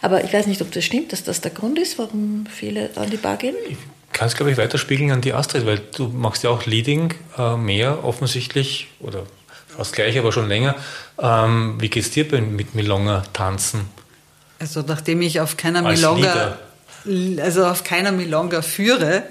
[0.00, 3.10] Aber ich weiß nicht, ob das stimmt, dass das der Grund ist, warum viele an
[3.10, 3.54] die Bar gehen.
[3.68, 3.76] Ich
[4.12, 7.56] kann es, glaube ich, weiterspiegeln an die Astrid, weil du machst ja auch Leading äh,
[7.56, 9.26] mehr offensichtlich oder
[9.68, 10.74] fast gleich, aber schon länger.
[11.18, 13.88] Ähm, wie geht es dir mit Milonga tanzen?
[14.58, 16.58] Also nachdem ich auf keiner Milonga,
[17.40, 19.24] also auf keiner Milonga führe,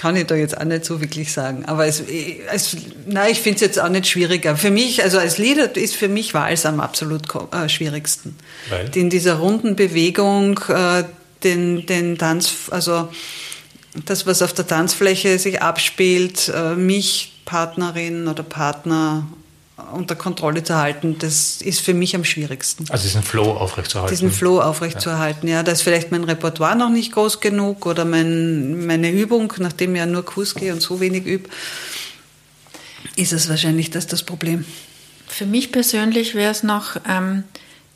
[0.00, 1.66] kann ich da jetzt auch nicht so wirklich sagen.
[1.66, 2.02] Aber es,
[2.50, 2.74] es,
[3.06, 4.56] nein, ich finde es jetzt auch nicht schwieriger.
[4.56, 8.34] Für mich, also als Lieder ist für mich Wals am absolut äh, schwierigsten.
[8.70, 8.90] Weil?
[8.96, 11.04] In dieser runden Bewegung, äh,
[11.44, 13.10] den, den Tanz, also
[14.06, 19.26] das, was auf der Tanzfläche sich abspielt, äh, mich, Partnerin oder Partner
[19.92, 22.84] unter Kontrolle zu halten, das ist für mich am schwierigsten.
[22.90, 24.14] Also diesen Flow aufrechtzuerhalten.
[24.14, 25.56] Diesen Flow aufrechtzuerhalten, ja.
[25.56, 25.62] ja.
[25.62, 29.98] Da ist vielleicht mein Repertoire noch nicht groß genug oder mein, meine Übung, nachdem ich
[29.98, 31.48] ja nur Kurs gehe und so wenig übe,
[33.16, 34.64] ist es wahrscheinlich das das Problem.
[35.26, 37.44] Für mich persönlich wäre es noch ähm,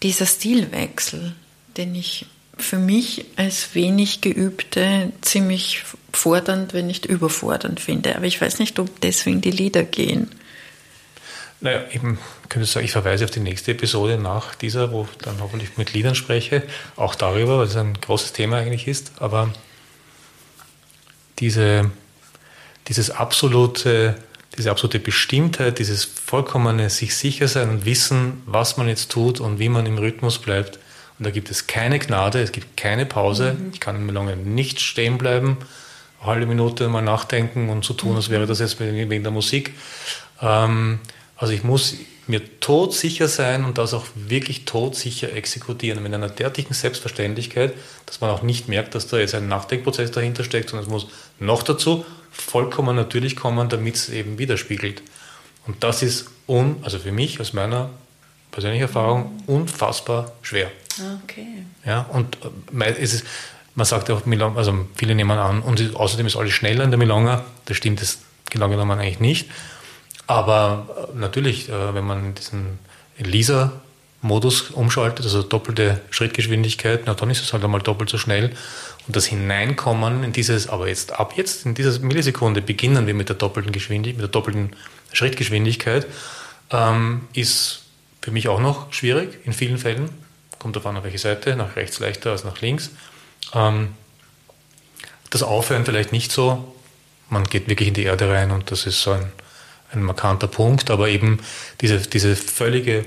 [0.03, 1.35] dieser Stilwechsel,
[1.77, 5.83] den ich für mich als wenig Geübte ziemlich
[6.13, 8.17] fordernd, wenn nicht überfordernd finde.
[8.17, 10.31] Aber ich weiß nicht, ob deswegen die Lieder gehen.
[11.65, 12.19] Naja, eben
[12.51, 15.79] könnte ich sagen, ich verweise auf die nächste Episode nach dieser, wo ich dann hoffentlich
[15.79, 16.63] mit Liedern spreche,
[16.95, 19.13] auch darüber, weil es ein großes Thema eigentlich ist.
[19.19, 19.49] Aber
[21.39, 21.91] diese,
[22.87, 24.15] dieses absolute,
[24.59, 29.59] diese absolute Bestimmtheit, dieses vollkommene sich sicher sein und wissen, was man jetzt tut und
[29.59, 30.79] wie man im Rhythmus bleibt.
[31.19, 33.55] Und da gibt es keine Gnade, es gibt keine Pause.
[33.55, 33.71] Mhm.
[33.73, 35.57] Ich kann im lange nicht stehen bleiben,
[36.21, 39.73] eine halbe Minute mal nachdenken und so tun, als wäre das jetzt wegen der Musik.
[40.43, 40.99] Ähm,
[41.45, 41.97] also ich muss
[42.27, 46.03] mir todsicher sein und das auch wirklich todsicher exekutieren.
[46.03, 47.75] Mit einer derartigen Selbstverständlichkeit,
[48.07, 51.07] dass man auch nicht merkt, dass da jetzt ein Nachdenkprozess dahinter steckt, sondern es muss
[51.39, 55.03] noch dazu vollkommen natürlich kommen, damit es eben widerspiegelt.
[55.67, 57.91] Und das ist, un, also für mich aus meiner
[58.51, 60.71] persönlichen Erfahrung, unfassbar schwer.
[61.25, 61.67] Okay.
[61.85, 62.39] Ja, und
[62.73, 63.27] äh, es ist,
[63.75, 64.23] man sagt auch,
[64.57, 67.45] also viele nehmen an, und außerdem ist alles schneller in der Milonga.
[67.67, 69.51] Das stimmt das genau genommen eigentlich nicht.
[70.27, 72.79] Aber äh, natürlich, äh, wenn man diesen
[73.19, 78.51] Lisa-Modus umschaltet, also doppelte Schrittgeschwindigkeit, na dann ist es halt einmal doppelt so schnell.
[79.07, 83.29] Und das Hineinkommen in dieses, aber jetzt ab jetzt, in dieser Millisekunde beginnen wir mit
[83.29, 84.71] der doppelten Geschwindigkeit, mit der doppelten
[85.13, 86.07] Schrittgeschwindigkeit,
[86.71, 87.83] ähm, ist
[88.23, 90.09] für mich auch noch schwierig in vielen Fällen.
[90.59, 92.91] Kommt darauf an, auf welche Seite, nach rechts leichter als nach links.
[93.53, 93.89] Ähm,
[95.29, 96.75] das Aufhören vielleicht nicht so.
[97.29, 99.31] Man geht wirklich in die Erde rein und das ist so ein
[99.95, 101.41] ein markanter Punkt, aber eben
[101.81, 103.05] diese, diese völlige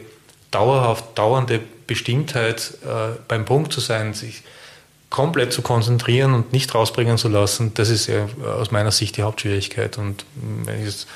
[0.51, 4.43] dauerhaft dauernde Bestimmtheit äh, beim Punkt zu sein, sich
[5.09, 9.23] komplett zu konzentrieren und nicht rausbringen zu lassen, das ist ja aus meiner Sicht die
[9.23, 9.97] Hauptschwierigkeit.
[9.97, 11.07] Und wenn ich das,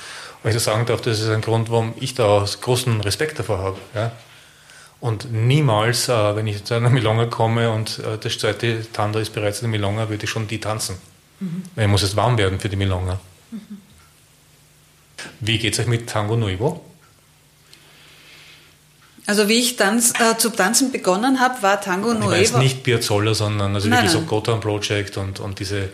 [0.44, 3.60] wenn ich das sagen darf, das ist ein Grund, warum ich da großen Respekt davor
[3.60, 3.78] habe.
[3.94, 4.12] Ja?
[5.02, 9.34] Und niemals, äh, wenn ich zu einer Milonga komme und äh, das zweite Tanda ist
[9.34, 10.98] bereits eine Milonga, würde ich schon die tanzen.
[11.40, 11.64] Mhm.
[11.76, 13.20] Ich muss jetzt warm werden für die Milonga.
[13.50, 13.78] Mhm.
[15.40, 16.86] Wie geht es euch mit Tango Nuevo?
[19.28, 22.34] Also wie ich Tanz, äh, zu tanzen begonnen habe, war Tango ich Nuevo...
[22.34, 24.24] Ich nicht Piazzolla, sondern also nein, wirklich nein.
[24.24, 25.90] so Gotham Project und, und diese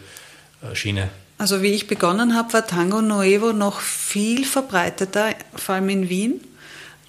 [0.62, 1.10] äh, Schiene.
[1.38, 6.42] Also wie ich begonnen habe, war Tango Nuevo noch viel verbreiteter, vor allem in Wien.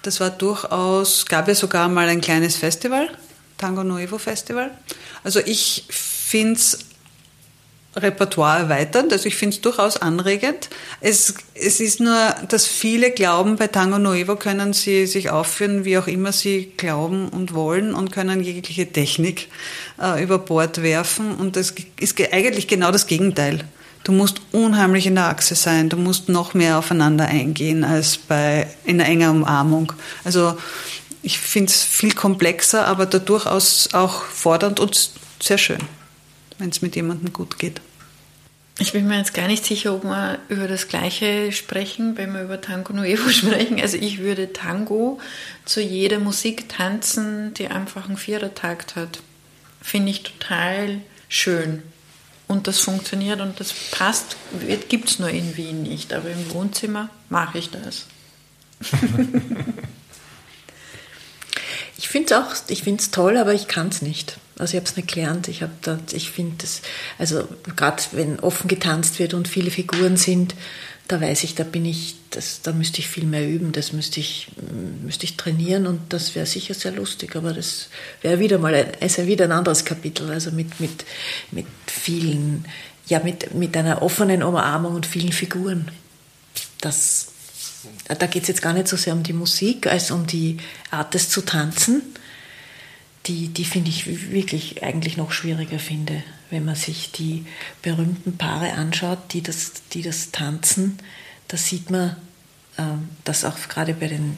[0.03, 3.09] Das war durchaus, gab ja sogar mal ein kleines Festival,
[3.57, 4.71] Tango Nuevo Festival.
[5.23, 6.79] Also ich finde es
[7.95, 9.07] Repertoire erweitern.
[9.11, 10.69] Also ich finde es durchaus anregend.
[11.01, 15.97] Es, es ist nur, dass viele glauben, bei Tango Nuevo können sie sich aufführen, wie
[15.97, 19.47] auch immer sie glauben und wollen und können jegliche Technik
[20.01, 21.35] äh, über Bord werfen.
[21.35, 23.63] Und das ist eigentlich genau das Gegenteil.
[24.03, 25.89] Du musst unheimlich in der Achse sein.
[25.89, 29.93] Du musst noch mehr aufeinander eingehen als bei in einer enger Umarmung.
[30.23, 30.57] Also
[31.21, 35.11] ich finde es viel komplexer, aber da durchaus auch fordernd und
[35.41, 35.79] sehr schön.
[36.59, 37.81] Wenn es mit jemandem gut geht.
[38.81, 42.43] Ich bin mir jetzt gar nicht sicher, ob wir über das Gleiche sprechen, wenn wir
[42.43, 43.81] über Tango Nuevo sprechen.
[43.81, 45.19] Also ich würde Tango
[45.65, 49.19] zu jeder Musik tanzen, die einfach einen Vierertakt hat.
[49.81, 51.83] Finde ich total schön.
[52.47, 54.37] Und das funktioniert und das passt,
[54.87, 56.13] gibt es nur in Wien nicht.
[56.13, 58.05] Aber im Wohnzimmer mache ich das.
[61.97, 64.37] ich finde es auch, ich finde es toll, aber ich kann es nicht.
[64.59, 65.47] Also ich habe es nicht gelernt.
[65.47, 66.81] Ich habe da, ich finde das,
[67.17, 70.53] also gerade wenn offen getanzt wird und viele Figuren sind,
[71.07, 74.19] da weiß ich, da bin ich, das, da müsste ich viel mehr üben, das müsste
[74.19, 74.49] ich,
[75.01, 77.87] müsste ich trainieren und das wäre sicher sehr lustig, aber das
[78.21, 81.05] wäre wieder mal ein, ist wieder ein anderes Kapitel, also mit, mit,
[81.49, 82.65] mit vielen,
[83.07, 85.89] ja, mit, mit einer offenen Umarmung und vielen Figuren.
[86.79, 87.29] Das,
[88.07, 90.57] da geht es jetzt gar nicht so sehr um die Musik, als um die
[90.91, 92.03] Art des zu tanzen
[93.29, 97.45] die, die finde ich wirklich eigentlich noch schwieriger finde, wenn man sich die
[97.83, 100.97] berühmten Paare anschaut, die das, die das tanzen.
[101.47, 102.15] Da sieht man,
[102.77, 102.83] äh,
[103.23, 104.35] dass auch gerade bei den,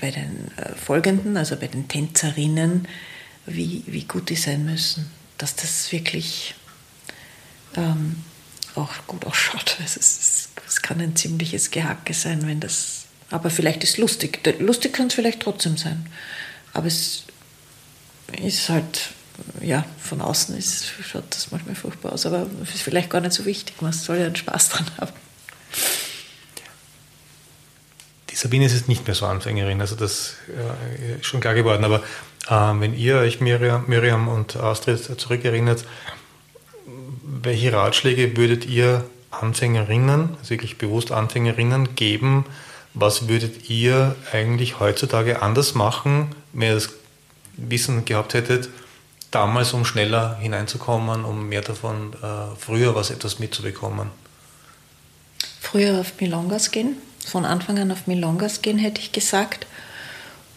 [0.00, 2.88] bei den äh, Folgenden, also bei den Tänzerinnen,
[3.44, 5.10] wie, wie gut die sein müssen.
[5.36, 6.54] Dass das wirklich
[7.76, 8.16] ähm,
[8.74, 9.76] auch gut ausschaut.
[9.84, 13.04] Es, ist, es kann ein ziemliches Gehacke sein, wenn das.
[13.30, 14.40] Aber vielleicht ist lustig.
[14.58, 16.06] Lustig kann es vielleicht trotzdem sein.
[16.72, 17.24] Aber es
[18.40, 19.10] ist halt,
[19.60, 23.32] ja, von außen ist, schaut das manchmal furchtbar aus, aber es ist vielleicht gar nicht
[23.32, 23.80] so wichtig.
[23.80, 25.12] Man soll ja einen Spaß dran haben.
[28.30, 31.84] Die Sabine ist jetzt nicht mehr so Anfängerin, also das äh, ist schon klar geworden.
[31.84, 32.02] Aber
[32.48, 35.84] äh, wenn ihr euch, Miriam, Miriam und Astrid, zurückerinnert,
[37.42, 42.46] welche Ratschläge würdet ihr Anfängerinnen, also wirklich bewusst Anfängerinnen, geben?
[42.94, 46.90] Was würdet ihr eigentlich heutzutage anders machen, wenn ihr das
[47.56, 48.68] Wissen gehabt hättet,
[49.30, 54.10] damals, um schneller hineinzukommen, um mehr davon äh, früher was etwas mitzubekommen?
[55.60, 56.96] Früher auf Milongas gehen,
[57.26, 59.66] von Anfang an auf Milongas gehen, hätte ich gesagt.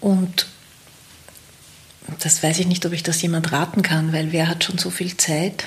[0.02, 0.48] Und
[2.20, 4.90] das weiß ich nicht, ob ich das jemand raten kann, weil wer hat schon so
[4.90, 5.66] viel Zeit?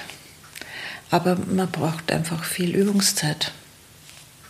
[1.10, 3.52] Aber man braucht einfach viel Übungszeit,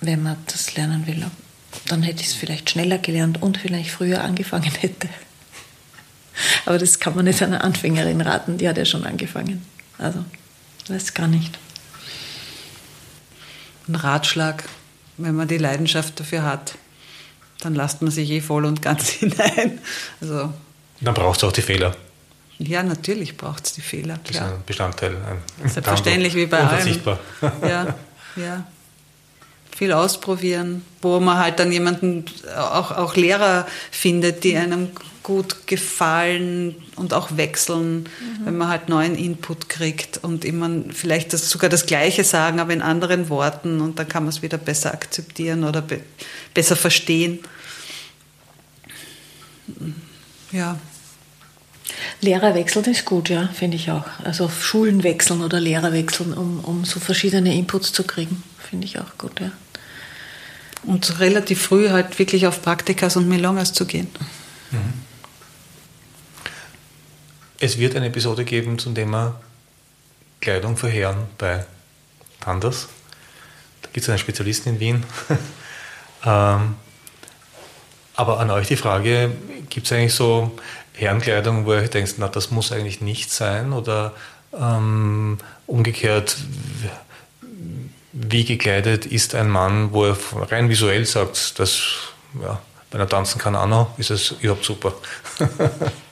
[0.01, 1.25] wenn man das lernen will.
[1.87, 5.09] Dann hätte ich es vielleicht schneller gelernt und vielleicht früher angefangen hätte.
[6.67, 9.65] Aber das kann man nicht einer Anfängerin raten, die hat ja schon angefangen.
[9.99, 10.25] Also,
[10.89, 11.59] weiß gar nicht.
[13.89, 14.65] Ein Ratschlag,
[15.17, 16.75] wenn man die Leidenschaft dafür hat,
[17.61, 19.81] dann lasst man sich eh voll und ganz hinein.
[20.21, 20.53] Also,
[21.01, 21.95] dann braucht es auch die Fehler.
[22.59, 24.19] Ja, natürlich braucht es die Fehler.
[24.25, 25.17] Das ist ein Bestandteil.
[25.63, 27.01] Ein Selbstverständlich wie bei allem.
[27.63, 27.95] Ja,
[28.35, 28.67] ja.
[29.77, 32.25] Viel ausprobieren, wo man halt dann jemanden,
[32.57, 34.89] auch, auch Lehrer findet, die einem
[35.23, 38.45] gut gefallen und auch wechseln, mhm.
[38.45, 42.73] wenn man halt neuen Input kriegt und immer vielleicht das, sogar das Gleiche sagen, aber
[42.73, 46.01] in anderen Worten und dann kann man es wieder besser akzeptieren oder be
[46.55, 47.41] besser verstehen.
[50.53, 50.79] Ja.
[52.21, 54.07] Lehrer wechseln ist gut, ja, finde ich auch.
[54.25, 58.99] Also Schulen wechseln oder Lehrer wechseln, um, um so verschiedene Inputs zu kriegen, finde ich
[58.99, 59.53] auch gut, ja.
[60.85, 64.09] Und relativ früh halt wirklich auf Praktikas und Melongas zu gehen.
[64.71, 65.08] Mhm.
[67.61, 69.35] Es wird eine Episode geben zum Thema
[70.41, 71.65] Kleidung für Herren bei
[72.39, 72.87] Tanders.
[73.83, 75.05] Da gibt es einen Spezialisten in Wien.
[76.25, 76.77] ähm,
[78.15, 79.33] aber an euch die Frage,
[79.71, 80.57] gibt es eigentlich so
[80.93, 83.73] Herrenkleidung, wo ihr denkt, na, das muss eigentlich nicht sein?
[83.73, 84.15] Oder
[84.57, 86.37] ähm, umgekehrt,
[88.13, 90.17] wie gekleidet ist ein Mann, wo er
[90.49, 91.81] rein visuell sagt, dass
[92.41, 92.61] ja,
[92.93, 94.95] wenn er tanzen kann, auch noch, ist es überhaupt super.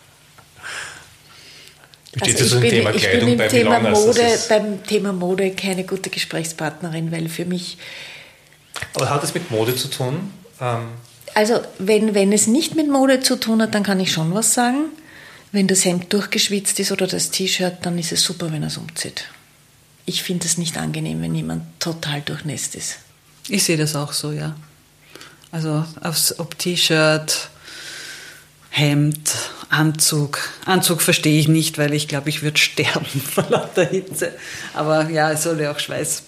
[2.21, 7.13] also ich, bin, Thema ich bin im Thema Mode, beim Thema Mode keine gute Gesprächspartnerin,
[7.13, 7.79] weil für mich.
[8.95, 10.33] Aber hat es mit Mode zu tun?
[10.61, 10.89] Ähm
[11.35, 14.55] also, wenn, wenn es nicht mit Mode zu tun hat, dann kann ich schon was
[14.55, 14.87] sagen.
[15.53, 18.79] Wenn das Hemd durchgeschwitzt ist oder das T-Shirt, dann ist es super, wenn er es
[18.79, 19.27] umzieht.
[20.07, 22.99] Ich finde es nicht angenehm, wenn jemand total durchnässt ist.
[23.49, 24.57] Ich sehe das auch so, ja.
[25.53, 27.51] Also aufs, ob T-Shirt,
[28.71, 29.33] Hemd,
[29.69, 30.39] Anzug.
[30.65, 34.33] Anzug verstehe ich nicht, weil ich glaube, ich würde sterben vor lauter Hitze.
[34.75, 36.23] Aber ja, es soll ja auch Schweiß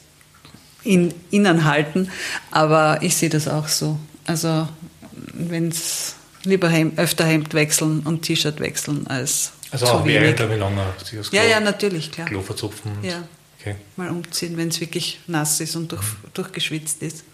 [0.84, 2.10] in, innen halten.
[2.50, 3.98] Aber ich sehe das auch so.
[4.26, 4.68] Also
[5.12, 10.22] wenn es lieber Hemd, öfter Hemd wechseln und T-Shirt wechseln als also auch wenig.
[10.22, 10.86] während der Melone.
[11.30, 12.26] Ja, ja, natürlich, klar.
[12.26, 12.92] Klo verzupfen.
[13.02, 13.24] Ja.
[13.60, 13.76] Okay.
[13.96, 17.24] Mal umziehen, wenn es wirklich nass ist und durch, durchgeschwitzt ist.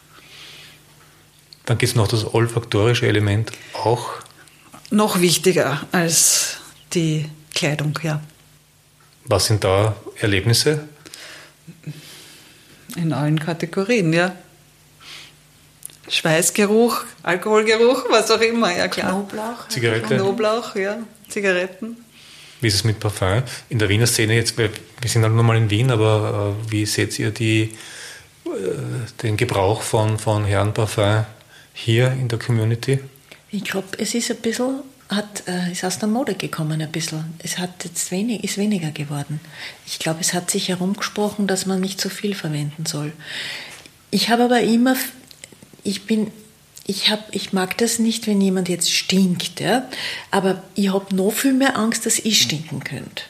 [1.66, 4.10] Dann gibt es noch das olfaktorische Element auch
[4.90, 6.59] noch wichtiger als
[6.93, 8.20] die Kleidung, ja.
[9.24, 10.89] Was sind da Erlebnisse?
[12.97, 14.32] In allen Kategorien, ja.
[16.09, 19.11] Schweißgeruch, Alkoholgeruch, was auch immer, ja klar.
[19.11, 19.69] Knoblauch.
[19.69, 20.16] Zigarette.
[20.16, 20.98] Knoblauch, ja,
[21.28, 21.97] Zigaretten.
[22.61, 23.43] Wie ist es mit Parfum?
[23.69, 24.70] In der Wiener Szene jetzt, wir
[25.06, 27.74] sind halt nur mal in Wien, aber äh, wie seht ihr die,
[28.44, 28.51] äh,
[29.23, 31.24] den Gebrauch von, von Herrenparfum
[31.73, 33.01] hier in der Community?
[33.55, 37.24] Ich glaube, es ist ein bisschen, hat, äh, ist aus der Mode gekommen ein bisschen.
[37.39, 39.39] Es hat jetzt wenig, ist weniger geworden.
[39.86, 43.12] Ich glaube, es hat sich herumgesprochen, dass man nicht so viel verwenden soll.
[44.10, 44.97] Ich habe aber immer,
[45.85, 46.32] ich bin
[46.85, 49.89] ich, hab, ich mag das nicht, wenn jemand jetzt stinkt, ja?
[50.32, 53.22] aber ich habe noch viel mehr Angst, dass ich stinken könnte.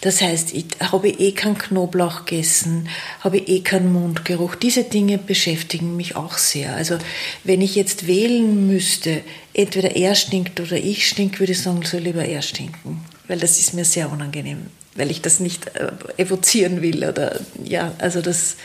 [0.00, 2.88] Das heißt, ich habe eh keinen Knoblauch gegessen,
[3.20, 4.54] habe eh keinen Mundgeruch.
[4.54, 6.76] Diese Dinge beschäftigen mich auch sehr.
[6.76, 6.98] Also
[7.42, 9.22] wenn ich jetzt wählen müsste,
[9.54, 13.04] entweder er stinkt oder ich stink, würde ich sagen, soll lieber er stinken.
[13.26, 17.04] Weil das ist mir sehr unangenehm, weil ich das nicht äh, evozieren will.
[17.04, 18.56] Oder ja, also das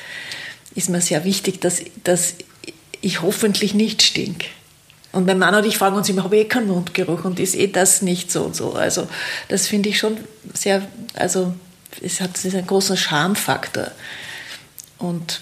[0.75, 2.35] ist mir sehr wichtig, dass, dass
[3.01, 4.45] ich hoffentlich nicht stink.
[5.13, 7.55] Und mein Mann und ich fragen uns immer, habe ich eh keinen Mundgeruch und ist
[7.55, 8.73] eh das nicht so und so.
[8.73, 9.07] Also
[9.47, 10.17] das finde ich schon
[10.53, 11.53] sehr, also
[12.01, 13.91] es hat es ist einen großen Schamfaktor.
[14.97, 15.41] Und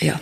[0.00, 0.18] ja,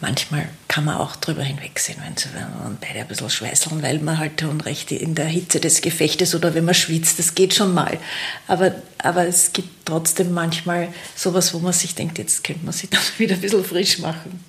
[0.00, 4.44] manchmal kann man auch drüber hinwegsehen, wenn, man beide ein bisschen schweißeln, weil man halt
[4.64, 7.98] recht in der Hitze des Gefechtes oder wenn man schwitzt, das geht schon mal.
[8.46, 12.90] Aber, aber es gibt trotzdem manchmal sowas, wo man sich denkt, jetzt könnte man sich
[12.90, 14.44] dann wieder ein bisschen frisch machen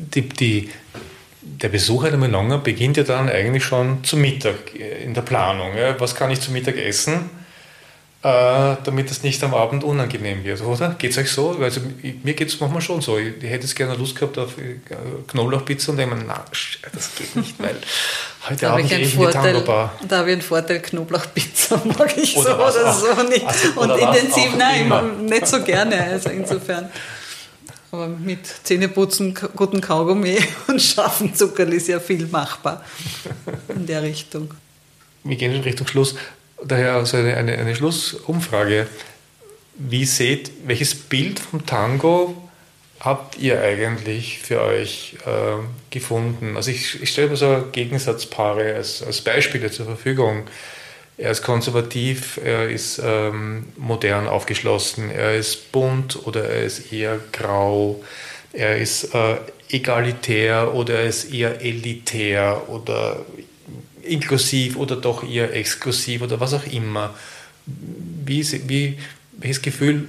[0.00, 0.70] die, die,
[1.42, 5.76] der Besuch einer Melonger beginnt ja dann eigentlich schon zum Mittag äh, in der Planung.
[5.76, 5.98] Ja.
[5.98, 7.30] Was kann ich zum Mittag essen,
[8.22, 10.94] äh, damit es nicht am Abend unangenehm wird, oder?
[10.98, 11.56] Geht es euch so?
[11.58, 11.80] Also,
[12.22, 13.16] mir geht es manchmal schon so.
[13.16, 14.76] Ich, ich hätte jetzt gerne Lust gehabt auf äh,
[15.28, 16.44] Knoblauchpizza und denke mir, na,
[16.92, 17.76] das geht nicht, weil
[18.48, 19.98] heute da Abend gehe ich in die Tango-Bar.
[20.06, 23.16] Da habe ich einen Vorteil, Knoblauchpizza mag ich oder so oder auch.
[23.16, 23.46] so nicht.
[23.46, 25.02] Also, und intensiv, nein, immer.
[25.02, 26.02] nicht so gerne.
[26.04, 26.90] Also insofern.
[27.92, 30.38] Aber mit Zähneputzen, guten Kaugummi
[30.68, 32.84] und scharfen Zuckerl ist ja viel machbar
[33.68, 34.54] in der Richtung.
[35.24, 36.14] Wir gehen in Richtung Schluss.
[36.64, 38.86] Daher also eine, eine, eine Schlussumfrage.
[39.76, 42.48] Wie seht, welches Bild vom Tango
[43.00, 46.56] habt ihr eigentlich für euch äh, gefunden?
[46.56, 50.44] Also ich, ich stelle mir so Gegensatzpaare als, als Beispiele zur Verfügung.
[51.20, 57.20] Er ist konservativ, er ist ähm, modern aufgeschlossen, er ist bunt oder er ist eher
[57.30, 58.02] grau,
[58.54, 59.36] er ist äh,
[59.68, 63.20] egalitär oder er ist eher elitär oder
[64.02, 67.14] inklusiv oder doch eher exklusiv oder was auch immer.
[67.66, 68.98] Wie, wie,
[69.32, 70.08] welches Gefühl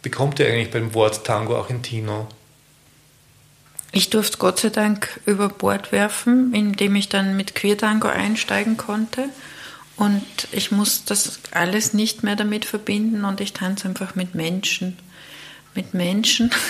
[0.00, 2.28] bekommt ihr eigentlich beim Wort Tango Argentino?
[3.90, 9.30] Ich durfte Gott sei Dank über Bord werfen, indem ich dann mit Queertango einsteigen konnte.
[10.00, 14.96] Und ich muss das alles nicht mehr damit verbinden und ich tanze einfach mit Menschen.
[15.74, 16.50] Mit Menschen.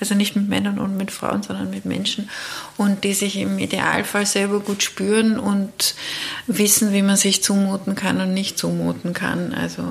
[0.00, 2.30] Also nicht mit Männern und mit Frauen, sondern mit Menschen.
[2.78, 5.94] Und die sich im Idealfall selber gut spüren und
[6.46, 9.52] wissen, wie man sich zumuten kann und nicht zumuten kann.
[9.52, 9.82] Also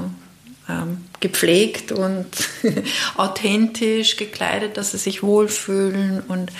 [0.68, 2.26] ähm, gepflegt und
[3.16, 6.52] authentisch gekleidet, dass sie sich wohlfühlen und,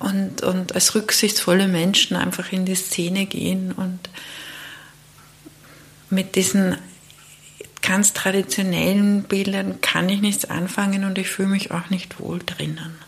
[0.00, 4.00] und, und als rücksichtsvolle Menschen einfach in die Szene gehen und
[6.12, 6.76] mit diesen
[7.80, 12.98] ganz traditionellen Bildern kann ich nichts anfangen und ich fühle mich auch nicht wohl drinnen.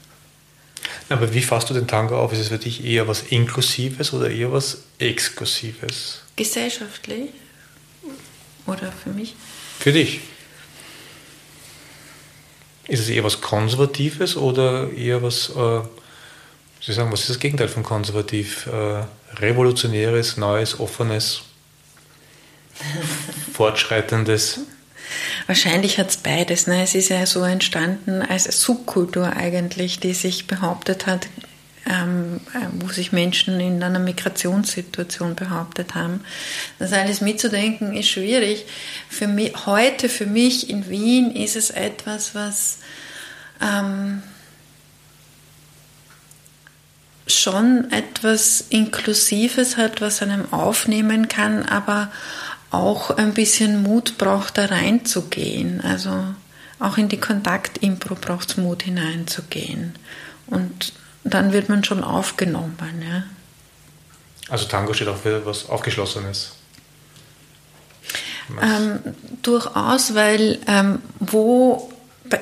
[1.09, 2.32] Aber wie fasst du den Tango auf?
[2.32, 6.22] Ist es für dich eher was Inklusives oder eher was Exklusives?
[6.35, 7.31] Gesellschaftlich
[8.66, 9.35] oder für mich?
[9.78, 10.20] Für dich?
[12.89, 15.81] Ist es eher was Konservatives oder eher was, äh,
[16.81, 18.66] Sie sagen, was ist das Gegenteil von konservativ?
[18.66, 19.05] Äh,
[19.36, 21.43] Revolutionäres, Neues, Offenes,
[23.52, 24.60] Fortschreitendes?
[25.46, 26.66] Wahrscheinlich hat es beides.
[26.66, 26.82] Ne?
[26.82, 31.26] Es ist ja so entstanden als Subkultur eigentlich, die sich behauptet hat,
[31.86, 36.24] ähm, äh, wo sich Menschen in einer Migrationssituation behauptet haben.
[36.78, 38.64] Das alles mitzudenken ist schwierig.
[39.09, 42.78] Für mich, heute für mich in Wien ist es etwas, was
[43.60, 44.22] ähm,
[47.26, 52.10] schon etwas Inklusives hat, was einem aufnehmen kann, aber
[52.74, 55.80] auch ein bisschen Mut braucht, da reinzugehen.
[55.80, 56.10] Also
[56.78, 59.94] auch in die Kontaktimpro braucht es Mut hineinzugehen.
[60.46, 60.92] Und
[61.24, 62.76] dann wird man schon aufgenommen.
[63.09, 63.24] Ja.
[64.48, 66.52] Also Tango steht auch für was Aufgeschlossenes.
[68.60, 68.98] Ähm,
[69.42, 71.90] durchaus, weil ähm, wo,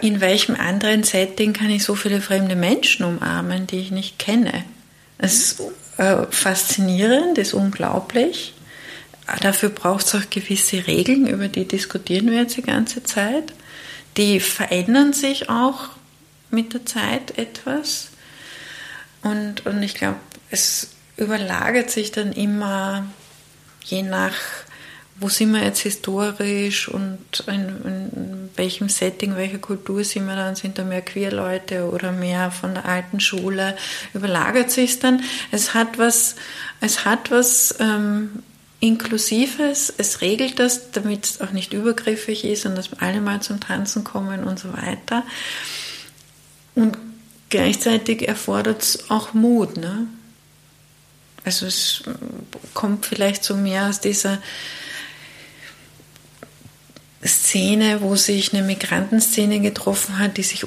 [0.00, 4.64] in welchem anderen Setting kann ich so viele fremde Menschen umarmen, die ich nicht kenne?
[5.18, 5.62] Es ist
[5.98, 8.54] äh, faszinierend, ist unglaublich.
[9.40, 13.53] Dafür braucht es auch gewisse Regeln, über die diskutieren wir jetzt die ganze Zeit,
[14.16, 15.90] die verändern sich auch
[16.51, 18.11] mit der Zeit etwas.
[19.23, 20.19] Und, und ich glaube,
[20.51, 23.07] es überlagert sich dann immer
[23.85, 24.35] je nach,
[25.16, 30.57] wo sind wir jetzt historisch und in, in welchem Setting, welcher Kultur sind wir dann,
[30.57, 33.77] sind da mehr Queerleute oder mehr von der alten Schule,
[34.15, 35.23] überlagert sich dann.
[35.51, 36.36] Es hat was,
[36.81, 38.43] es hat was ähm,
[38.82, 43.60] Inklusives, es regelt das, damit es auch nicht übergriffig ist und dass alle mal zum
[43.60, 45.22] Tanzen kommen und so weiter.
[46.74, 46.98] Und
[47.48, 49.76] gleichzeitig erfordert es auch Mut.
[49.76, 50.09] Ne?
[51.44, 52.02] Also es
[52.74, 54.42] kommt vielleicht so mehr aus dieser
[57.24, 60.66] Szene, wo sich eine Migrantenszene getroffen hat, die sich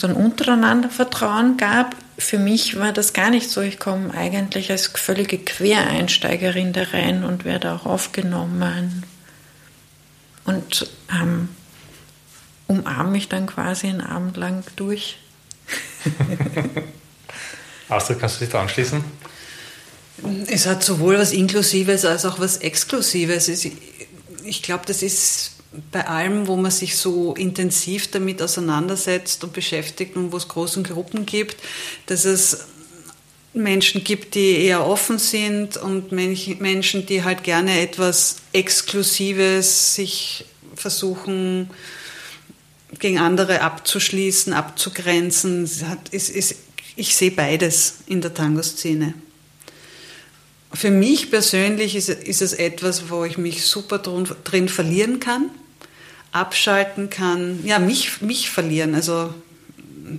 [0.00, 1.96] dann untereinander Vertrauen gab.
[2.18, 3.60] Für mich war das gar nicht so.
[3.60, 9.04] Ich komme eigentlich als völlige Quereinsteigerin da rein und werde auch aufgenommen
[10.44, 11.48] und ähm,
[12.66, 15.18] umarme mich dann quasi einen Abend lang durch.
[17.88, 19.04] Astrid, kannst du dich da anschließen?
[20.48, 23.48] Es hat sowohl was Inklusives als auch was Exklusives.
[24.44, 25.57] Ich glaube, das ist
[25.92, 30.82] bei allem, wo man sich so intensiv damit auseinandersetzt und beschäftigt und wo es große
[30.82, 31.56] Gruppen gibt,
[32.06, 32.66] dass es
[33.52, 41.70] Menschen gibt, die eher offen sind und Menschen, die halt gerne etwas Exklusives sich versuchen,
[42.98, 45.68] gegen andere abzuschließen, abzugrenzen.
[46.10, 49.14] ich sehe beides in der Tango-Szene.
[50.72, 55.50] Für mich persönlich ist, ist es etwas, wo ich mich super drin, drin verlieren kann,
[56.32, 59.32] abschalten kann, ja, mich, mich verlieren, also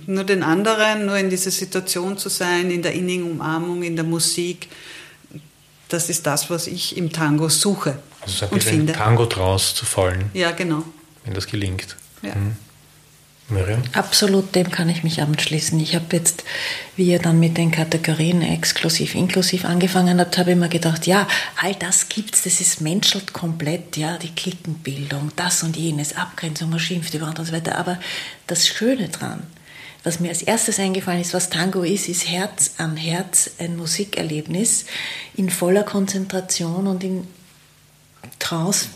[0.06, 4.04] nur den anderen, nur in dieser Situation zu sein, in der innigen Umarmung, in der
[4.04, 4.68] Musik,
[5.88, 8.92] das ist das, was ich im Tango suche also und finde.
[8.92, 10.30] Tango draus zu fallen.
[10.34, 10.84] Ja, genau.
[11.24, 11.96] Wenn das gelingt.
[12.22, 12.34] Ja.
[12.34, 12.56] Mhm.
[13.50, 13.82] Miriam?
[13.92, 15.78] Absolut, dem kann ich mich anschließen.
[15.80, 16.44] Ich habe jetzt,
[16.96, 21.26] wie ihr dann mit den Kategorien exklusiv, inklusiv angefangen habt, habe ich mir gedacht, ja,
[21.60, 26.80] all das gibt's, das ist menschelt komplett, ja, die Klickenbildung, das und jenes, Abgrenzung, man
[26.80, 27.78] schimpft über und so weiter.
[27.78, 27.98] Aber
[28.46, 29.42] das Schöne dran,
[30.02, 34.86] was mir als erstes eingefallen ist, was Tango ist, ist Herz an Herz ein Musikerlebnis
[35.36, 37.26] in voller Konzentration und in
[38.38, 38.86] Trance.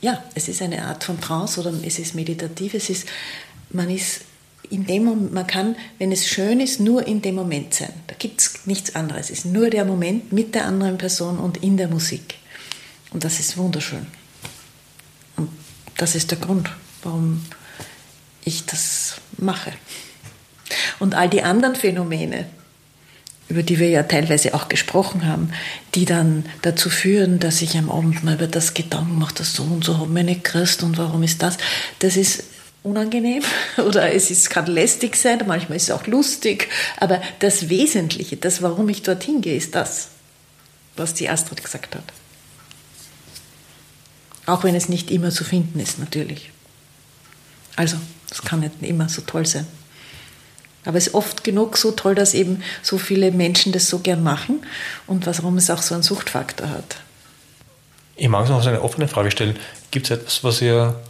[0.00, 3.06] Ja, es ist eine Art von Trance oder es ist meditativ, es ist
[3.74, 4.22] man ist
[4.70, 7.92] in dem Moment, man kann, wenn es schön ist, nur in dem Moment sein.
[8.06, 9.28] Da gibt es nichts anderes.
[9.28, 12.36] Es ist nur der Moment mit der anderen Person und in der Musik.
[13.10, 14.06] Und das ist wunderschön.
[15.36, 15.50] Und
[15.98, 16.70] das ist der Grund,
[17.02, 17.44] warum
[18.44, 19.72] ich das mache.
[20.98, 22.46] Und all die anderen Phänomene,
[23.48, 25.52] über die wir ja teilweise auch gesprochen haben,
[25.94, 29.64] die dann dazu führen, dass ich am Abend mal über das Gedanken mache, das so
[29.64, 31.58] und so haben wir nicht gekriegt und warum ist das,
[31.98, 32.44] das ist
[32.82, 33.42] unangenehm
[33.78, 36.68] oder es ist, kann lästig sein, manchmal ist es auch lustig,
[36.98, 40.08] aber das Wesentliche, das, warum ich dorthin gehe, ist das,
[40.96, 42.04] was die Astrid gesagt hat.
[44.46, 46.50] Auch wenn es nicht immer zu finden ist, natürlich.
[47.76, 47.96] Also,
[48.30, 49.66] es kann nicht immer so toll sein.
[50.84, 54.22] Aber es ist oft genug so toll, dass eben so viele Menschen das so gern
[54.22, 54.66] machen
[55.06, 56.96] und warum es auch so einen Suchtfaktor hat.
[58.16, 59.56] Ich mag noch so eine offene Frage stellen.
[59.92, 61.00] Gibt es etwas, was ihr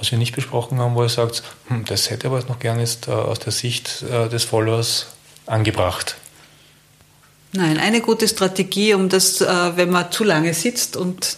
[0.00, 3.06] was wir nicht besprochen haben, wo er sagt, hm, das hätte aber noch gerne ist
[3.06, 5.08] äh, aus der Sicht äh, des Followers
[5.46, 6.16] angebracht?
[7.52, 11.36] Nein, eine gute Strategie, um das, äh, wenn man zu lange sitzt und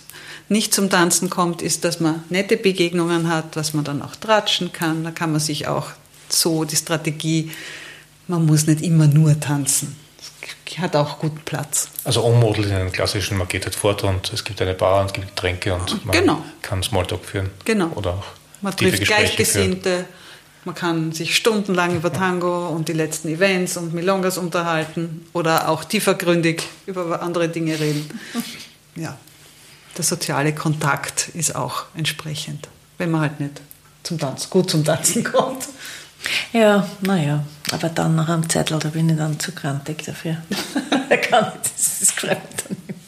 [0.49, 4.73] nicht zum Tanzen kommt, ist, dass man nette Begegnungen hat, dass man dann auch tratschen
[4.73, 5.03] kann.
[5.03, 5.89] Da kann man sich auch
[6.29, 7.51] so die Strategie,
[8.29, 9.97] man muss nicht immer nur tanzen.
[10.67, 11.89] Das hat auch guten Platz.
[12.05, 15.07] Also ummodelt in einen klassischen, man geht halt fort und es gibt eine Bar und
[15.07, 16.45] es gibt Getränke und man genau.
[16.63, 17.51] kann Smalltalk führen.
[17.65, 17.89] Genau.
[17.95, 18.25] Oder auch
[18.63, 20.07] man trifft Gleichgesinnte,
[20.65, 25.85] man kann sich stundenlang über Tango und die letzten Events und Milongas unterhalten oder auch
[25.85, 28.09] tiefergründig über andere Dinge reden.
[28.95, 29.19] Ja,
[29.97, 32.69] der soziale Kontakt ist auch entsprechend,
[32.99, 33.61] wenn man halt nicht
[34.05, 35.67] zum Tanzen, gut zum Tanzen kommt.
[36.53, 40.37] Ja, naja, aber dann nach einem Zettel, da bin ich dann zu krantig dafür.
[41.09, 42.39] da kann ich, das, das dann
[42.87, 43.01] nicht.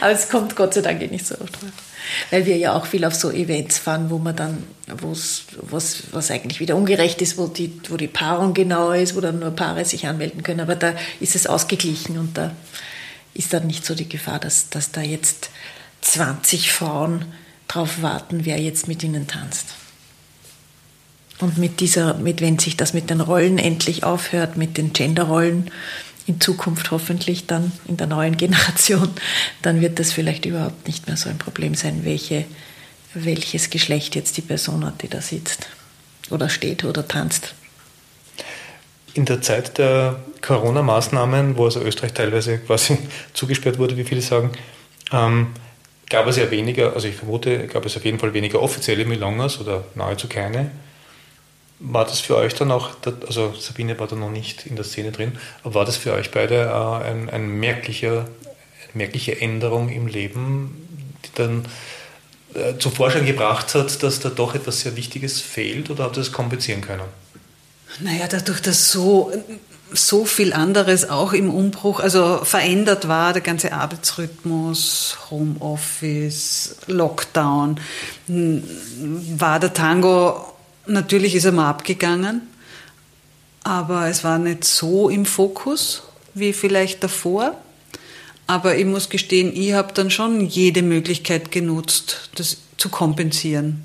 [0.00, 1.68] Aber es kommt Gott sei Dank eh nicht so oft vor.
[2.30, 4.62] Weil wir ja auch viel auf so Events fahren, wo man dann,
[4.98, 9.20] wo's, was, was eigentlich wieder ungerecht ist, wo die, wo die Paarung genau ist, wo
[9.20, 10.60] dann nur Paare sich anmelden können.
[10.60, 12.52] Aber da ist es ausgeglichen und da
[13.34, 15.50] ist dann nicht so die Gefahr, dass, dass da jetzt
[16.02, 17.24] 20 Frauen
[17.68, 19.66] drauf warten, wer jetzt mit ihnen tanzt.
[21.38, 25.70] Und mit dieser, mit wenn sich das mit den Rollen endlich aufhört, mit den Genderrollen,
[26.26, 29.10] in Zukunft hoffentlich dann in der neuen Generation,
[29.62, 32.44] dann wird das vielleicht überhaupt nicht mehr so ein Problem sein, welche,
[33.14, 35.68] welches Geschlecht jetzt die Person hat, die da sitzt.
[36.30, 37.54] oder steht oder tanzt.
[39.14, 42.98] In der Zeit der Corona-Maßnahmen, wo also Österreich teilweise quasi
[43.32, 44.50] zugesperrt wurde, wie viele sagen,
[45.12, 45.48] ähm,
[46.10, 49.60] gab es ja weniger, also ich vermute, gab es auf jeden Fall weniger offizielle Milongas
[49.60, 50.70] oder nahezu keine.
[51.78, 52.90] War das für euch dann auch,
[53.26, 56.30] also Sabine war da noch nicht in der Szene drin, aber war das für euch
[56.30, 60.88] beide äh, ein, ein merklicher, eine merkliche Änderung im Leben,
[61.24, 61.66] die dann
[62.54, 66.20] äh, zum Vorschein gebracht hat, dass da doch etwas sehr Wichtiges fehlt oder habt ihr
[66.20, 67.02] das kompensieren können?
[68.00, 69.32] Naja, dadurch, dass so,
[69.92, 77.80] so viel anderes auch im Umbruch, also verändert war, der ganze Arbeitsrhythmus, Homeoffice, Lockdown,
[78.26, 80.55] war der Tango,
[80.86, 82.42] natürlich ist er mal abgegangen,
[83.64, 86.02] aber es war nicht so im Fokus
[86.34, 87.56] wie vielleicht davor.
[88.46, 93.84] Aber ich muss gestehen, ich habe dann schon jede Möglichkeit genutzt, das zu kompensieren.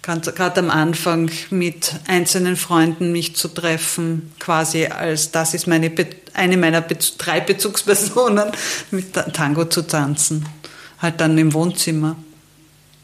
[0.00, 5.90] Gerade am Anfang mit einzelnen Freunden mich zu treffen, quasi als das ist meine,
[6.34, 8.52] eine meiner Be drei Bezugspersonen,
[8.90, 10.46] mit Tango zu tanzen.
[10.98, 12.16] Halt dann im Wohnzimmer.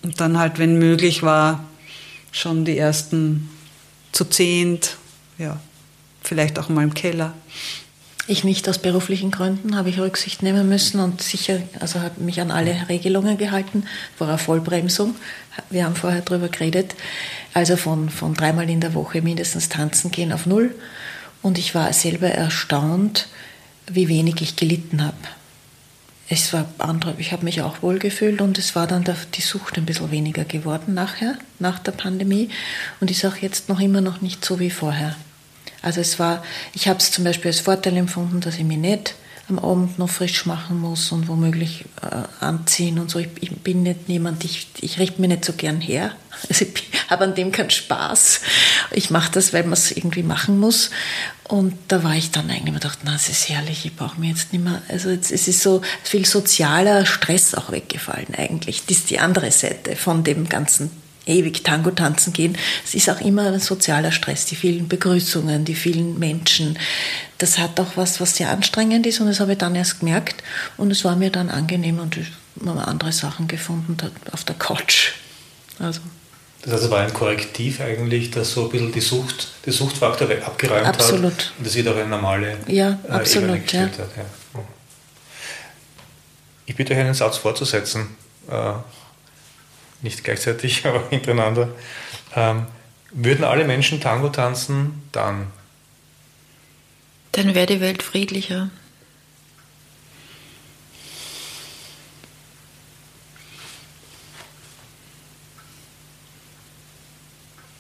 [0.03, 1.65] Und dann halt, wenn möglich war,
[2.32, 3.48] schon die ersten
[4.12, 4.97] zu zehnt,
[5.39, 5.59] ja,
[6.23, 7.35] vielleicht auch mal im Keller.
[8.27, 12.40] Ich nicht aus beruflichen Gründen habe ich Rücksicht nehmen müssen und sicher, also habe mich
[12.40, 13.85] an alle Regelungen gehalten,
[14.16, 15.16] vor einer Vollbremsung.
[15.69, 16.94] Wir haben vorher darüber geredet.
[17.55, 20.74] Also von, von dreimal in der Woche mindestens tanzen gehen auf null.
[21.43, 23.27] Und ich war selber erstaunt,
[23.90, 25.16] wie wenig ich gelitten habe.
[26.32, 29.40] Es war andere, ich habe mich auch wohl gefühlt und es war dann der, die
[29.40, 32.51] Sucht ein bisschen weniger geworden nachher, nach der Pandemie.
[33.01, 35.16] Und ist auch jetzt noch immer noch nicht so wie vorher.
[35.82, 39.16] Also es war, ich habe es zum Beispiel als Vorteil empfunden, dass ich mich nicht
[39.51, 43.19] am Abend noch frisch machen muss und womöglich äh, anziehen und so.
[43.19, 46.13] Ich, ich, bin nicht jemand, ich, ich richte mir nicht so gern her.
[46.49, 48.41] Also ich habe an dem keinen Spaß.
[48.93, 50.91] Ich mache das, weil man es irgendwie machen muss.
[51.45, 54.31] Und da war ich dann eigentlich immer gedacht, na, es ist herrlich, ich brauche mir
[54.31, 54.81] jetzt nicht mehr.
[54.89, 58.87] Also es ist so viel sozialer Stress auch weggefallen eigentlich.
[58.87, 60.91] Das ist die andere Seite von dem ganzen
[61.31, 62.59] ewig Tango tanzen gehen.
[62.85, 66.78] Es ist auch immer ein sozialer Stress, die vielen Begrüßungen, die vielen Menschen.
[67.39, 70.43] Das hat auch was, was sehr anstrengend ist und das habe ich dann erst gemerkt
[70.77, 72.27] und es war mir dann angenehm und ich
[72.66, 73.97] habe andere Sachen gefunden
[74.32, 75.12] auf der Couch.
[75.78, 76.01] Also.
[76.62, 80.28] Das heißt, es war ein Korrektiv eigentlich, das so ein bisschen die Sucht, die Suchtfaktor
[80.44, 81.32] abgeräumt absolut.
[81.32, 81.52] hat.
[81.57, 84.05] Und das wieder auf eine normale ja, äh, absolut, Ebene gestellt ja.
[84.05, 84.11] hat.
[84.16, 84.61] Ja.
[86.66, 88.09] Ich bitte euch einen Satz fortzusetzen.
[88.51, 88.73] Äh,
[90.03, 91.69] nicht gleichzeitig, aber hintereinander.
[92.35, 92.67] Ähm,
[93.13, 95.49] würden alle Menschen Tango tanzen, dann?
[97.33, 98.71] Dann wäre die Welt friedlicher.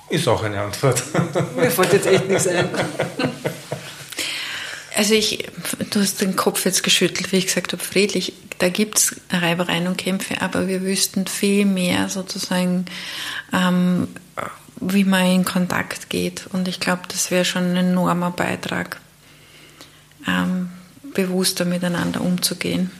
[0.08, 1.02] Ist auch eine Antwort.
[1.56, 2.68] Mir fällt jetzt echt nichts ein.
[4.96, 5.46] Also ich,
[5.90, 9.86] du hast den Kopf jetzt geschüttelt, wie ich gesagt habe, friedlich da gibt es Reibereien
[9.86, 12.84] und Kämpfe, aber wir wüssten viel mehr sozusagen,
[13.52, 14.08] ähm,
[14.76, 16.46] wie man in Kontakt geht.
[16.52, 19.00] Und ich glaube, das wäre schon ein enormer Beitrag,
[20.28, 20.70] ähm,
[21.14, 22.90] bewusster miteinander umzugehen.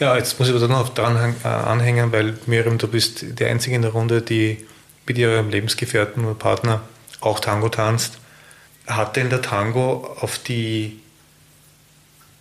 [0.00, 3.74] Ja, jetzt muss ich aber noch dran äh, anhängen, weil Miriam, du bist die Einzige
[3.74, 4.66] in der Runde, die
[5.06, 6.82] mit ihrem Lebensgefährten oder Partner
[7.20, 8.18] auch Tango tanzt.
[8.86, 11.00] Hat denn der Tango auf die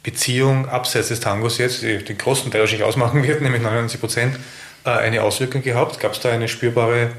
[0.07, 4.39] Beziehung abseits des Tangos jetzt, die den großen Teil wahrscheinlich ausmachen wird, nämlich 99 Prozent,
[4.85, 5.99] äh, eine Auswirkung gehabt?
[5.99, 7.11] Gab es da eine spürbare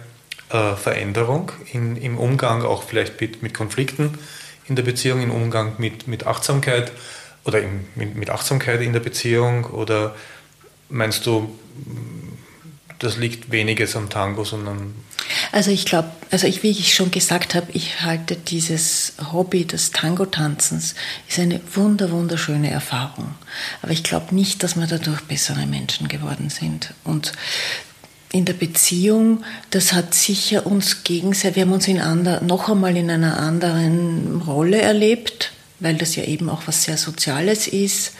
[0.48, 4.16] äh, Veränderung in, im Umgang, auch vielleicht mit, mit, Konflikten
[4.70, 6.90] in der Beziehung, im Umgang mit, mit Achtsamkeit
[7.44, 9.66] oder im, mit, mit Achtsamkeit in der Beziehung?
[9.66, 10.14] Oder
[10.88, 11.58] meinst du,
[13.00, 14.94] das liegt weniges am Tango, sondern
[15.52, 19.92] also ich glaube, also ich, wie ich schon gesagt habe, ich halte dieses Hobby des
[19.92, 20.94] Tango-Tanzens
[21.28, 23.34] ist eine wunder, wunderschöne Erfahrung.
[23.82, 26.92] Aber ich glaube nicht, dass wir dadurch bessere Menschen geworden sind.
[27.04, 27.32] Und
[28.30, 32.96] in der Beziehung, das hat sicher uns gegenseitig, wir haben uns in ander, noch einmal
[32.96, 38.12] in einer anderen Rolle erlebt, weil das ja eben auch was sehr Soziales ist.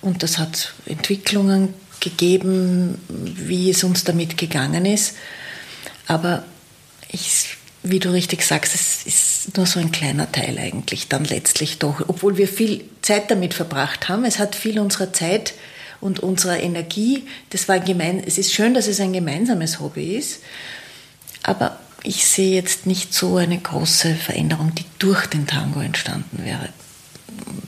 [0.00, 5.16] Und das hat Entwicklungen gegeben, wie es uns damit gegangen ist.
[6.06, 6.44] Aber
[7.10, 11.78] ich, wie du richtig sagst, es ist nur so ein kleiner Teil eigentlich dann letztlich
[11.78, 14.24] doch, obwohl wir viel Zeit damit verbracht haben.
[14.24, 15.54] Es hat viel unserer Zeit
[16.00, 20.40] und unserer Energie, das war gemein, es ist schön, dass es ein gemeinsames Hobby ist,
[21.42, 26.68] aber ich sehe jetzt nicht so eine große Veränderung, die durch den Tango entstanden wäre.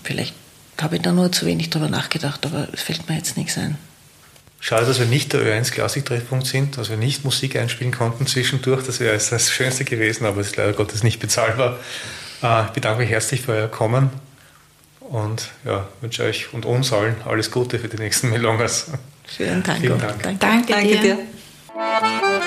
[0.05, 0.35] Vielleicht
[0.81, 3.77] habe ich da nur zu wenig drüber nachgedacht, aber es fällt mir jetzt nichts ein.
[4.63, 8.85] Schade, dass wir nicht der Ö1 Klassiktreffpunkt sind, dass wir nicht Musik einspielen konnten zwischendurch.
[8.85, 11.79] Das wäre das Schönste gewesen, aber es ist leider Gottes nicht bezahlbar.
[12.43, 14.11] Äh, ich bedanke mich herzlich für euer Kommen
[15.01, 18.89] und ja, wünsche euch und uns allen alles Gute für die nächsten Melongas.
[19.35, 19.81] Schönen Dank.
[19.81, 20.23] Vielen Dank.
[20.23, 20.39] Danke.
[20.39, 21.17] Danke, Danke dir.
[21.17, 22.41] dir.